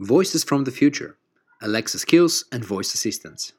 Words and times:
Voices 0.00 0.42
from 0.42 0.64
the 0.64 0.72
Future 0.72 1.18
Alexa 1.62 2.00
Skills 2.00 2.46
and 2.50 2.64
Voice 2.64 2.94
Assistants. 2.94 3.52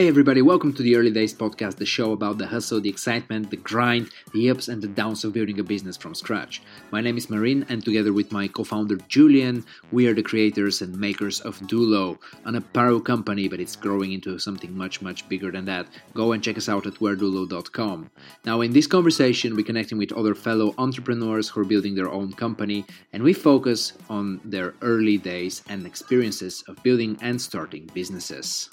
Hey 0.00 0.08
everybody, 0.08 0.40
welcome 0.40 0.72
to 0.72 0.82
the 0.82 0.96
Early 0.96 1.10
Days 1.10 1.34
Podcast, 1.34 1.76
the 1.76 1.84
show 1.84 2.12
about 2.12 2.38
the 2.38 2.46
hustle, 2.46 2.80
the 2.80 2.88
excitement, 2.88 3.50
the 3.50 3.58
grind, 3.58 4.08
the 4.32 4.48
ups 4.48 4.68
and 4.68 4.80
the 4.80 4.88
downs 4.88 5.24
of 5.24 5.34
building 5.34 5.60
a 5.60 5.62
business 5.62 5.98
from 5.98 6.14
scratch. 6.14 6.62
My 6.90 7.02
name 7.02 7.18
is 7.18 7.28
Marine, 7.28 7.66
and 7.68 7.84
together 7.84 8.14
with 8.14 8.32
my 8.32 8.48
co 8.48 8.64
founder 8.64 8.96
Julian, 9.08 9.62
we 9.92 10.06
are 10.06 10.14
the 10.14 10.22
creators 10.22 10.80
and 10.80 10.98
makers 10.98 11.42
of 11.42 11.58
Dulo, 11.68 12.18
an 12.46 12.54
apparel 12.54 12.98
company, 12.98 13.46
but 13.46 13.60
it's 13.60 13.76
growing 13.76 14.12
into 14.12 14.38
something 14.38 14.74
much, 14.74 15.02
much 15.02 15.28
bigger 15.28 15.50
than 15.50 15.66
that. 15.66 15.86
Go 16.14 16.32
and 16.32 16.42
check 16.42 16.56
us 16.56 16.70
out 16.70 16.86
at 16.86 16.94
weardulo.com. 16.94 18.10
Now, 18.46 18.62
in 18.62 18.72
this 18.72 18.86
conversation, 18.86 19.54
we're 19.54 19.66
connecting 19.66 19.98
with 19.98 20.14
other 20.14 20.34
fellow 20.34 20.74
entrepreneurs 20.78 21.50
who 21.50 21.60
are 21.60 21.72
building 21.72 21.94
their 21.94 22.08
own 22.08 22.32
company, 22.32 22.86
and 23.12 23.22
we 23.22 23.34
focus 23.34 23.92
on 24.08 24.40
their 24.46 24.72
early 24.80 25.18
days 25.18 25.62
and 25.68 25.84
experiences 25.84 26.64
of 26.68 26.82
building 26.82 27.18
and 27.20 27.38
starting 27.38 27.90
businesses. 27.92 28.70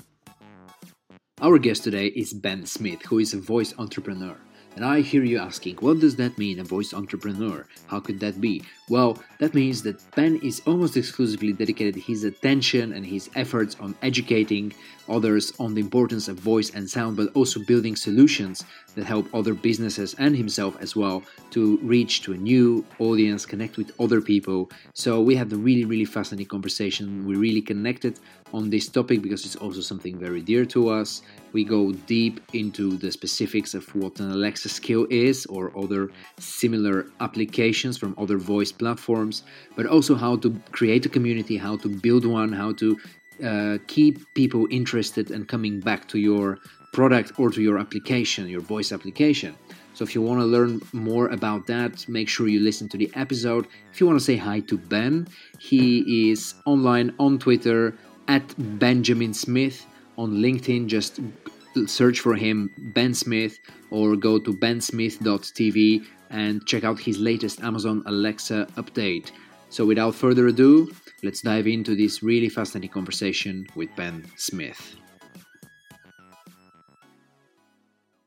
Our 1.40 1.60
guest 1.60 1.84
today 1.84 2.08
is 2.08 2.34
Ben 2.34 2.66
Smith, 2.66 3.04
who 3.04 3.20
is 3.20 3.36
a 3.36 3.40
voice 3.40 3.72
entrepreneur. 3.78 4.36
And 4.76 4.84
I 4.84 5.02
hear 5.02 5.24
you 5.24 5.38
asking, 5.38 5.76
what 5.76 6.00
does 6.00 6.16
that 6.16 6.36
mean, 6.40 6.60
a 6.60 6.64
voice 6.64 6.96
entrepreneur? 6.96 7.68
How 7.86 8.00
could 8.00 8.20
that 8.22 8.42
be? 8.42 8.64
Well, 8.90 9.22
that 9.40 9.54
means 9.54 9.82
that 9.84 10.00
Ben 10.16 10.38
is 10.38 10.62
almost 10.66 10.96
exclusively 10.96 11.52
dedicated 11.52 11.96
his 11.96 12.24
attention 12.24 12.94
and 12.94 13.06
his 13.06 13.30
efforts 13.36 13.76
on 13.82 13.96
educating 14.02 14.74
others 15.10 15.52
on 15.60 15.74
the 15.74 15.82
importance 15.82 16.28
of 16.28 16.40
voice 16.40 16.74
and 16.74 16.90
sound, 16.90 17.18
but 17.18 17.30
also 17.34 17.60
building 17.66 17.96
solutions 17.96 18.64
that 18.96 19.06
help 19.06 19.28
other 19.34 19.54
businesses 19.54 20.16
and 20.20 20.36
himself 20.36 20.78
as 20.82 20.96
well 20.96 21.24
to 21.52 21.78
reach 21.84 22.22
to 22.24 22.34
a 22.34 22.38
new 22.38 22.86
audience, 23.00 23.46
connect 23.46 23.78
with 23.78 23.92
other 24.00 24.22
people. 24.22 24.70
So 24.94 25.22
we 25.22 25.36
had 25.36 25.52
a 25.52 25.58
really, 25.58 25.86
really 25.86 26.06
fascinating 26.06 26.48
conversation. 26.48 27.26
We 27.26 27.36
really 27.36 27.62
connected 27.62 28.20
on 28.54 28.70
this 28.70 28.88
topic 28.88 29.22
because 29.22 29.46
it's 29.46 29.56
also 29.58 29.82
something 29.82 30.18
very 30.18 30.42
dear 30.42 30.66
to 30.66 30.90
us. 30.90 31.22
We 31.54 31.64
go 31.64 31.92
deep 31.92 32.40
into 32.54 32.98
the 32.98 33.12
specifics 33.12 33.74
of 33.74 33.84
what 33.96 34.20
an 34.20 34.32
Alexa 34.32 34.70
skill 34.70 35.08
is 35.10 35.46
or 35.48 35.78
other 35.78 36.10
similar 36.40 37.08
applications 37.20 37.98
from 37.98 38.16
other 38.18 38.38
voice 38.38 38.72
platforms, 38.78 39.44
but 39.76 39.86
also 39.86 40.16
how 40.16 40.36
to 40.38 40.60
create 40.72 41.06
a 41.06 41.10
community, 41.10 41.58
how 41.58 41.78
to 41.78 41.90
build 41.90 42.26
one, 42.26 42.52
how 42.54 42.72
to 42.74 42.98
uh, 43.44 43.78
keep 43.88 44.34
people 44.34 44.68
interested 44.70 45.32
and 45.32 45.48
coming 45.48 45.80
back 45.80 46.08
to 46.08 46.18
your 46.20 46.58
product 46.94 47.40
or 47.40 47.50
to 47.52 47.62
your 47.62 47.78
application, 47.78 48.48
your 48.48 48.62
voice 48.62 48.92
application. 48.92 49.56
So 49.94 50.04
if 50.04 50.14
you 50.14 50.22
want 50.22 50.40
to 50.42 50.46
learn 50.46 50.82
more 50.94 51.28
about 51.30 51.66
that, 51.68 52.08
make 52.08 52.30
sure 52.30 52.48
you 52.48 52.60
listen 52.60 52.88
to 52.90 52.98
the 52.98 53.12
episode. 53.16 53.68
If 53.92 54.00
you 54.00 54.06
want 54.06 54.20
to 54.20 54.24
say 54.24 54.38
hi 54.38 54.60
to 54.62 54.78
Ben, 54.78 55.28
he 55.60 56.30
is 56.32 56.54
online 56.66 57.16
on 57.20 57.40
Twitter 57.40 57.98
at 58.28 58.44
Benjamin 58.80 59.34
Smith. 59.34 59.86
On 60.18 60.34
LinkedIn, 60.34 60.88
just 60.88 61.20
search 61.86 62.20
for 62.20 62.36
him, 62.36 62.72
Ben 62.78 63.14
Smith, 63.14 63.60
or 63.92 64.16
go 64.16 64.40
to 64.40 64.54
bensmith.tv 64.54 66.06
and 66.30 66.66
check 66.66 66.84
out 66.84 67.00
his 67.00 67.20
latest 67.20 67.62
Amazon 67.62 68.04
Alexa 68.06 68.68
update. 68.76 69.32
So 69.70 69.86
without 69.86 70.16
further 70.16 70.48
ado, 70.48 70.92
let's 71.24 71.42
dive 71.42 71.68
into 71.68 71.96
this 71.96 72.24
really 72.24 72.50
fascinating 72.50 72.92
conversation 72.92 73.68
with 73.76 73.90
Ben 73.96 74.26
Smith. 74.38 74.96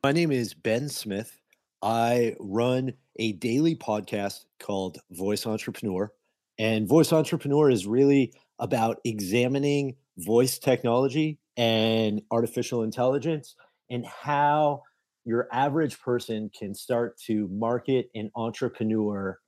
My 0.02 0.12
name 0.12 0.32
is 0.32 0.54
Ben 0.54 0.88
Smith. 0.88 1.38
I 1.82 2.36
run 2.40 2.94
a 3.16 3.32
daily 3.32 3.76
podcast 3.76 4.44
called 4.58 4.98
Voice 5.10 5.46
Entrepreneur. 5.46 6.12
And 6.58 6.89
Voice 6.89 7.12
Entrepreneur 7.12 7.70
is 7.70 7.86
really 7.86 8.33
about 8.58 8.98
examining 9.05 9.96
voice 10.18 10.58
technology 10.58 11.39
and 11.56 12.22
artificial 12.30 12.83
intelligence 12.83 13.56
and 13.90 14.06
how 14.06 14.83
your 15.30 15.46
average 15.52 16.01
person 16.01 16.51
can 16.58 16.74
start 16.74 17.17
to 17.17 17.46
market 17.52 18.11
an 18.17 18.33
entrepreneur 18.35 19.39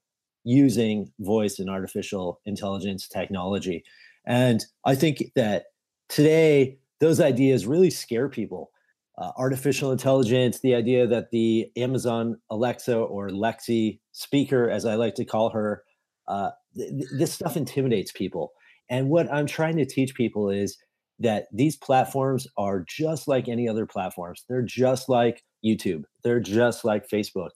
using 0.45 1.11
voice 1.19 1.59
and 1.59 1.69
artificial 1.69 2.39
intelligence 2.45 3.05
technology. 3.05 3.83
And 4.25 4.63
I 4.85 4.95
think 4.95 5.33
that 5.35 5.65
today, 6.07 6.79
those 7.01 7.19
ideas 7.19 7.67
really 7.67 7.89
scare 7.89 8.29
people. 8.29 8.71
Uh, 9.17 9.31
artificial 9.37 9.91
intelligence, 9.91 10.61
the 10.61 10.73
idea 10.73 11.05
that 11.05 11.31
the 11.31 11.69
Amazon 11.75 12.39
Alexa 12.49 12.97
or 12.97 13.27
Lexi 13.27 13.99
speaker, 14.13 14.69
as 14.69 14.85
I 14.85 14.95
like 14.95 15.15
to 15.15 15.25
call 15.25 15.49
her, 15.49 15.83
uh, 16.29 16.51
th- 16.77 16.93
this 17.19 17.33
stuff 17.33 17.57
intimidates 17.57 18.13
people. 18.13 18.53
And 18.89 19.09
what 19.09 19.29
I'm 19.33 19.47
trying 19.47 19.75
to 19.75 19.85
teach 19.85 20.15
people 20.15 20.49
is 20.49 20.77
that 21.19 21.47
these 21.51 21.75
platforms 21.75 22.47
are 22.57 22.85
just 22.87 23.27
like 23.27 23.49
any 23.49 23.67
other 23.67 23.85
platforms. 23.85 24.45
They're 24.47 24.61
just 24.61 25.09
like 25.09 25.43
YouTube, 25.63 26.03
they're 26.23 26.39
just 26.39 26.85
like 26.85 27.07
Facebook. 27.07 27.51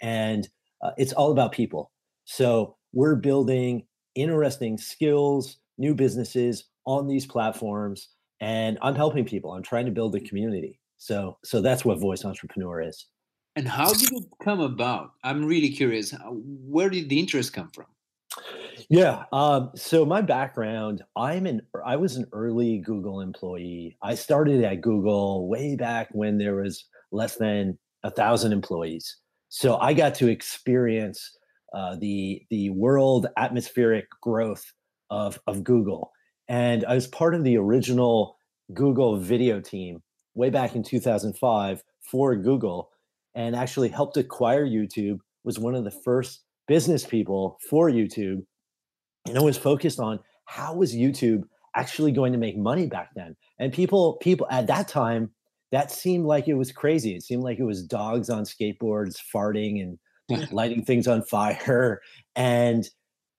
And 0.00 0.48
uh, 0.82 0.90
it's 0.96 1.12
all 1.12 1.32
about 1.32 1.52
people. 1.52 1.92
So 2.24 2.76
we're 2.92 3.16
building 3.16 3.84
interesting 4.14 4.78
skills, 4.78 5.58
new 5.78 5.94
businesses 5.94 6.64
on 6.86 7.06
these 7.06 7.26
platforms, 7.26 8.08
and 8.40 8.78
I'm 8.82 8.94
helping 8.94 9.24
people. 9.24 9.52
I'm 9.52 9.62
trying 9.62 9.86
to 9.86 9.92
build 9.92 10.14
a 10.14 10.20
community. 10.20 10.80
So, 10.98 11.38
so 11.44 11.60
that's 11.60 11.84
what 11.84 11.98
Voice 11.98 12.24
Entrepreneur 12.24 12.82
is. 12.82 13.06
And 13.56 13.66
how 13.66 13.92
did 13.92 14.12
it 14.12 14.24
come 14.42 14.60
about? 14.60 15.12
I'm 15.24 15.44
really 15.44 15.70
curious. 15.70 16.14
Where 16.30 16.88
did 16.88 17.08
the 17.08 17.18
interest 17.18 17.52
come 17.52 17.70
from? 17.74 17.86
Yeah. 18.88 19.24
Um, 19.32 19.70
so 19.74 20.04
my 20.04 20.20
background, 20.22 21.02
I'm 21.16 21.46
an 21.46 21.62
I 21.84 21.96
was 21.96 22.16
an 22.16 22.26
early 22.32 22.78
Google 22.78 23.20
employee. 23.20 23.96
I 24.02 24.14
started 24.14 24.64
at 24.64 24.80
Google 24.80 25.48
way 25.48 25.76
back 25.76 26.08
when 26.12 26.38
there 26.38 26.56
was 26.56 26.84
less 27.12 27.36
than 27.36 27.78
a 28.02 28.10
thousand 28.10 28.52
employees. 28.52 29.16
So 29.48 29.76
I 29.78 29.94
got 29.94 30.14
to 30.16 30.28
experience 30.28 31.36
uh, 31.74 31.96
the 31.96 32.42
the 32.50 32.70
world 32.70 33.26
atmospheric 33.36 34.06
growth 34.22 34.64
of 35.10 35.38
of 35.46 35.64
Google, 35.64 36.12
and 36.48 36.84
I 36.84 36.94
was 36.94 37.06
part 37.06 37.34
of 37.34 37.44
the 37.44 37.56
original 37.56 38.36
Google 38.74 39.18
video 39.18 39.60
team 39.60 40.02
way 40.34 40.50
back 40.50 40.74
in 40.76 40.82
2005 40.82 41.82
for 42.00 42.36
Google, 42.36 42.90
and 43.34 43.56
actually 43.56 43.88
helped 43.88 44.16
acquire 44.16 44.66
YouTube. 44.66 45.18
Was 45.42 45.58
one 45.58 45.74
of 45.74 45.84
the 45.84 45.90
first 45.90 46.42
business 46.68 47.04
people 47.04 47.58
for 47.68 47.90
YouTube, 47.90 48.44
and 49.26 49.38
I 49.38 49.42
was 49.42 49.56
focused 49.56 49.98
on 49.98 50.20
how 50.44 50.74
was 50.74 50.94
YouTube 50.94 51.42
actually 51.76 52.12
going 52.12 52.32
to 52.32 52.38
make 52.38 52.56
money 52.56 52.86
back 52.86 53.10
then. 53.14 53.36
And 53.58 53.72
people 53.72 54.14
people 54.20 54.46
at 54.50 54.66
that 54.66 54.88
time 54.88 55.30
that 55.72 55.90
seemed 55.90 56.26
like 56.26 56.48
it 56.48 56.54
was 56.54 56.72
crazy. 56.72 57.14
It 57.14 57.22
seemed 57.22 57.42
like 57.42 57.58
it 57.58 57.64
was 57.64 57.82
dogs 57.82 58.28
on 58.30 58.44
skateboards 58.44 59.16
farting 59.34 59.82
and 59.82 60.52
lighting 60.52 60.84
things 60.84 61.06
on 61.06 61.22
fire. 61.22 62.00
And 62.36 62.88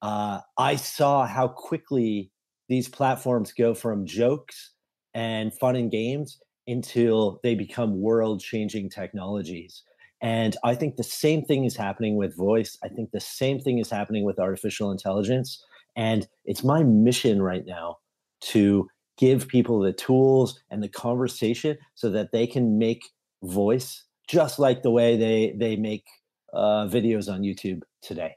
uh, 0.01 0.39
I 0.57 0.75
saw 0.75 1.25
how 1.25 1.47
quickly 1.47 2.31
these 2.69 2.87
platforms 2.87 3.51
go 3.51 3.73
from 3.73 4.05
jokes 4.05 4.71
and 5.13 5.53
fun 5.53 5.75
and 5.75 5.91
games 5.91 6.39
until 6.67 7.39
they 7.43 7.55
become 7.55 8.01
world 8.01 8.41
changing 8.41 8.89
technologies. 8.89 9.83
And 10.21 10.55
I 10.63 10.75
think 10.75 10.95
the 10.95 11.03
same 11.03 11.43
thing 11.43 11.65
is 11.65 11.75
happening 11.75 12.15
with 12.15 12.37
voice. 12.37 12.77
I 12.83 12.87
think 12.87 13.11
the 13.11 13.19
same 13.19 13.59
thing 13.59 13.79
is 13.79 13.89
happening 13.89 14.23
with 14.23 14.39
artificial 14.39 14.91
intelligence. 14.91 15.63
And 15.95 16.27
it's 16.45 16.63
my 16.63 16.83
mission 16.83 17.41
right 17.41 17.65
now 17.65 17.97
to 18.41 18.87
give 19.21 19.47
people 19.47 19.79
the 19.79 19.93
tools 19.93 20.59
and 20.71 20.81
the 20.81 20.89
conversation 20.89 21.77
so 21.93 22.09
that 22.09 22.31
they 22.31 22.47
can 22.47 22.79
make 22.79 23.03
voice 23.43 24.05
just 24.27 24.57
like 24.57 24.81
the 24.81 24.89
way 24.89 25.15
they 25.15 25.53
they 25.57 25.75
make 25.75 26.05
uh, 26.53 26.87
videos 26.87 27.31
on 27.31 27.41
YouTube 27.41 27.81
today. 28.01 28.35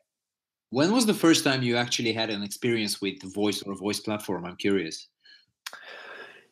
When 0.71 0.93
was 0.93 1.07
the 1.07 1.15
first 1.15 1.43
time 1.43 1.63
you 1.63 1.77
actually 1.77 2.13
had 2.13 2.29
an 2.31 2.43
experience 2.43 3.01
with 3.01 3.23
voice 3.33 3.63
or 3.63 3.75
voice 3.75 4.01
platform? 4.01 4.45
I'm 4.45 4.57
curious. 4.57 5.09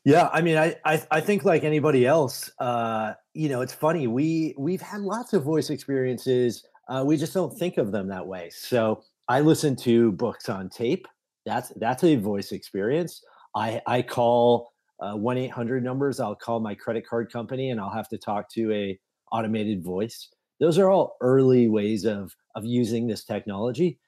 Yeah, 0.05 0.31
I 0.33 0.41
mean, 0.41 0.57
I 0.57 0.77
I, 0.85 1.03
I 1.11 1.21
think 1.21 1.45
like 1.45 1.63
anybody 1.63 2.07
else, 2.07 2.51
uh, 2.59 3.13
you 3.35 3.49
know, 3.51 3.61
it's 3.61 3.75
funny. 3.75 4.07
We 4.07 4.55
we've 4.57 4.81
had 4.81 5.03
lots 5.03 5.35
of 5.35 5.43
voice 5.43 5.69
experiences. 5.69 6.65
Uh, 6.89 7.05
we 7.07 7.17
just 7.17 7.35
don't 7.35 7.57
think 7.59 7.77
of 7.77 7.93
them 7.93 8.09
that 8.09 8.27
way. 8.27 8.51
So 8.51 9.03
I 9.29 9.41
listen 9.41 9.77
to 9.77 10.13
books 10.13 10.49
on 10.49 10.71
tape. 10.71 11.07
That's 11.45 11.69
that's 11.77 12.05
a 12.05 12.17
voice 12.17 12.53
experience. 12.53 13.23
I 13.55 13.81
I 13.87 14.03
call 14.03 14.73
uh, 15.01 15.15
one 15.15 15.39
eight 15.39 15.51
hundred 15.51 15.85
numbers. 15.85 16.21
I'll 16.21 16.35
call 16.35 16.61
my 16.61 16.75
credit 16.75 17.07
card 17.07 17.33
company 17.33 17.71
and 17.71 17.81
I'll 17.81 17.91
have 17.91 18.09
to 18.11 18.19
talk 18.19 18.51
to 18.53 18.73
a 18.73 18.99
automated 19.33 19.83
voice 19.83 20.29
those 20.61 20.79
are 20.79 20.91
all 20.91 21.17
early 21.21 21.67
ways 21.67 22.05
of 22.05 22.35
of 22.55 22.65
using 22.65 23.07
this 23.07 23.25
technology 23.25 23.99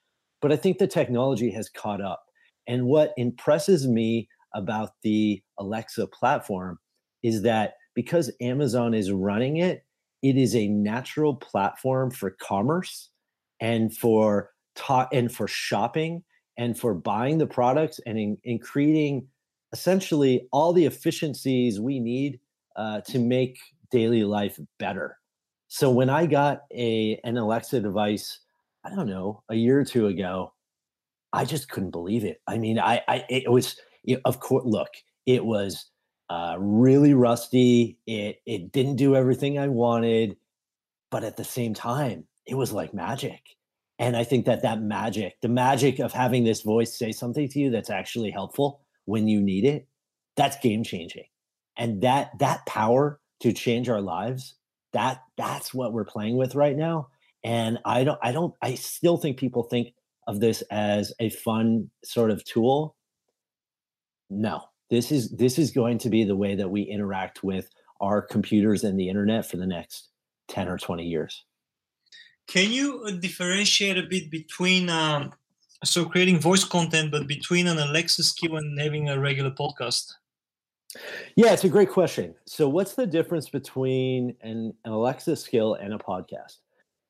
but 0.41 0.51
i 0.51 0.55
think 0.55 0.77
the 0.77 0.87
technology 0.87 1.51
has 1.51 1.67
caught 1.67 1.99
up 1.99 2.23
and 2.67 2.85
what 2.85 3.13
impresses 3.17 3.87
me 3.87 4.29
about 4.53 4.91
the 5.03 5.41
alexa 5.59 6.07
platform 6.07 6.79
is 7.23 7.41
that 7.41 7.73
because 7.95 8.31
Amazon 8.41 8.93
is 8.93 9.11
running 9.11 9.57
it, 9.57 9.83
it 10.21 10.37
is 10.37 10.55
a 10.55 10.67
natural 10.67 11.33
platform 11.35 12.11
for 12.11 12.31
commerce 12.31 13.09
and 13.59 13.95
for 13.95 14.51
ta- 14.75 15.07
and 15.11 15.33
for 15.33 15.47
shopping 15.47 16.23
and 16.57 16.77
for 16.77 16.93
buying 16.93 17.37
the 17.37 17.47
products 17.47 17.99
and 18.05 18.19
in, 18.19 18.37
in 18.43 18.59
creating 18.59 19.27
essentially 19.75 20.47
all 20.53 20.71
the 20.71 20.85
efficiencies 20.85 21.81
we 21.81 21.99
need 21.99 22.39
uh, 22.77 23.01
to 23.01 23.19
make 23.19 23.57
daily 23.91 24.23
life 24.23 24.57
better. 24.79 25.17
So 25.67 25.91
when 25.91 26.09
I 26.09 26.27
got 26.27 26.61
a 26.71 27.19
an 27.25 27.35
Alexa 27.35 27.81
device, 27.81 28.39
I 28.85 28.95
don't 28.95 29.09
know, 29.09 29.43
a 29.49 29.55
year 29.55 29.77
or 29.77 29.83
two 29.83 30.07
ago, 30.07 30.53
I 31.33 31.43
just 31.43 31.67
couldn't 31.67 31.91
believe 31.91 32.23
it. 32.23 32.37
I 32.47 32.57
mean, 32.57 32.79
I, 32.79 33.01
I 33.09 33.25
it 33.29 33.51
was 33.51 33.75
of 34.23 34.39
course. 34.39 34.63
Look, 34.65 34.91
it 35.25 35.43
was 35.43 35.91
uh, 36.29 36.55
really 36.57 37.13
rusty. 37.13 37.97
It 38.07 38.37
it 38.45 38.71
didn't 38.71 38.95
do 38.95 39.13
everything 39.13 39.59
I 39.59 39.67
wanted, 39.67 40.37
but 41.11 41.25
at 41.25 41.35
the 41.35 41.43
same 41.43 41.73
time, 41.73 42.23
it 42.45 42.55
was 42.55 42.71
like 42.71 42.93
magic. 42.93 43.41
And 43.99 44.15
I 44.15 44.23
think 44.23 44.45
that 44.45 44.61
that 44.61 44.81
magic, 44.81 45.35
the 45.41 45.49
magic 45.49 45.99
of 45.99 46.13
having 46.13 46.45
this 46.45 46.61
voice 46.61 46.97
say 46.97 47.11
something 47.11 47.49
to 47.49 47.59
you 47.59 47.69
that's 47.71 47.89
actually 47.89 48.31
helpful 48.31 48.84
when 49.05 49.27
you 49.27 49.41
need 49.41 49.65
it, 49.65 49.87
that's 50.35 50.57
game 50.57 50.83
changing. 50.83 51.25
And 51.77 52.01
that 52.01 52.37
that 52.39 52.65
power 52.65 53.19
to 53.41 53.53
change 53.53 53.89
our 53.89 54.01
lives, 54.01 54.55
that 54.93 55.21
that's 55.37 55.73
what 55.73 55.93
we're 55.93 56.05
playing 56.05 56.37
with 56.37 56.55
right 56.55 56.75
now. 56.75 57.09
And 57.43 57.79
I 57.85 58.03
don't 58.03 58.19
I 58.21 58.31
don't 58.31 58.53
I 58.61 58.75
still 58.75 59.17
think 59.17 59.37
people 59.37 59.63
think 59.63 59.93
of 60.27 60.39
this 60.39 60.61
as 60.71 61.13
a 61.19 61.29
fun 61.29 61.89
sort 62.03 62.31
of 62.31 62.43
tool. 62.45 62.95
No, 64.29 64.61
this 64.89 65.11
is 65.11 65.31
this 65.31 65.59
is 65.59 65.71
going 65.71 65.99
to 65.99 66.09
be 66.09 66.23
the 66.23 66.35
way 66.35 66.55
that 66.55 66.69
we 66.69 66.81
interact 66.83 67.43
with 67.43 67.69
our 68.01 68.21
computers 68.21 68.83
and 68.83 68.99
the 68.99 69.09
internet 69.09 69.45
for 69.45 69.57
the 69.57 69.67
next 69.67 70.09
10 70.49 70.67
or 70.67 70.77
20 70.77 71.03
years 71.03 71.45
can 72.47 72.71
you 72.71 73.03
uh, 73.05 73.11
differentiate 73.11 73.97
a 73.97 74.03
bit 74.03 74.29
between 74.29 74.89
um, 74.89 75.33
so 75.85 76.05
creating 76.05 76.39
voice 76.39 76.63
content 76.63 77.11
but 77.11 77.27
between 77.27 77.67
an 77.67 77.77
alexa 77.77 78.23
skill 78.23 78.57
and 78.57 78.79
having 78.79 79.09
a 79.09 79.19
regular 79.19 79.51
podcast 79.51 80.13
yeah 81.35 81.53
it's 81.53 81.63
a 81.63 81.69
great 81.69 81.89
question 81.89 82.33
so 82.45 82.67
what's 82.67 82.95
the 82.95 83.05
difference 83.05 83.49
between 83.49 84.35
an, 84.41 84.73
an 84.85 84.91
alexa 84.91 85.35
skill 85.35 85.75
and 85.75 85.93
a 85.93 85.97
podcast 85.97 86.57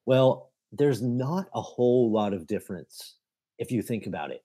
well 0.06 0.52
there's 0.72 1.02
not 1.02 1.48
a 1.54 1.62
whole 1.62 2.12
lot 2.12 2.34
of 2.34 2.48
difference 2.48 3.16
if 3.60 3.72
you 3.72 3.82
think 3.82 4.08
about 4.08 4.32
it 4.32 4.44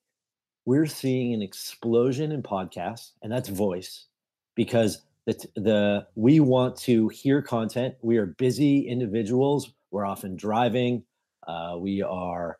we're 0.70 0.86
seeing 0.86 1.34
an 1.34 1.42
explosion 1.42 2.30
in 2.30 2.44
podcasts, 2.44 3.10
and 3.22 3.32
that's 3.32 3.48
voice, 3.48 4.06
because 4.54 5.02
the, 5.26 5.34
the 5.56 6.06
we 6.14 6.38
want 6.38 6.76
to 6.82 7.08
hear 7.08 7.42
content. 7.42 7.96
We 8.02 8.18
are 8.18 8.26
busy 8.26 8.86
individuals. 8.86 9.72
We're 9.90 10.04
often 10.04 10.36
driving. 10.36 11.02
Uh, 11.44 11.74
we 11.76 12.02
are, 12.02 12.59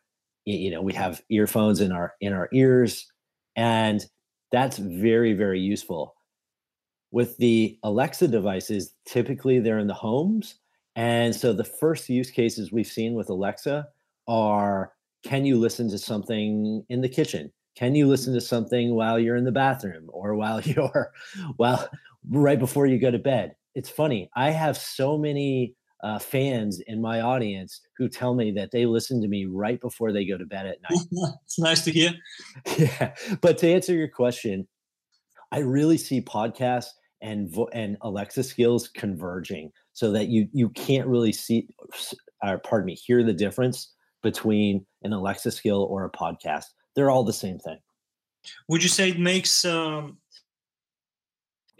you 0.56 0.70
know, 0.70 0.82
we 0.82 0.92
have 0.94 1.22
earphones 1.30 1.80
in 1.80 1.92
our 1.92 2.14
in 2.20 2.32
our 2.32 2.48
ears, 2.52 3.10
and 3.56 4.04
that's 4.52 4.78
very 4.78 5.32
very 5.32 5.60
useful. 5.60 6.14
With 7.12 7.36
the 7.38 7.78
Alexa 7.82 8.28
devices, 8.28 8.94
typically 9.06 9.58
they're 9.58 9.78
in 9.78 9.88
the 9.88 9.94
homes, 9.94 10.56
and 10.96 11.34
so 11.34 11.52
the 11.52 11.64
first 11.64 12.08
use 12.08 12.30
cases 12.30 12.72
we've 12.72 12.86
seen 12.86 13.14
with 13.14 13.28
Alexa 13.30 13.88
are: 14.28 14.92
Can 15.24 15.44
you 15.44 15.58
listen 15.58 15.90
to 15.90 15.98
something 15.98 16.84
in 16.88 17.00
the 17.00 17.08
kitchen? 17.08 17.52
can 17.76 17.94
you 17.94 18.06
listen 18.06 18.34
to 18.34 18.40
something 18.40 18.94
while 18.94 19.18
you're 19.18 19.36
in 19.36 19.44
the 19.44 19.52
bathroom 19.52 20.08
or 20.08 20.34
while 20.34 20.60
you're 20.64 21.12
well 21.58 21.88
right 22.28 22.58
before 22.58 22.86
you 22.86 22.98
go 22.98 23.10
to 23.10 23.18
bed 23.18 23.54
it's 23.74 23.88
funny 23.88 24.30
i 24.36 24.50
have 24.50 24.76
so 24.76 25.16
many 25.16 25.74
uh, 26.02 26.18
fans 26.18 26.80
in 26.86 27.00
my 27.00 27.20
audience 27.20 27.80
who 27.96 28.08
tell 28.08 28.34
me 28.34 28.50
that 28.52 28.70
they 28.70 28.86
listen 28.86 29.20
to 29.20 29.28
me 29.28 29.46
right 29.46 29.80
before 29.80 30.12
they 30.12 30.24
go 30.24 30.38
to 30.38 30.46
bed 30.46 30.66
at 30.66 30.78
night. 30.90 31.00
It's 31.44 31.58
nice 31.58 31.84
to 31.84 31.90
hear. 31.90 32.12
Yeah 32.78 33.14
but 33.40 33.58
to 33.58 33.68
answer 33.68 33.94
your 33.94 34.08
question 34.08 34.66
i 35.52 35.58
really 35.58 35.98
see 35.98 36.20
podcasts 36.20 36.88
and 37.20 37.52
vo- 37.52 37.68
and 37.72 37.96
alexa 38.02 38.42
skills 38.42 38.88
converging 38.88 39.70
so 39.92 40.10
that 40.12 40.28
you 40.28 40.48
you 40.52 40.68
can't 40.70 41.06
really 41.06 41.32
see 41.32 41.68
or 42.42 42.58
pardon 42.58 42.86
me 42.86 42.94
hear 42.94 43.22
the 43.22 43.32
difference 43.32 43.92
between 44.22 44.86
an 45.02 45.12
alexa 45.12 45.50
skill 45.50 45.86
or 45.90 46.04
a 46.04 46.10
podcast. 46.10 46.66
They're 46.94 47.10
all 47.10 47.24
the 47.24 47.32
same 47.32 47.58
thing. 47.58 47.78
Would 48.68 48.82
you 48.82 48.88
say 48.88 49.10
it 49.10 49.18
makes 49.18 49.64
um, 49.64 50.18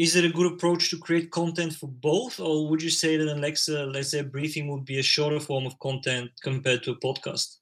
is 0.01 0.17
it 0.17 0.25
a 0.25 0.31
good 0.31 0.51
approach 0.51 0.89
to 0.89 0.97
create 0.97 1.31
content 1.31 1.75
for 1.75 1.87
both, 1.87 2.41
or 2.41 2.67
would 2.71 2.83
you 2.83 2.89
say 2.89 3.19
that 3.19 3.29
an 3.29 3.37
Alexa, 3.37 3.85
let's 3.85 4.13
say, 4.13 4.23
briefing 4.23 4.67
would 4.69 4.87
be 4.87 4.99
a 4.99 5.03
shorter 5.03 5.39
form 5.39 5.67
of 5.67 5.79
content 5.79 6.31
compared 6.43 6.83
to 6.85 6.93
a 6.93 6.97
podcast? 6.97 7.59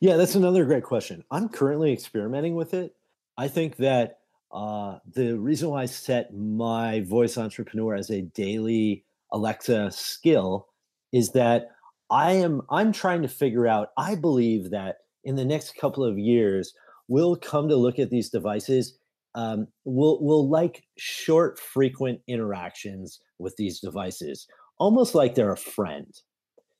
Yeah, 0.00 0.16
that's 0.16 0.34
another 0.34 0.64
great 0.64 0.82
question. 0.82 1.22
I'm 1.30 1.48
currently 1.48 1.92
experimenting 1.92 2.56
with 2.56 2.74
it. 2.74 2.96
I 3.36 3.46
think 3.46 3.76
that 3.76 4.18
uh, 4.50 4.98
the 5.14 5.38
reason 5.38 5.70
why 5.70 5.82
I 5.82 5.86
set 5.86 6.34
my 6.34 7.02
voice 7.02 7.38
entrepreneur 7.38 7.94
as 7.94 8.10
a 8.10 8.22
daily 8.22 9.04
Alexa 9.32 9.92
skill 9.92 10.66
is 11.12 11.30
that 11.32 11.70
I 12.10 12.32
am 12.32 12.60
I'm 12.70 12.90
trying 12.90 13.22
to 13.22 13.28
figure 13.28 13.68
out. 13.68 13.90
I 13.96 14.16
believe 14.16 14.70
that 14.70 14.96
in 15.22 15.36
the 15.36 15.44
next 15.44 15.76
couple 15.76 16.02
of 16.02 16.18
years, 16.18 16.74
we'll 17.06 17.36
come 17.36 17.68
to 17.68 17.76
look 17.76 18.00
at 18.00 18.10
these 18.10 18.30
devices. 18.30 18.97
Um, 19.34 19.68
we'll, 19.84 20.18
we'll 20.20 20.48
like 20.48 20.84
short, 20.96 21.58
frequent 21.58 22.20
interactions 22.26 23.20
with 23.38 23.56
these 23.56 23.80
devices, 23.80 24.46
almost 24.78 25.14
like 25.14 25.34
they're 25.34 25.52
a 25.52 25.56
friend. 25.56 26.12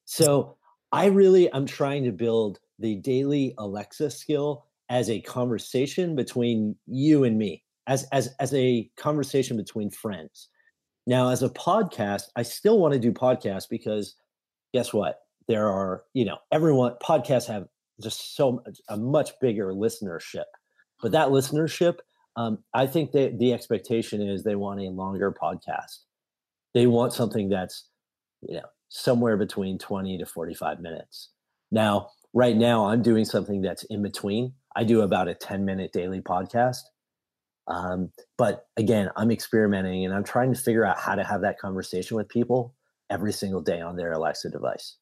So 0.04 0.56
I 0.92 1.06
really 1.06 1.50
am 1.52 1.66
trying 1.66 2.04
to 2.04 2.12
build 2.12 2.58
the 2.78 2.96
daily 2.96 3.54
Alexa 3.58 4.10
skill 4.10 4.64
as 4.88 5.10
a 5.10 5.20
conversation 5.20 6.16
between 6.16 6.74
you 6.86 7.24
and 7.24 7.36
me, 7.36 7.62
as 7.86 8.04
as 8.12 8.34
as 8.40 8.54
a 8.54 8.90
conversation 8.96 9.56
between 9.56 9.90
friends. 9.90 10.48
Now, 11.06 11.30
as 11.30 11.42
a 11.42 11.50
podcast, 11.50 12.24
I 12.36 12.42
still 12.42 12.78
want 12.78 12.94
to 12.94 13.00
do 13.00 13.12
podcasts 13.12 13.68
because 13.68 14.14
guess 14.72 14.92
what? 14.92 15.20
There 15.46 15.68
are, 15.68 16.04
you 16.14 16.24
know, 16.24 16.36
everyone 16.52 16.94
podcasts 17.02 17.46
have 17.46 17.66
just 18.02 18.36
so 18.36 18.52
much, 18.52 18.80
a 18.88 18.96
much 18.96 19.30
bigger 19.40 19.72
listenership. 19.72 20.44
But 21.00 21.12
that 21.12 21.28
listenership, 21.28 21.98
um, 22.38 22.58
I 22.72 22.86
think 22.86 23.10
that 23.12 23.36
the 23.40 23.52
expectation 23.52 24.22
is 24.22 24.44
they 24.44 24.54
want 24.54 24.80
a 24.80 24.90
longer 24.90 25.32
podcast. 25.32 26.04
They 26.72 26.86
want 26.86 27.12
something 27.12 27.48
that's, 27.48 27.88
you 28.42 28.58
know, 28.58 28.66
somewhere 28.88 29.36
between 29.36 29.76
20 29.76 30.18
to 30.18 30.24
45 30.24 30.78
minutes. 30.78 31.30
Now, 31.72 32.10
right 32.32 32.56
now, 32.56 32.86
I'm 32.86 33.02
doing 33.02 33.24
something 33.24 33.60
that's 33.60 33.82
in 33.90 34.02
between. 34.02 34.54
I 34.76 34.84
do 34.84 35.00
about 35.00 35.26
a 35.26 35.34
10 35.34 35.64
minute 35.64 35.92
daily 35.92 36.20
podcast. 36.20 36.82
Um, 37.66 38.12
but 38.38 38.66
again, 38.76 39.10
I'm 39.16 39.32
experimenting 39.32 40.04
and 40.04 40.14
I'm 40.14 40.22
trying 40.22 40.54
to 40.54 40.60
figure 40.60 40.86
out 40.86 41.00
how 41.00 41.16
to 41.16 41.24
have 41.24 41.40
that 41.40 41.58
conversation 41.58 42.16
with 42.16 42.28
people 42.28 42.72
every 43.10 43.32
single 43.32 43.62
day 43.62 43.80
on 43.80 43.96
their 43.96 44.12
Alexa 44.12 44.50
device. 44.50 44.96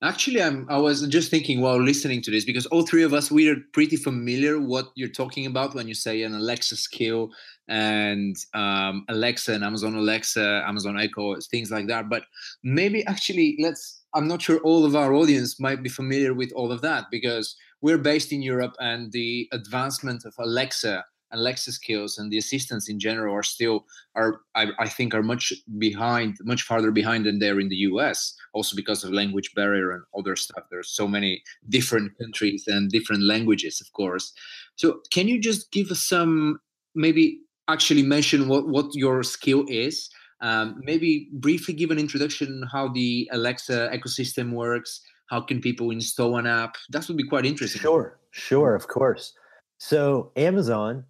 Actually, 0.00 0.40
I'm, 0.40 0.64
I 0.70 0.78
was 0.78 1.04
just 1.08 1.28
thinking 1.28 1.60
while 1.60 1.82
listening 1.82 2.22
to 2.22 2.30
this 2.30 2.44
because 2.44 2.66
all 2.66 2.82
three 2.82 3.02
of 3.02 3.12
us 3.12 3.32
we 3.32 3.48
are 3.48 3.56
pretty 3.72 3.96
familiar 3.96 4.60
what 4.60 4.90
you're 4.94 5.08
talking 5.08 5.44
about 5.44 5.74
when 5.74 5.88
you 5.88 5.94
say 5.94 6.22
an 6.22 6.36
Alexa 6.36 6.76
skill 6.76 7.30
and 7.66 8.36
um, 8.54 9.04
Alexa 9.08 9.52
and 9.52 9.64
Amazon 9.64 9.96
Alexa, 9.96 10.62
Amazon 10.64 11.00
Echo, 11.00 11.34
things 11.50 11.72
like 11.72 11.88
that. 11.88 12.08
But 12.08 12.22
maybe 12.62 13.04
actually, 13.06 13.56
let's. 13.58 13.96
I'm 14.14 14.28
not 14.28 14.40
sure 14.40 14.58
all 14.60 14.86
of 14.86 14.96
our 14.96 15.12
audience 15.12 15.60
might 15.60 15.82
be 15.82 15.90
familiar 15.90 16.32
with 16.32 16.52
all 16.52 16.72
of 16.72 16.80
that 16.80 17.06
because 17.10 17.56
we're 17.82 17.98
based 17.98 18.32
in 18.32 18.40
Europe 18.40 18.74
and 18.78 19.12
the 19.12 19.48
advancement 19.52 20.24
of 20.24 20.32
Alexa 20.38 21.04
Alexa 21.32 21.72
skills 21.72 22.18
and 22.18 22.30
the 22.30 22.38
assistants 22.38 22.88
in 22.88 22.98
general 22.98 23.34
are 23.34 23.42
still 23.42 23.84
are 24.14 24.40
I, 24.54 24.68
I, 24.78 24.88
think 24.88 25.14
are 25.14 25.22
much 25.22 25.52
behind, 25.78 26.36
much 26.42 26.62
farther 26.62 26.90
behind 26.90 27.26
than 27.26 27.38
they're 27.38 27.60
in 27.60 27.68
the 27.68 27.82
US. 27.90 28.34
Also 28.54 28.76
because 28.76 29.04
of 29.04 29.12
language 29.12 29.52
barrier 29.54 29.90
and 29.92 30.02
other 30.16 30.36
stuff. 30.36 30.64
There's 30.70 30.90
so 30.90 31.06
many 31.06 31.42
different 31.68 32.16
countries 32.18 32.64
and 32.66 32.90
different 32.90 33.22
languages, 33.22 33.80
of 33.80 33.92
course. 33.92 34.32
So 34.76 35.00
can 35.10 35.28
you 35.28 35.40
just 35.40 35.70
give 35.72 35.90
us 35.90 36.02
some 36.02 36.60
maybe 36.94 37.40
actually 37.68 38.02
mention 38.02 38.48
what 38.48 38.68
what 38.68 38.94
your 38.94 39.22
skill 39.22 39.64
is? 39.68 40.10
Um, 40.40 40.80
maybe 40.84 41.28
briefly 41.32 41.74
give 41.74 41.90
an 41.90 41.98
introduction 41.98 42.64
how 42.72 42.88
the 42.88 43.28
Alexa 43.32 43.90
ecosystem 43.92 44.52
works. 44.52 45.00
How 45.28 45.42
can 45.42 45.60
people 45.60 45.90
install 45.90 46.38
an 46.38 46.46
app? 46.46 46.76
That 46.88 47.06
would 47.08 47.16
be 47.16 47.26
quite 47.26 47.44
interesting. 47.44 47.82
Sure, 47.82 48.18
sure, 48.30 48.74
of 48.74 48.88
course. 48.88 49.34
So 49.78 50.32
Amazon 50.36 51.04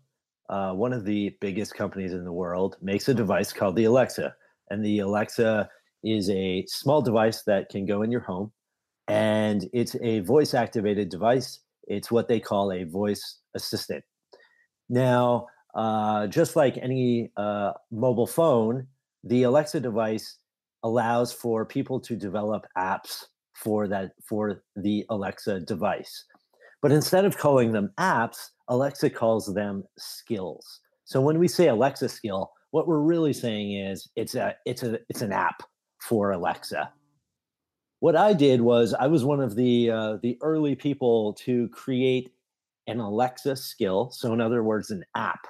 uh, 0.48 0.72
one 0.72 0.92
of 0.92 1.04
the 1.04 1.36
biggest 1.40 1.74
companies 1.74 2.12
in 2.12 2.24
the 2.24 2.32
world, 2.32 2.76
makes 2.80 3.08
a 3.08 3.14
device 3.14 3.52
called 3.52 3.76
the 3.76 3.84
Alexa. 3.84 4.34
And 4.70 4.84
the 4.84 5.00
Alexa 5.00 5.68
is 6.04 6.30
a 6.30 6.64
small 6.66 7.02
device 7.02 7.42
that 7.44 7.68
can 7.68 7.86
go 7.86 8.02
in 8.02 8.10
your 8.10 8.20
home. 8.20 8.52
And 9.08 9.68
it's 9.72 9.96
a 10.02 10.20
voice 10.20 10.54
activated 10.54 11.08
device. 11.08 11.60
It's 11.86 12.10
what 12.10 12.28
they 12.28 12.40
call 12.40 12.72
a 12.72 12.84
voice 12.84 13.38
assistant. 13.54 14.04
Now, 14.88 15.46
uh, 15.74 16.26
just 16.26 16.56
like 16.56 16.76
any 16.78 17.30
uh, 17.36 17.72
mobile 17.90 18.26
phone, 18.26 18.86
the 19.24 19.44
Alexa 19.44 19.80
device 19.80 20.38
allows 20.82 21.32
for 21.32 21.64
people 21.64 22.00
to 22.00 22.16
develop 22.16 22.66
apps 22.76 23.24
for 23.54 23.88
that 23.88 24.12
for 24.24 24.62
the 24.76 25.04
Alexa 25.10 25.60
device. 25.60 26.24
But 26.80 26.92
instead 26.92 27.24
of 27.24 27.36
calling 27.36 27.72
them 27.72 27.92
apps, 27.98 28.50
Alexa 28.68 29.10
calls 29.10 29.52
them 29.52 29.84
skills. 29.98 30.80
So 31.04 31.20
when 31.20 31.38
we 31.38 31.48
say 31.48 31.68
Alexa 31.68 32.08
skill, 32.08 32.52
what 32.70 32.86
we're 32.86 33.00
really 33.00 33.32
saying 33.32 33.72
is 33.72 34.08
it's 34.14 34.34
a 34.34 34.54
it's 34.66 34.82
a 34.82 34.98
it's 35.08 35.22
an 35.22 35.32
app 35.32 35.62
for 36.00 36.32
Alexa. 36.32 36.92
What 38.00 38.14
I 38.14 38.32
did 38.32 38.60
was 38.60 38.94
I 38.94 39.06
was 39.06 39.24
one 39.24 39.40
of 39.40 39.56
the 39.56 39.90
uh, 39.90 40.16
the 40.22 40.38
early 40.42 40.74
people 40.74 41.32
to 41.44 41.68
create 41.70 42.30
an 42.86 43.00
Alexa 43.00 43.56
skill. 43.56 44.10
So 44.10 44.32
in 44.32 44.40
other 44.40 44.62
words, 44.62 44.90
an 44.90 45.04
app 45.14 45.46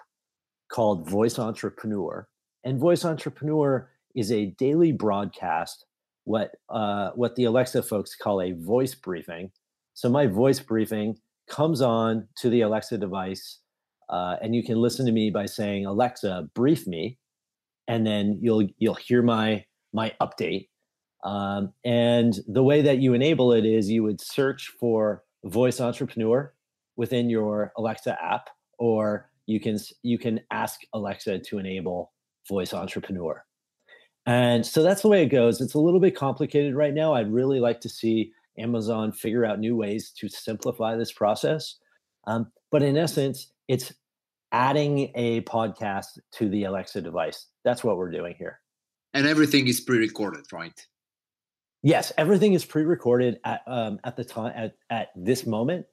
called 0.71 1.09
Voice 1.09 1.39
Entrepreneur. 1.39 2.29
And 2.65 2.79
Voice 2.79 3.05
Entrepreneur 3.05 3.91
is 4.15 4.33
a 4.33 4.47
daily 4.59 4.93
broadcast, 4.93 5.87
what 6.25 6.53
uh, 6.69 7.11
what 7.15 7.35
the 7.37 7.45
Alexa 7.45 7.83
folks 7.83 8.15
call 8.15 8.41
a 8.41 8.53
voice 8.53 8.95
briefing. 8.95 9.51
So 9.95 10.09
my 10.09 10.27
voice 10.27 10.61
briefing 10.61 11.19
comes 11.49 11.81
on 11.81 12.29
to 12.37 12.51
the 12.51 12.63
Alexa 12.63 12.99
device, 12.99 13.61
uh, 14.09 14.37
and 14.43 14.55
you 14.55 14.63
can 14.63 14.77
listen 14.77 15.07
to 15.07 15.13
me 15.13 15.31
by 15.31 15.47
saying 15.47 15.87
Alexa, 15.87 16.49
brief 16.55 16.87
me, 16.87 17.19
and 17.87 18.07
then 18.07 18.39
you'll 18.41 18.67
you'll 18.79 18.95
hear 18.95 19.23
my 19.23 19.65
my 19.93 20.13
update. 20.21 20.69
Um, 21.25 21.73
and 21.85 22.39
the 22.47 22.63
way 22.63 22.83
that 22.83 22.99
you 22.99 23.15
enable 23.15 23.53
it 23.53 23.65
is 23.65 23.91
you 23.91 24.03
would 24.05 24.21
search 24.21 24.73
for 24.79 25.25
Voice 25.45 25.81
Entrepreneur 25.81 26.55
within 26.97 27.29
your 27.29 27.73
Alexa 27.77 28.17
app, 28.23 28.49
or 28.79 29.31
you 29.47 29.61
can 29.61 29.79
you 30.03 30.19
can 30.19 30.41
ask 30.51 30.81
Alexa 30.93 31.41
to 31.41 31.59
enable 31.59 32.13
Voice 32.49 32.73
Entrepreneur. 32.73 33.45
And 34.27 34.67
so 34.67 34.83
that's 34.83 35.03
the 35.03 35.09
way 35.09 35.23
it 35.23 35.31
goes. 35.31 35.61
It's 35.61 35.75
a 35.75 35.79
little 35.79 36.01
bit 36.01 36.15
complicated 36.15 36.75
right 36.75 36.93
now. 36.93 37.15
I'd 37.15 37.33
really 37.33 37.61
like 37.61 37.81
to 37.81 37.89
see 37.89 38.33
Amazon 38.59 39.13
figure 39.13 39.45
out 39.45 39.59
new 39.59 39.77
ways 39.77 40.11
to 40.19 40.29
simplify 40.29 40.97
this 40.97 41.13
process. 41.13 41.77
Um, 42.27 42.51
but 42.71 42.83
in 42.83 42.97
essence, 42.97 43.53
it's 43.69 43.93
adding 44.53 45.11
a 45.15 45.43
podcast 45.43 46.19
to 46.33 46.49
the 46.49 46.65
Alexa 46.65 47.01
device. 47.01 47.47
That's 47.65 47.85
what 47.85 47.97
we're 47.97 48.11
doing 48.11 48.35
here. 48.39 48.61
And 49.15 49.27
everything 49.27 49.67
is 49.69 49.81
pre-recorded, 49.81 50.45
right? 50.53 50.87
Yes, 51.83 52.13
everything 52.19 52.55
is 52.55 52.65
pre-recorded 52.65 53.39
at 53.45 53.63
um, 53.67 54.01
at 54.05 54.17
the 54.17 54.25
time 54.25 54.53
at 54.55 54.75
at 54.91 55.09
this 55.17 55.47
moment. 55.47 55.87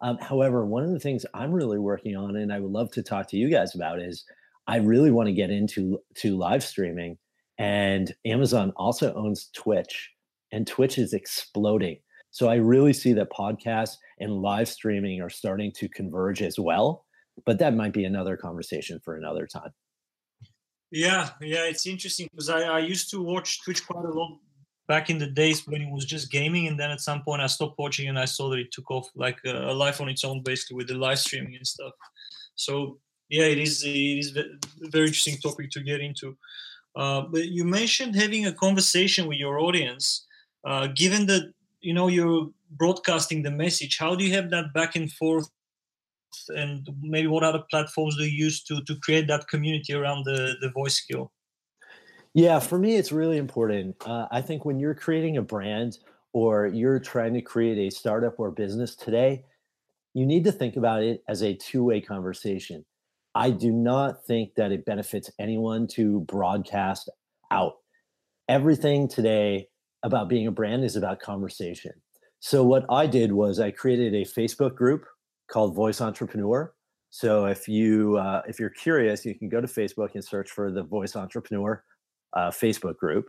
Um, 0.00 0.18
however, 0.18 0.64
one 0.66 0.82
of 0.82 0.90
the 0.90 0.98
things 0.98 1.24
I'm 1.34 1.52
really 1.52 1.78
working 1.78 2.16
on, 2.16 2.36
and 2.36 2.52
I 2.52 2.60
would 2.60 2.72
love 2.72 2.90
to 2.92 3.02
talk 3.02 3.28
to 3.28 3.36
you 3.36 3.50
guys 3.50 3.74
about, 3.74 4.00
is 4.00 4.24
I 4.66 4.78
really 4.78 5.10
want 5.10 5.28
to 5.28 5.32
get 5.32 5.50
into 5.50 5.98
to 6.16 6.36
live 6.36 6.64
streaming 6.64 7.18
and 7.58 8.14
Amazon 8.24 8.72
also 8.76 9.14
owns 9.14 9.48
Twitch, 9.54 10.10
and 10.52 10.66
Twitch 10.66 10.98
is 10.98 11.12
exploding. 11.12 11.98
So 12.36 12.50
I 12.50 12.56
really 12.56 12.92
see 12.92 13.14
that 13.14 13.30
podcasts 13.30 13.96
and 14.20 14.30
live 14.30 14.68
streaming 14.68 15.22
are 15.22 15.30
starting 15.30 15.72
to 15.72 15.88
converge 15.88 16.42
as 16.42 16.58
well. 16.58 17.06
But 17.46 17.58
that 17.60 17.72
might 17.72 17.94
be 17.94 18.04
another 18.04 18.36
conversation 18.36 19.00
for 19.02 19.16
another 19.16 19.46
time. 19.46 19.70
Yeah, 20.90 21.30
yeah, 21.40 21.64
it's 21.64 21.86
interesting 21.86 22.28
because 22.30 22.50
I, 22.50 22.60
I 22.64 22.80
used 22.80 23.10
to 23.12 23.22
watch 23.22 23.64
Twitch 23.64 23.86
quite 23.86 24.04
a 24.04 24.10
lot 24.10 24.38
back 24.86 25.08
in 25.08 25.16
the 25.16 25.28
days 25.28 25.66
when 25.66 25.80
it 25.80 25.90
was 25.90 26.04
just 26.04 26.30
gaming, 26.30 26.66
and 26.66 26.78
then 26.78 26.90
at 26.90 27.00
some 27.00 27.22
point 27.22 27.40
I 27.40 27.46
stopped 27.46 27.78
watching 27.78 28.10
and 28.10 28.18
I 28.18 28.26
saw 28.26 28.50
that 28.50 28.58
it 28.58 28.70
took 28.70 28.90
off 28.90 29.08
like 29.14 29.38
a, 29.46 29.70
a 29.70 29.72
life 29.72 30.02
on 30.02 30.10
its 30.10 30.22
own, 30.22 30.42
basically 30.42 30.76
with 30.76 30.88
the 30.88 30.94
live 30.94 31.18
streaming 31.18 31.56
and 31.56 31.66
stuff. 31.66 31.92
So 32.54 32.98
yeah, 33.30 33.44
it 33.44 33.56
is 33.56 33.82
it 33.82 33.88
is 33.88 34.36
a 34.36 34.44
very 34.90 35.06
interesting 35.06 35.38
topic 35.38 35.70
to 35.70 35.80
get 35.80 36.02
into. 36.02 36.36
Uh, 36.94 37.22
but 37.22 37.46
you 37.46 37.64
mentioned 37.64 38.14
having 38.14 38.44
a 38.44 38.52
conversation 38.52 39.26
with 39.26 39.38
your 39.38 39.58
audience. 39.58 40.24
Uh, 40.66 40.88
given 40.88 41.26
that 41.26 41.52
you 41.86 41.94
know 41.94 42.08
you're 42.08 42.50
broadcasting 42.70 43.42
the 43.42 43.50
message, 43.50 43.96
how 43.98 44.16
do 44.16 44.24
you 44.24 44.34
have 44.34 44.50
that 44.50 44.74
back 44.74 44.96
and 44.96 45.10
forth? 45.12 45.48
And 46.48 46.88
maybe 47.00 47.28
what 47.28 47.44
other 47.44 47.62
platforms 47.70 48.16
do 48.16 48.24
you 48.24 48.44
use 48.46 48.62
to 48.64 48.82
to 48.82 48.96
create 48.96 49.28
that 49.28 49.48
community 49.48 49.94
around 49.94 50.24
the 50.24 50.56
the 50.60 50.70
voice 50.70 50.94
skill? 50.94 51.32
Yeah, 52.34 52.58
for 52.58 52.78
me, 52.78 52.96
it's 52.96 53.12
really 53.12 53.38
important. 53.38 53.96
Uh, 54.04 54.26
I 54.30 54.42
think 54.42 54.64
when 54.64 54.78
you're 54.78 54.94
creating 54.94 55.36
a 55.38 55.42
brand 55.42 55.98
or 56.34 56.66
you're 56.66 56.98
trying 56.98 57.32
to 57.34 57.40
create 57.40 57.78
a 57.78 57.90
startup 57.90 58.38
or 58.38 58.50
business 58.50 58.94
today, 58.94 59.44
you 60.12 60.26
need 60.26 60.44
to 60.44 60.52
think 60.52 60.76
about 60.76 61.02
it 61.02 61.22
as 61.28 61.42
a 61.42 61.54
two 61.54 61.84
way 61.84 62.00
conversation. 62.00 62.84
I 63.34 63.50
do 63.50 63.70
not 63.70 64.26
think 64.26 64.54
that 64.56 64.72
it 64.72 64.84
benefits 64.84 65.30
anyone 65.38 65.86
to 65.88 66.20
broadcast 66.20 67.08
out. 67.50 67.74
Everything 68.48 69.08
today 69.08 69.68
about 70.06 70.28
being 70.28 70.46
a 70.46 70.52
brand 70.52 70.84
is 70.84 70.96
about 70.96 71.20
conversation. 71.20 71.92
So 72.38 72.62
what 72.62 72.84
I 72.88 73.06
did 73.06 73.32
was 73.32 73.58
I 73.58 73.72
created 73.72 74.14
a 74.14 74.24
Facebook 74.24 74.76
group 74.76 75.04
called 75.50 75.74
Voice 75.74 76.00
Entrepreneur. 76.00 76.72
So 77.10 77.46
if 77.46 77.66
you 77.66 78.16
uh, 78.18 78.42
if 78.46 78.60
you're 78.60 78.70
curious, 78.70 79.24
you 79.24 79.34
can 79.34 79.48
go 79.48 79.60
to 79.60 79.66
Facebook 79.66 80.14
and 80.14 80.24
search 80.24 80.50
for 80.50 80.70
the 80.70 80.82
Voice 80.82 81.16
Entrepreneur 81.16 81.82
uh, 82.34 82.50
Facebook 82.50 82.96
group, 82.96 83.26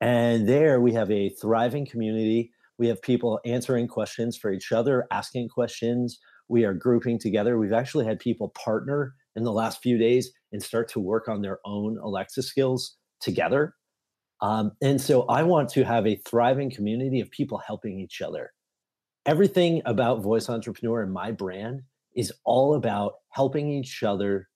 and 0.00 0.48
there 0.48 0.80
we 0.80 0.92
have 0.92 1.10
a 1.10 1.28
thriving 1.30 1.86
community. 1.86 2.52
We 2.78 2.88
have 2.88 3.02
people 3.02 3.40
answering 3.44 3.88
questions 3.88 4.36
for 4.36 4.52
each 4.52 4.72
other, 4.72 5.06
asking 5.10 5.48
questions. 5.48 6.18
We 6.48 6.64
are 6.64 6.74
grouping 6.74 7.18
together. 7.18 7.58
We've 7.58 7.72
actually 7.72 8.06
had 8.06 8.18
people 8.18 8.48
partner 8.50 9.14
in 9.36 9.44
the 9.44 9.52
last 9.52 9.82
few 9.82 9.98
days 9.98 10.32
and 10.52 10.62
start 10.62 10.88
to 10.90 11.00
work 11.00 11.28
on 11.28 11.42
their 11.42 11.58
own 11.64 11.98
Alexa 11.98 12.42
skills 12.42 12.96
together. 13.20 13.74
Um, 14.40 14.72
and 14.80 15.00
so 15.00 15.22
I 15.22 15.42
want 15.42 15.68
to 15.70 15.84
have 15.84 16.06
a 16.06 16.16
thriving 16.16 16.70
community 16.70 17.20
of 17.20 17.30
people 17.30 17.58
helping 17.58 17.98
each 17.98 18.22
other. 18.22 18.52
Everything 19.26 19.82
about 19.84 20.22
Voice 20.22 20.48
Entrepreneur 20.48 21.02
and 21.02 21.12
my 21.12 21.32
brand 21.32 21.82
is 22.16 22.32
all 22.44 22.74
about 22.74 23.14
helping 23.30 23.68
each 23.68 24.02
other 24.02 24.48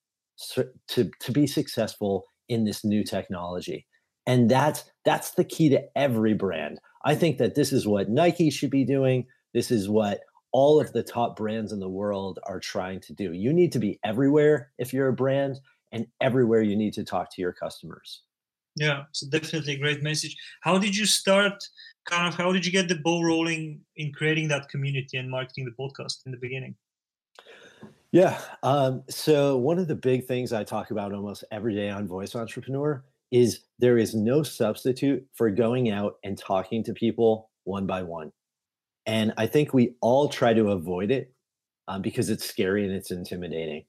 to, 0.89 1.11
to 1.21 1.33
be 1.33 1.47
successful 1.47 2.27
in 2.49 2.65
this 2.65 2.85
new 2.85 3.05
technology. 3.05 3.87
And 4.27 4.51
that's 4.51 4.85
that's 5.05 5.33
the 5.33 5.45
key 5.45 5.69
to 5.71 5.83
every 5.97 6.35
brand. 6.35 6.79
I 7.05 7.15
think 7.17 7.39
that 7.39 7.55
this 7.55 7.73
is 7.73 7.87
what 7.87 8.09
Nike 8.09 8.51
should 8.51 8.71
be 8.71 8.85
doing. 8.85 9.27
This 9.53 9.71
is 9.71 9.89
what 9.89 10.21
all 10.53 10.81
of 10.81 10.93
the 10.93 11.03
top 11.03 11.37
brands 11.37 11.73
in 11.73 11.81
the 11.81 11.89
world 11.89 12.39
are 12.45 12.61
trying 12.61 13.01
to 13.01 13.13
do. 13.13 13.33
You 13.33 13.53
need 13.53 13.73
to 13.73 13.79
be 13.79 13.99
everywhere 14.05 14.71
if 14.79 14.93
you're 14.93 15.09
a 15.09 15.13
brand, 15.13 15.59
and 15.93 16.07
everywhere 16.21 16.63
you 16.63 16.77
need 16.77 16.95
to 16.95 17.05
talk 17.05 17.31
to 17.35 17.43
your 17.43 17.53
customers. 17.53 18.23
Yeah, 18.77 19.05
so 19.13 19.29
definitely 19.29 19.75
a 19.75 19.79
great 19.79 20.03
message. 20.03 20.37
How 20.63 20.79
did 20.79 20.97
you 20.97 21.07
start? 21.07 21.63
Kind 22.09 22.27
of, 22.27 22.35
how 22.35 22.53
did 22.53 22.67
you 22.67 22.73
get 22.73 22.89
the 22.89 22.97
ball 22.97 23.25
rolling 23.25 23.81
in 23.97 24.13
creating 24.13 24.49
that 24.49 24.69
community 24.69 25.19
and 25.19 25.31
marketing 25.31 25.67
the 25.67 25.83
podcast 25.83 26.27
in 26.27 26.33
the 26.33 26.39
beginning? 26.39 26.75
Yeah. 28.13 28.39
Um, 28.63 29.03
so, 29.09 29.57
one 29.57 29.79
of 29.79 29.89
the 29.89 29.95
big 29.95 30.27
things 30.27 30.53
I 30.53 30.65
talk 30.65 30.91
about 30.91 31.13
almost 31.13 31.45
every 31.51 31.75
day 31.75 31.91
on 31.91 32.07
Voice 32.07 32.35
Entrepreneur 32.35 33.05
is 33.31 33.61
there 33.79 33.97
is 33.97 34.15
no 34.15 34.43
substitute 34.43 35.27
for 35.35 35.51
going 35.51 35.91
out 35.91 36.17
and 36.23 36.37
talking 36.37 36.85
to 36.85 36.93
people 36.93 37.51
one 37.65 37.87
by 37.87 38.03
one. 38.03 38.31
And 39.07 39.33
I 39.37 39.47
think 39.47 39.73
we 39.73 39.95
all 40.01 40.29
try 40.29 40.53
to 40.53 40.71
avoid 40.71 41.11
it 41.11 41.33
um, 41.89 42.03
because 42.03 42.29
it's 42.29 42.45
scary 42.45 42.85
and 42.85 42.95
it's 42.95 43.11
intimidating. 43.11 43.85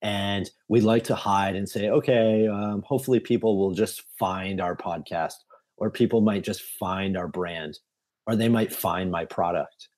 And 0.00 0.48
we 0.68 0.80
like 0.80 1.04
to 1.04 1.14
hide 1.14 1.56
and 1.56 1.68
say, 1.68 1.90
okay, 1.90 2.46
um, 2.46 2.82
hopefully 2.86 3.20
people 3.20 3.58
will 3.58 3.72
just 3.72 4.04
find 4.18 4.60
our 4.60 4.76
podcast, 4.76 5.34
or 5.76 5.90
people 5.90 6.20
might 6.20 6.44
just 6.44 6.62
find 6.62 7.16
our 7.16 7.28
brand, 7.28 7.78
or 8.26 8.36
they 8.36 8.48
might 8.48 8.72
find 8.72 9.10
my 9.10 9.24
product. 9.24 9.88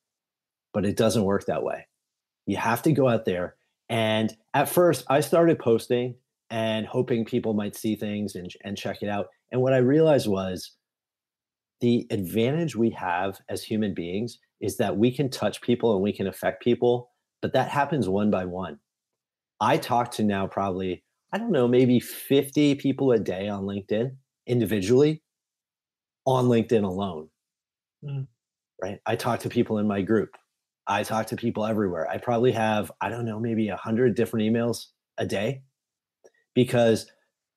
But 0.73 0.87
it 0.87 0.97
doesn't 0.97 1.25
work 1.25 1.47
that 1.47 1.63
way. 1.63 1.87
You 2.47 2.57
have 2.57 2.83
to 2.83 2.93
go 2.93 3.09
out 3.09 3.25
there. 3.25 3.57
And 3.89 4.35
at 4.55 4.69
first, 4.69 5.05
I 5.11 5.21
started 5.21 5.59
posting 5.59 6.15
and 6.49 6.87
hoping 6.87 7.25
people 7.25 7.55
might 7.55 7.77
see 7.77 7.95
things 7.97 8.35
and, 8.35 8.51
and 8.65 8.77
check 8.77 9.03
it 9.03 9.09
out. 9.09 9.27
And 9.53 9.61
what 9.61 9.73
I 9.73 9.79
realized 9.79 10.29
was 10.29 10.73
the 11.81 12.07
advantage 12.11 12.77
we 12.77 12.91
have 12.91 13.39
as 13.49 13.63
human 13.63 13.95
beings 13.95 14.39
is 14.61 14.77
that 14.77 14.97
we 14.97 15.11
can 15.11 15.31
touch 15.31 15.61
people 15.61 15.95
and 15.95 16.03
we 16.03 16.13
can 16.13 16.27
affect 16.27 16.63
people, 16.63 17.11
but 17.41 17.53
that 17.53 17.69
happens 17.69 18.09
one 18.09 18.31
by 18.31 18.45
one. 18.45 18.79
I 19.61 19.77
talk 19.77 20.11
to 20.13 20.25
now 20.25 20.47
probably, 20.47 21.05
I 21.33 21.39
don't 21.39 21.53
know, 21.53 21.69
maybe 21.69 22.01
50 22.01 22.77
people 22.77 23.13
a 23.13 23.19
day 23.19 23.49
on 23.49 23.65
LinkedIn 23.65 24.17
individually 24.47 25.23
on 26.27 26.47
LinkedIn 26.47 26.85
alone. 26.85 27.29
Mm. 28.05 28.27
Right. 28.83 28.99
I 29.05 29.17
talk 29.17 29.41
to 29.41 29.49
people 29.49 29.79
in 29.79 29.87
my 29.87 30.01
group. 30.01 30.37
I 30.87 31.03
talk 31.03 31.27
to 31.29 31.37
people 31.37 31.67
everywhere. 31.67 32.09
I 32.09 32.19
probably 32.19 32.53
have, 32.53 32.91
I 33.01 33.11
don't 33.11 33.27
know, 33.27 33.39
maybe 33.39 33.69
a 33.69 33.77
hundred 33.77 34.15
different 34.15 34.51
emails 34.51 34.87
a 35.19 35.27
day 35.27 35.63
because 36.55 37.07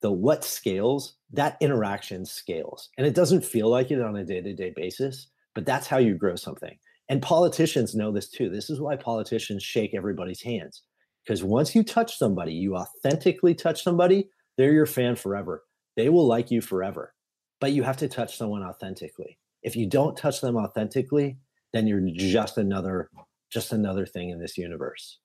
the 0.02 0.12
what 0.12 0.44
scales, 0.44 1.16
that 1.32 1.56
interaction 1.60 2.26
scales. 2.26 2.90
And 2.98 3.06
it 3.06 3.14
doesn't 3.14 3.44
feel 3.44 3.70
like 3.70 3.90
it 3.90 4.02
on 4.02 4.16
a 4.16 4.24
day 4.24 4.42
to 4.42 4.54
day 4.54 4.72
basis, 4.76 5.28
but 5.54 5.64
that's 5.64 5.86
how 5.86 5.96
you 5.98 6.14
grow 6.14 6.36
something. 6.36 6.76
And 7.08 7.22
politicians 7.22 7.94
know 7.94 8.12
this 8.12 8.28
too. 8.28 8.50
This 8.50 8.68
is 8.70 8.80
why 8.80 8.96
politicians 8.96 9.62
shake 9.62 9.94
everybody's 9.94 10.42
hands. 10.42 10.82
Because 11.24 11.42
once 11.42 11.74
you 11.74 11.82
touch 11.82 12.18
somebody, 12.18 12.52
you 12.52 12.76
authentically 12.76 13.54
touch 13.54 13.82
somebody, 13.82 14.28
they're 14.56 14.72
your 14.72 14.86
fan 14.86 15.16
forever. 15.16 15.64
they 15.96 16.08
will 16.08 16.26
like 16.26 16.50
you 16.50 16.60
forever. 16.60 17.14
But 17.60 17.72
you 17.72 17.82
have 17.82 17.96
to 17.98 18.08
touch 18.08 18.36
someone 18.36 18.62
authentically. 18.62 19.38
If 19.62 19.76
you 19.76 19.86
don't 19.86 20.16
touch 20.16 20.40
them 20.40 20.56
authentically, 20.56 21.38
then 21.72 21.86
you're 21.86 22.02
just 22.14 22.58
another 22.58 23.10
just 23.50 23.72
another 23.72 24.04
thing 24.04 24.30
in 24.30 24.40
this 24.40 24.58
universe. 24.58 25.20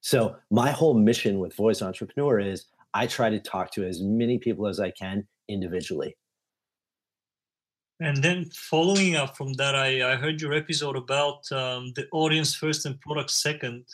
So 0.00 0.36
my 0.50 0.70
whole 0.70 0.94
mission 0.94 1.38
with 1.38 1.54
Voice 1.54 1.82
Entrepreneur 1.82 2.40
is 2.40 2.66
I 2.94 3.06
try 3.06 3.28
to 3.30 3.38
talk 3.38 3.70
to 3.72 3.86
as 3.86 4.00
many 4.02 4.38
people 4.38 4.66
as 4.66 4.80
I 4.80 4.90
can 4.90 5.26
individually. 5.48 6.16
And 8.00 8.22
then 8.22 8.46
following 8.52 9.16
up 9.16 9.36
from 9.36 9.52
that, 9.54 9.74
I, 9.74 10.12
I 10.12 10.16
heard 10.16 10.40
your 10.40 10.52
episode 10.52 10.96
about 10.96 11.50
um, 11.52 11.92
the 11.94 12.06
audience 12.12 12.54
first 12.54 12.86
and 12.86 13.00
product 13.00 13.30
second. 13.30 13.84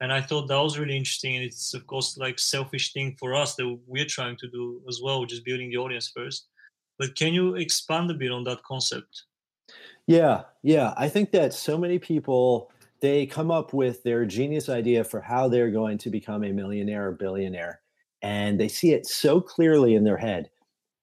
And 0.00 0.12
I 0.12 0.20
thought 0.20 0.48
that 0.48 0.60
was 0.60 0.78
really 0.78 0.96
interesting. 0.96 1.36
And 1.36 1.44
it's, 1.44 1.72
of 1.72 1.86
course, 1.86 2.18
like 2.18 2.38
selfish 2.38 2.92
thing 2.92 3.16
for 3.18 3.34
us 3.34 3.54
that 3.54 3.78
we're 3.86 4.04
trying 4.04 4.36
to 4.38 4.48
do 4.50 4.80
as 4.88 5.00
well, 5.02 5.24
just 5.24 5.44
building 5.44 5.70
the 5.70 5.78
audience 5.78 6.12
first. 6.14 6.48
But 6.98 7.16
can 7.16 7.32
you 7.32 7.54
expand 7.54 8.10
a 8.10 8.14
bit 8.14 8.32
on 8.32 8.44
that 8.44 8.62
concept? 8.62 9.24
Yeah, 10.06 10.42
yeah. 10.62 10.94
I 10.96 11.08
think 11.08 11.32
that 11.32 11.52
so 11.54 11.76
many 11.78 11.98
people 11.98 12.70
they 13.00 13.26
come 13.26 13.50
up 13.50 13.72
with 13.72 14.02
their 14.02 14.24
genius 14.24 14.68
idea 14.68 15.04
for 15.04 15.20
how 15.20 15.48
they're 15.48 15.70
going 15.70 15.98
to 15.98 16.10
become 16.10 16.44
a 16.44 16.52
millionaire 16.52 17.08
or 17.08 17.12
billionaire 17.12 17.80
and 18.22 18.58
they 18.58 18.68
see 18.68 18.92
it 18.92 19.06
so 19.06 19.40
clearly 19.40 19.94
in 19.94 20.04
their 20.04 20.16
head 20.16 20.48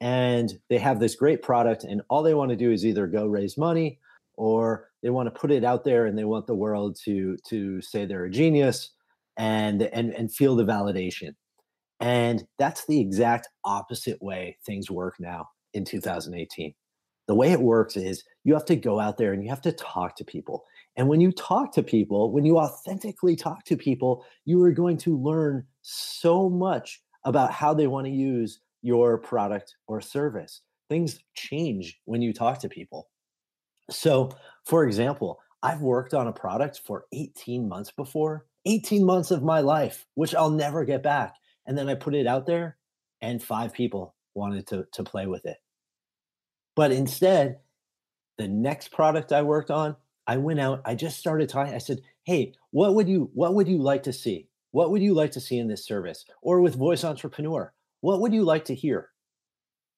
and 0.02 0.60
they 0.70 0.78
have 0.78 1.00
this 1.00 1.16
great 1.16 1.42
product 1.42 1.84
and 1.84 2.02
all 2.10 2.24
they 2.24 2.34
want 2.34 2.50
to 2.50 2.56
do 2.56 2.72
is 2.72 2.86
either 2.86 3.08
go 3.08 3.28
raise 3.28 3.58
money 3.58 4.00
or 4.36 4.90
they 5.02 5.10
want 5.10 5.28
to 5.28 5.40
put 5.40 5.52
it 5.52 5.64
out 5.64 5.84
there 5.84 6.06
and 6.06 6.18
they 6.18 6.24
want 6.24 6.48
the 6.48 6.56
world 6.56 6.98
to 7.06 7.38
to 7.48 7.82
say 7.82 8.06
they're 8.06 8.26
a 8.26 8.32
genius 8.32 8.92
and 9.38 9.82
and 9.82 10.14
and 10.14 10.34
feel 10.34 10.56
the 10.56 10.66
validation 10.66 11.34
and 12.00 12.46
that's 12.58 12.86
the 12.86 13.00
exact 13.00 13.48
opposite 13.64 14.22
way 14.22 14.58
things 14.66 14.90
work 14.90 15.16
now 15.20 15.48
in 15.74 15.84
2018 15.84 16.74
the 17.28 17.36
way 17.36 17.52
it 17.52 17.62
works 17.62 17.96
is 17.96 18.24
you 18.44 18.54
have 18.54 18.66
to 18.66 18.76
go 18.76 19.00
out 19.00 19.18
there 19.18 19.34
and 19.34 19.44
you 19.44 19.50
have 19.50 19.62
to 19.62 19.72
talk 19.72 20.16
to 20.16 20.24
people 20.24 20.66
and 20.96 21.08
when 21.08 21.22
you 21.22 21.32
talk 21.32 21.72
to 21.74 21.84
people, 21.84 22.32
when 22.32 22.46
you 22.46 22.60
authentically 22.60 23.36
talk 23.36 23.66
to 23.66 23.78
people, 23.78 24.26
you 24.46 24.62
are 24.64 24.72
going 24.72 24.98
to 24.98 25.18
learn 25.18 25.66
so 25.82 26.50
much 26.50 27.02
about 27.26 27.52
how 27.52 27.74
they 27.74 27.88
want 27.88 28.06
to 28.06 28.12
use 28.12 28.60
your 28.82 29.18
product 29.18 29.76
or 29.88 30.02
service. 30.02 30.62
Things 30.90 31.20
change 31.34 32.00
when 32.06 32.22
you 32.22 32.34
talk 32.34 32.60
to 32.60 32.70
people. 32.70 33.10
So, 33.90 34.32
for 34.66 34.86
example, 34.86 35.40
I've 35.62 35.82
worked 35.82 36.14
on 36.14 36.28
a 36.28 36.34
product 36.34 36.82
for 36.86 37.06
18 37.14 37.68
months 37.68 37.92
before, 37.92 38.46
18 38.66 39.06
months 39.06 39.32
of 39.32 39.44
my 39.44 39.62
life, 39.62 40.06
which 40.16 40.36
I'll 40.36 40.50
never 40.50 40.86
get 40.86 41.04
back. 41.04 41.36
And 41.66 41.78
then 41.78 41.90
I 41.90 41.96
put 41.96 42.16
it 42.16 42.28
out 42.28 42.46
there, 42.46 42.78
and 43.22 43.42
five 43.42 43.74
people 43.74 44.16
wanted 44.36 44.68
to, 44.68 44.86
to 44.94 45.04
play 45.04 45.28
with 45.28 45.46
it. 45.46 45.58
But 46.76 46.92
instead, 46.92 47.60
the 48.38 48.48
next 48.48 48.90
product 48.90 49.32
I 49.32 49.44
worked 49.44 49.72
on, 49.72 49.96
I 50.28 50.38
went 50.38 50.60
out, 50.60 50.82
I 50.86 50.96
just 50.96 51.20
started 51.20 51.50
talking. 51.50 51.74
I 51.74 51.80
said, 51.80 52.02
"Hey, 52.24 52.54
what 52.72 52.96
would 52.96 53.08
you 53.08 53.30
what 53.34 53.54
would 53.54 53.68
you 53.68 53.78
like 53.78 54.04
to 54.04 54.14
see? 54.14 54.50
What 54.72 54.90
would 54.92 55.02
you 55.02 55.14
like 55.14 55.32
to 55.32 55.42
see 55.42 55.58
in 55.60 55.68
this 55.68 55.86
service 55.86 56.26
or 56.42 56.62
with 56.62 56.76
Voice 56.76 57.04
Entrepreneur? 57.04 57.74
What 58.02 58.22
would 58.22 58.34
you 58.34 58.44
like 58.44 58.66
to 58.66 58.76
hear?" 58.76 59.10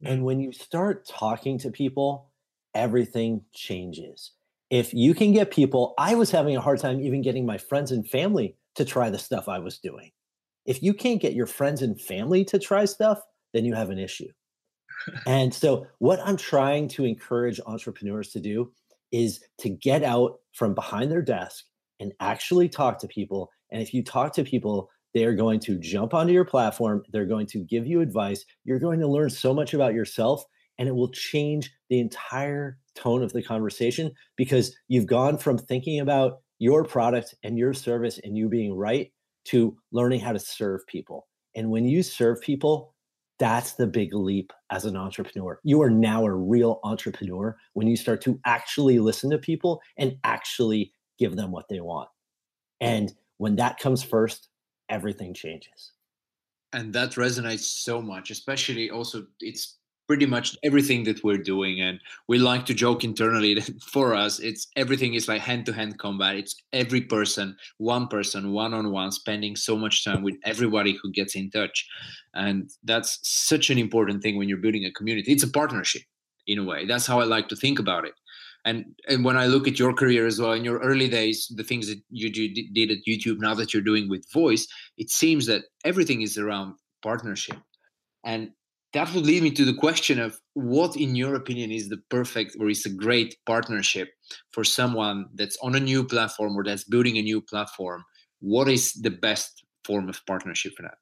And 0.01 0.17
mm-hmm. 0.17 0.25
when 0.25 0.39
you 0.39 0.51
start 0.51 1.07
talking 1.07 1.57
to 1.59 1.71
people, 1.71 2.31
everything 2.75 3.41
changes. 3.53 4.31
If 4.69 4.93
you 4.93 5.13
can 5.13 5.31
get 5.31 5.51
people, 5.51 5.93
I 5.97 6.15
was 6.15 6.31
having 6.31 6.55
a 6.55 6.61
hard 6.61 6.79
time 6.79 6.99
even 6.99 7.21
getting 7.21 7.45
my 7.45 7.57
friends 7.57 7.91
and 7.91 8.07
family 8.07 8.55
to 8.75 8.85
try 8.85 9.09
the 9.09 9.17
stuff 9.17 9.47
I 9.47 9.59
was 9.59 9.79
doing. 9.79 10.11
If 10.65 10.83
you 10.83 10.93
can't 10.93 11.21
get 11.21 11.33
your 11.33 11.45
friends 11.45 11.81
and 11.81 11.99
family 11.99 12.43
to 12.45 12.59
try 12.59 12.85
stuff, 12.85 13.21
then 13.53 13.65
you 13.65 13.73
have 13.73 13.89
an 13.89 13.99
issue. 13.99 14.29
and 15.27 15.53
so, 15.53 15.87
what 15.99 16.19
I'm 16.25 16.37
trying 16.37 16.87
to 16.89 17.05
encourage 17.05 17.59
entrepreneurs 17.65 18.29
to 18.31 18.39
do 18.39 18.71
is 19.11 19.39
to 19.59 19.69
get 19.69 20.03
out 20.03 20.39
from 20.53 20.73
behind 20.73 21.11
their 21.11 21.21
desk 21.21 21.65
and 21.99 22.11
actually 22.19 22.67
talk 22.67 22.99
to 22.99 23.07
people. 23.07 23.51
And 23.71 23.81
if 23.81 23.93
you 23.93 24.03
talk 24.03 24.33
to 24.33 24.43
people, 24.43 24.89
they 25.13 25.23
are 25.23 25.33
going 25.33 25.59
to 25.61 25.79
jump 25.79 26.13
onto 26.13 26.33
your 26.33 26.43
platform. 26.43 27.03
They're 27.11 27.25
going 27.25 27.47
to 27.47 27.59
give 27.59 27.87
you 27.87 28.01
advice. 28.01 28.43
You're 28.65 28.79
going 28.79 28.99
to 28.99 29.07
learn 29.07 29.29
so 29.29 29.53
much 29.53 29.73
about 29.73 29.93
yourself, 29.93 30.43
and 30.77 30.87
it 30.87 30.95
will 30.95 31.11
change 31.11 31.71
the 31.89 31.99
entire 31.99 32.77
tone 32.95 33.23
of 33.23 33.33
the 33.33 33.43
conversation 33.43 34.11
because 34.35 34.75
you've 34.87 35.05
gone 35.05 35.37
from 35.37 35.57
thinking 35.57 35.99
about 35.99 36.39
your 36.59 36.83
product 36.83 37.35
and 37.43 37.57
your 37.57 37.73
service 37.73 38.19
and 38.23 38.37
you 38.37 38.49
being 38.49 38.73
right 38.73 39.11
to 39.45 39.77
learning 39.91 40.19
how 40.19 40.31
to 40.31 40.39
serve 40.39 40.85
people. 40.87 41.27
And 41.55 41.69
when 41.69 41.85
you 41.85 42.03
serve 42.03 42.41
people, 42.41 42.93
that's 43.37 43.73
the 43.73 43.87
big 43.87 44.13
leap 44.13 44.53
as 44.69 44.85
an 44.85 44.95
entrepreneur. 44.95 45.59
You 45.63 45.81
are 45.81 45.89
now 45.89 46.25
a 46.25 46.33
real 46.33 46.79
entrepreneur 46.83 47.55
when 47.73 47.87
you 47.87 47.97
start 47.97 48.21
to 48.21 48.39
actually 48.45 48.99
listen 48.99 49.29
to 49.31 49.37
people 49.37 49.81
and 49.97 50.17
actually 50.23 50.93
give 51.19 51.35
them 51.35 51.51
what 51.51 51.67
they 51.69 51.81
want. 51.81 52.09
And 52.79 53.13
when 53.37 53.57
that 53.57 53.79
comes 53.79 54.03
first, 54.03 54.49
everything 54.89 55.33
changes. 55.33 55.91
And 56.73 56.93
that 56.93 57.11
resonates 57.11 57.83
so 57.83 58.01
much, 58.01 58.31
especially 58.31 58.89
also 58.89 59.25
it's 59.39 59.77
pretty 60.07 60.25
much 60.25 60.55
everything 60.63 61.03
that 61.03 61.23
we're 61.23 61.37
doing 61.37 61.81
and 61.81 61.99
we 62.27 62.37
like 62.37 62.65
to 62.65 62.73
joke 62.73 63.03
internally 63.03 63.53
that 63.59 63.81
for 63.81 64.13
us 64.13 64.39
it's 64.39 64.67
everything 64.75 65.13
is 65.13 65.27
like 65.27 65.41
hand-to-hand 65.41 65.97
combat. 65.99 66.35
It's 66.35 66.55
every 66.73 67.01
person 67.01 67.55
one 67.77 68.07
person 68.07 68.51
one-on-one 68.51 69.11
spending 69.11 69.55
so 69.55 69.75
much 69.75 70.03
time 70.03 70.23
with 70.23 70.35
everybody 70.43 70.97
who 71.01 71.11
gets 71.11 71.35
in 71.35 71.49
touch. 71.49 71.87
And 72.33 72.69
that's 72.83 73.19
such 73.23 73.69
an 73.69 73.77
important 73.77 74.21
thing 74.21 74.37
when 74.37 74.49
you're 74.49 74.57
building 74.57 74.85
a 74.85 74.91
community. 74.91 75.31
It's 75.31 75.43
a 75.43 75.51
partnership 75.51 76.03
in 76.47 76.59
a 76.59 76.63
way. 76.63 76.85
That's 76.85 77.07
how 77.07 77.19
i 77.19 77.23
like 77.23 77.47
to 77.49 77.55
think 77.55 77.79
about 77.79 78.05
it. 78.05 78.13
And 78.65 78.85
and 79.07 79.23
when 79.23 79.37
i 79.37 79.45
look 79.45 79.67
at 79.67 79.79
your 79.79 79.93
career 79.93 80.25
as 80.25 80.39
well 80.39 80.53
in 80.53 80.63
your 80.63 80.79
early 80.79 81.07
days 81.07 81.51
the 81.55 81.63
things 81.63 81.87
that 81.87 81.99
you 82.09 82.31
did 82.31 82.91
at 82.91 83.05
youtube 83.07 83.39
now 83.39 83.53
that 83.53 83.73
you're 83.73 83.89
doing 83.91 84.09
with 84.09 84.25
voice 84.33 84.65
it 84.97 85.11
seems 85.11 85.45
that 85.45 85.65
everything 85.83 86.23
is 86.23 86.37
around 86.39 86.73
partnership. 87.05 87.57
And 88.25 88.49
that 88.95 89.13
would 89.13 89.25
lead 89.25 89.43
me 89.43 89.51
to 89.51 89.65
the 89.65 89.73
question 89.73 90.19
of 90.21 90.39
what 90.53 90.95
in 90.95 91.15
your 91.15 91.35
opinion 91.35 91.69
is 91.69 91.89
the 91.89 91.97
perfect 92.09 92.55
or 92.59 92.69
is 92.69 92.85
a 92.85 92.89
great 92.89 93.35
partnership 93.45 94.07
for 94.51 94.63
someone 94.63 95.25
that's 95.33 95.57
on 95.61 95.75
a 95.75 95.81
new 95.81 96.01
platform 96.01 96.55
or 96.55 96.63
that's 96.63 96.85
building 96.85 97.17
a 97.17 97.21
new 97.21 97.41
platform? 97.41 98.05
What 98.39 98.69
is 98.69 98.93
the 98.93 99.09
best 99.11 99.65
form 99.83 100.07
of 100.07 100.25
partnership 100.25 100.75
for 100.77 100.83
that? 100.83 100.97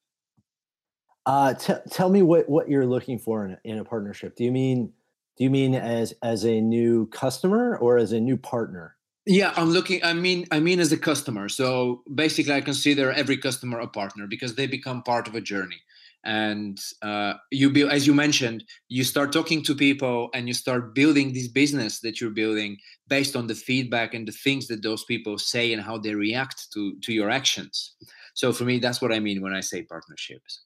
Uh, 1.27 1.53
t- 1.53 1.73
tell 1.91 2.09
me 2.09 2.23
what, 2.23 2.49
what 2.49 2.67
you're 2.67 2.87
looking 2.87 3.19
for 3.19 3.45
in 3.45 3.51
a, 3.51 3.59
in 3.63 3.77
a 3.77 3.85
partnership. 3.85 4.35
Do 4.35 4.43
you 4.43 4.51
mean 4.51 4.91
do 5.37 5.43
you 5.43 5.51
mean 5.51 5.75
as 5.75 6.15
as 6.23 6.45
a 6.45 6.61
new 6.61 7.05
customer 7.07 7.77
or 7.77 7.97
as 7.97 8.11
a 8.11 8.19
new 8.19 8.37
partner? 8.37 8.95
Yeah 9.27 9.53
i'm 9.55 9.69
looking 9.69 10.03
i 10.03 10.13
mean 10.13 10.47
i 10.51 10.59
mean 10.59 10.79
as 10.79 10.91
a 10.91 10.97
customer. 10.97 11.47
So 11.47 12.01
basically 12.13 12.53
i 12.53 12.61
consider 12.61 13.11
every 13.11 13.37
customer 13.37 13.79
a 13.79 13.87
partner 13.87 14.25
because 14.25 14.55
they 14.55 14.65
become 14.65 15.03
part 15.03 15.27
of 15.27 15.35
a 15.35 15.41
journey 15.41 15.81
and 16.23 16.79
uh, 17.01 17.33
you 17.51 17.69
build 17.69 17.91
as 17.91 18.07
you 18.07 18.13
mentioned 18.13 18.63
you 18.87 19.03
start 19.03 19.31
talking 19.31 19.61
to 19.63 19.75
people 19.75 20.29
and 20.33 20.47
you 20.47 20.53
start 20.53 20.95
building 20.95 21.33
this 21.33 21.47
business 21.47 21.99
that 21.99 22.21
you're 22.21 22.29
building 22.29 22.77
based 23.07 23.35
on 23.35 23.47
the 23.47 23.55
feedback 23.55 24.13
and 24.13 24.27
the 24.27 24.31
things 24.31 24.67
that 24.67 24.83
those 24.83 25.03
people 25.03 25.37
say 25.37 25.73
and 25.73 25.81
how 25.81 25.97
they 25.97 26.15
react 26.15 26.71
to 26.73 26.95
to 27.01 27.13
your 27.13 27.29
actions. 27.29 27.95
So 28.33 28.53
for 28.53 28.63
me 28.63 28.79
that's 28.79 29.01
what 29.01 29.11
i 29.11 29.19
mean 29.19 29.41
when 29.41 29.53
i 29.53 29.59
say 29.59 29.83
partnerships. 29.83 30.63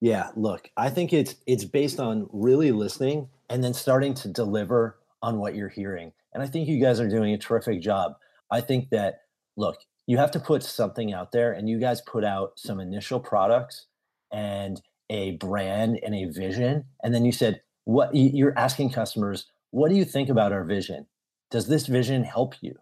Yeah 0.00 0.30
look 0.36 0.70
i 0.76 0.90
think 0.90 1.12
it's 1.12 1.36
it's 1.46 1.64
based 1.64 1.98
on 1.98 2.28
really 2.32 2.72
listening 2.72 3.28
and 3.48 3.64
then 3.64 3.72
starting 3.72 4.12
to 4.14 4.28
deliver 4.28 4.98
on 5.22 5.38
what 5.38 5.54
you're 5.54 5.70
hearing. 5.70 6.12
And 6.34 6.42
i 6.42 6.46
think 6.46 6.68
you 6.68 6.80
guys 6.80 7.00
are 7.00 7.08
doing 7.08 7.32
a 7.32 7.38
terrific 7.38 7.80
job. 7.80 8.16
I 8.50 8.60
think 8.60 8.90
that 8.90 9.22
look 9.56 9.78
you 10.06 10.18
have 10.18 10.30
to 10.32 10.38
put 10.38 10.62
something 10.62 11.12
out 11.12 11.32
there 11.32 11.52
and 11.52 11.68
you 11.68 11.80
guys 11.80 12.00
put 12.02 12.24
out 12.24 12.52
some 12.56 12.78
initial 12.78 13.18
products 13.18 13.86
and 14.32 14.80
a 15.08 15.32
brand 15.32 15.98
and 16.04 16.14
a 16.14 16.24
vision 16.24 16.84
and 17.02 17.14
then 17.14 17.24
you 17.24 17.32
said 17.32 17.60
what 17.84 18.10
you're 18.14 18.58
asking 18.58 18.90
customers 18.90 19.46
what 19.76 19.90
do 19.90 19.94
you 19.94 20.06
think 20.06 20.30
about 20.30 20.52
our 20.52 20.64
vision? 20.64 21.06
Does 21.50 21.68
this 21.68 21.86
vision 21.86 22.24
help 22.24 22.54
you? 22.62 22.76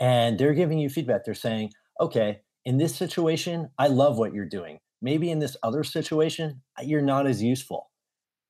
And 0.00 0.40
they're 0.40 0.54
giving 0.54 0.80
you 0.80 0.90
feedback. 0.90 1.24
They're 1.24 1.34
saying 1.34 1.70
okay 2.00 2.40
in 2.64 2.78
this 2.78 2.96
situation 2.96 3.70
i 3.78 3.86
love 3.86 4.18
what 4.18 4.34
you're 4.34 4.44
doing. 4.44 4.80
Maybe 5.00 5.30
in 5.30 5.38
this 5.38 5.56
other 5.62 5.84
situation 5.84 6.62
you're 6.82 7.00
not 7.00 7.28
as 7.28 7.42
useful. 7.42 7.90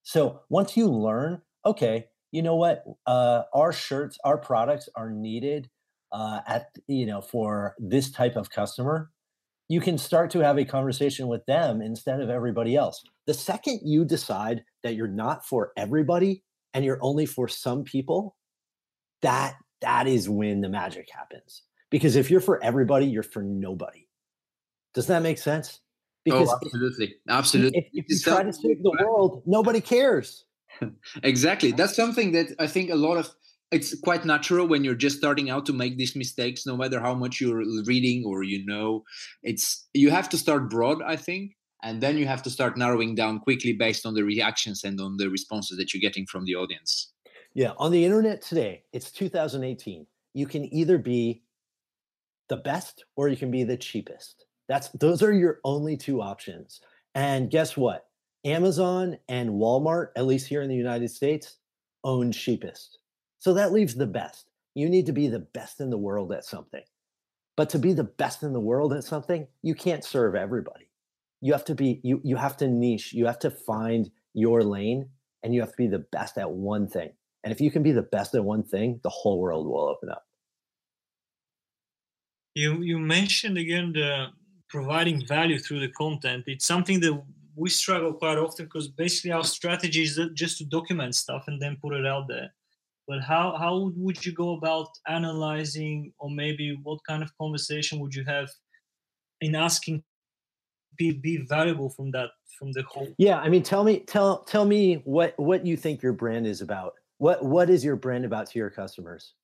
So 0.04 0.40
once 0.48 0.76
you 0.76 0.86
learn 0.86 1.42
okay 1.66 2.06
you 2.30 2.40
know 2.40 2.56
what? 2.56 2.82
Uh, 3.06 3.42
our 3.52 3.74
shirts 3.74 4.16
our 4.24 4.38
products 4.38 4.88
are 4.96 5.10
needed 5.10 5.68
uh, 6.12 6.40
at 6.46 6.68
you 6.86 7.04
know 7.04 7.20
for 7.20 7.74
this 7.78 8.10
type 8.10 8.36
of 8.36 8.48
customer 8.48 9.10
you 9.72 9.80
can 9.80 9.96
start 9.96 10.30
to 10.30 10.40
have 10.40 10.58
a 10.58 10.66
conversation 10.66 11.28
with 11.28 11.46
them 11.46 11.80
instead 11.80 12.20
of 12.20 12.28
everybody 12.28 12.76
else. 12.76 13.02
The 13.26 13.32
second 13.32 13.80
you 13.82 14.04
decide 14.04 14.62
that 14.82 14.96
you're 14.96 15.08
not 15.08 15.46
for 15.46 15.72
everybody 15.78 16.42
and 16.74 16.84
you're 16.84 16.98
only 17.00 17.24
for 17.24 17.48
some 17.48 17.82
people, 17.82 18.36
that 19.22 19.54
that 19.80 20.06
is 20.06 20.28
when 20.28 20.60
the 20.60 20.68
magic 20.68 21.08
happens. 21.10 21.62
Because 21.88 22.16
if 22.16 22.30
you're 22.30 22.42
for 22.42 22.62
everybody, 22.62 23.06
you're 23.06 23.22
for 23.22 23.42
nobody. 23.42 24.06
Does 24.92 25.06
that 25.06 25.22
make 25.22 25.38
sense? 25.38 25.80
Oh, 25.80 25.88
because 26.22 26.48
oh, 26.50 26.58
absolutely, 26.66 27.14
absolutely. 27.30 27.78
If, 27.78 27.86
if 27.94 28.04
you 28.10 28.18
try 28.18 28.42
to 28.42 28.52
save 28.52 28.82
the 28.82 28.90
world, 29.00 29.42
nobody 29.46 29.80
cares. 29.80 30.44
exactly. 31.22 31.72
That's 31.72 31.96
something 31.96 32.32
that 32.32 32.54
I 32.58 32.66
think 32.66 32.90
a 32.90 32.94
lot 32.94 33.16
of 33.16 33.30
it's 33.72 33.98
quite 33.98 34.24
natural 34.24 34.68
when 34.68 34.84
you're 34.84 34.94
just 34.94 35.16
starting 35.16 35.48
out 35.48 35.64
to 35.66 35.72
make 35.72 35.96
these 35.96 36.14
mistakes 36.14 36.66
no 36.66 36.76
matter 36.76 37.00
how 37.00 37.14
much 37.14 37.40
you're 37.40 37.64
reading 37.84 38.24
or 38.26 38.42
you 38.42 38.64
know. 38.66 39.02
It's 39.42 39.88
you 39.94 40.10
have 40.10 40.28
to 40.28 40.38
start 40.38 40.70
broad 40.70 41.02
i 41.02 41.16
think 41.16 41.56
and 41.82 42.00
then 42.00 42.16
you 42.16 42.26
have 42.26 42.42
to 42.44 42.50
start 42.50 42.76
narrowing 42.76 43.16
down 43.16 43.40
quickly 43.40 43.72
based 43.72 44.06
on 44.06 44.14
the 44.14 44.22
reactions 44.22 44.84
and 44.84 45.00
on 45.00 45.16
the 45.16 45.28
responses 45.28 45.76
that 45.78 45.92
you're 45.92 46.00
getting 46.00 46.26
from 46.26 46.44
the 46.44 46.54
audience. 46.54 47.12
Yeah 47.54 47.72
on 47.78 47.90
the 47.90 48.04
internet 48.04 48.42
today 48.42 48.84
it's 48.92 49.10
2018 49.10 50.06
you 50.34 50.46
can 50.46 50.72
either 50.72 50.98
be 50.98 51.42
the 52.48 52.56
best 52.58 53.04
or 53.16 53.28
you 53.28 53.36
can 53.36 53.50
be 53.50 53.64
the 53.64 53.76
cheapest. 53.76 54.44
That's 54.68 54.88
those 54.90 55.22
are 55.22 55.32
your 55.32 55.60
only 55.64 55.96
two 55.96 56.20
options. 56.20 56.80
And 57.14 57.50
guess 57.50 57.76
what? 57.76 58.06
Amazon 58.44 59.18
and 59.28 59.50
walmart 59.50 60.08
at 60.16 60.26
least 60.26 60.48
here 60.48 60.62
in 60.62 60.68
the 60.68 60.74
united 60.74 61.10
states 61.10 61.58
own 62.02 62.32
cheapest 62.32 62.98
so 63.42 63.54
that 63.54 63.72
leaves 63.72 63.96
the 63.96 64.06
best. 64.06 64.46
You 64.72 64.88
need 64.88 65.06
to 65.06 65.12
be 65.12 65.26
the 65.26 65.40
best 65.40 65.80
in 65.80 65.90
the 65.90 65.98
world 65.98 66.30
at 66.30 66.44
something. 66.44 66.84
But 67.56 67.70
to 67.70 67.78
be 67.80 67.92
the 67.92 68.04
best 68.04 68.44
in 68.44 68.52
the 68.52 68.60
world 68.60 68.92
at 68.92 69.02
something, 69.02 69.48
you 69.62 69.74
can't 69.74 70.04
serve 70.04 70.36
everybody. 70.36 70.88
You 71.40 71.52
have 71.52 71.64
to 71.64 71.74
be 71.74 72.00
you 72.04 72.20
you 72.22 72.36
have 72.36 72.56
to 72.58 72.68
niche, 72.68 73.12
you 73.12 73.26
have 73.26 73.40
to 73.40 73.50
find 73.50 74.12
your 74.32 74.62
lane 74.62 75.08
and 75.42 75.52
you 75.52 75.60
have 75.60 75.72
to 75.72 75.76
be 75.76 75.88
the 75.88 76.06
best 76.12 76.38
at 76.38 76.52
one 76.52 76.86
thing. 76.86 77.10
And 77.42 77.52
if 77.52 77.60
you 77.60 77.72
can 77.72 77.82
be 77.82 77.90
the 77.90 78.08
best 78.16 78.32
at 78.36 78.44
one 78.44 78.62
thing, 78.62 79.00
the 79.02 79.10
whole 79.10 79.40
world 79.40 79.66
will 79.66 79.88
open 79.88 80.08
up. 80.08 80.24
You 82.54 82.80
you 82.80 83.00
mentioned 83.00 83.58
again 83.58 83.92
the 83.92 84.28
providing 84.68 85.26
value 85.26 85.58
through 85.58 85.80
the 85.80 85.88
content. 85.88 86.44
It's 86.46 86.64
something 86.64 87.00
that 87.00 87.20
we 87.56 87.70
struggle 87.70 88.12
quite 88.12 88.38
often 88.38 88.66
because 88.66 88.86
basically 88.86 89.32
our 89.32 89.42
strategy 89.42 90.04
is 90.04 90.20
just 90.32 90.58
to 90.58 90.64
document 90.64 91.16
stuff 91.16 91.48
and 91.48 91.60
then 91.60 91.76
put 91.82 91.92
it 91.92 92.06
out 92.06 92.28
there 92.28 92.52
but 93.12 93.20
how 93.20 93.54
how 93.58 93.92
would 93.94 94.24
you 94.24 94.32
go 94.32 94.56
about 94.56 94.88
analyzing 95.06 96.14
or 96.18 96.30
maybe 96.30 96.78
what 96.82 96.98
kind 97.06 97.22
of 97.22 97.28
conversation 97.36 98.00
would 98.00 98.14
you 98.14 98.24
have 98.24 98.48
in 99.42 99.54
asking 99.54 100.02
be 100.96 101.12
be 101.12 101.36
valuable 101.46 101.90
from 101.90 102.10
that 102.12 102.30
from 102.58 102.72
the 102.72 102.82
whole? 102.84 103.08
Yeah 103.18 103.38
i 103.38 103.50
mean 103.50 103.62
tell 103.62 103.84
me 103.84 103.98
tell 104.14 104.44
tell 104.44 104.64
me 104.64 105.02
what 105.04 105.34
what 105.38 105.66
you 105.66 105.76
think 105.76 106.02
your 106.02 106.14
brand 106.14 106.46
is 106.46 106.62
about. 106.62 106.94
What 107.18 107.44
what 107.44 107.68
is 107.68 107.84
your 107.84 107.96
brand 107.96 108.24
about 108.24 108.46
to 108.50 108.58
your 108.58 108.70
customers? 108.70 109.34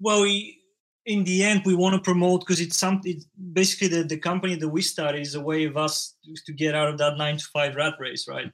Well 0.00 0.22
we, 0.22 0.58
in 1.06 1.22
the 1.22 1.44
end 1.44 1.62
we 1.64 1.76
want 1.76 1.94
to 1.94 2.00
promote 2.10 2.40
because 2.40 2.60
it's 2.60 2.78
something 2.86 3.22
basically 3.52 3.88
the, 3.94 4.02
the 4.02 4.18
company 4.18 4.56
that 4.56 4.68
we 4.68 4.82
started 4.82 5.20
is 5.20 5.36
a 5.36 5.40
way 5.50 5.62
of 5.64 5.76
us 5.76 6.16
to 6.46 6.52
get 6.52 6.74
out 6.74 6.88
of 6.88 6.98
that 6.98 7.16
nine 7.16 7.36
to 7.36 7.46
five 7.52 7.76
rat 7.76 7.94
race 8.00 8.26
right? 8.28 8.50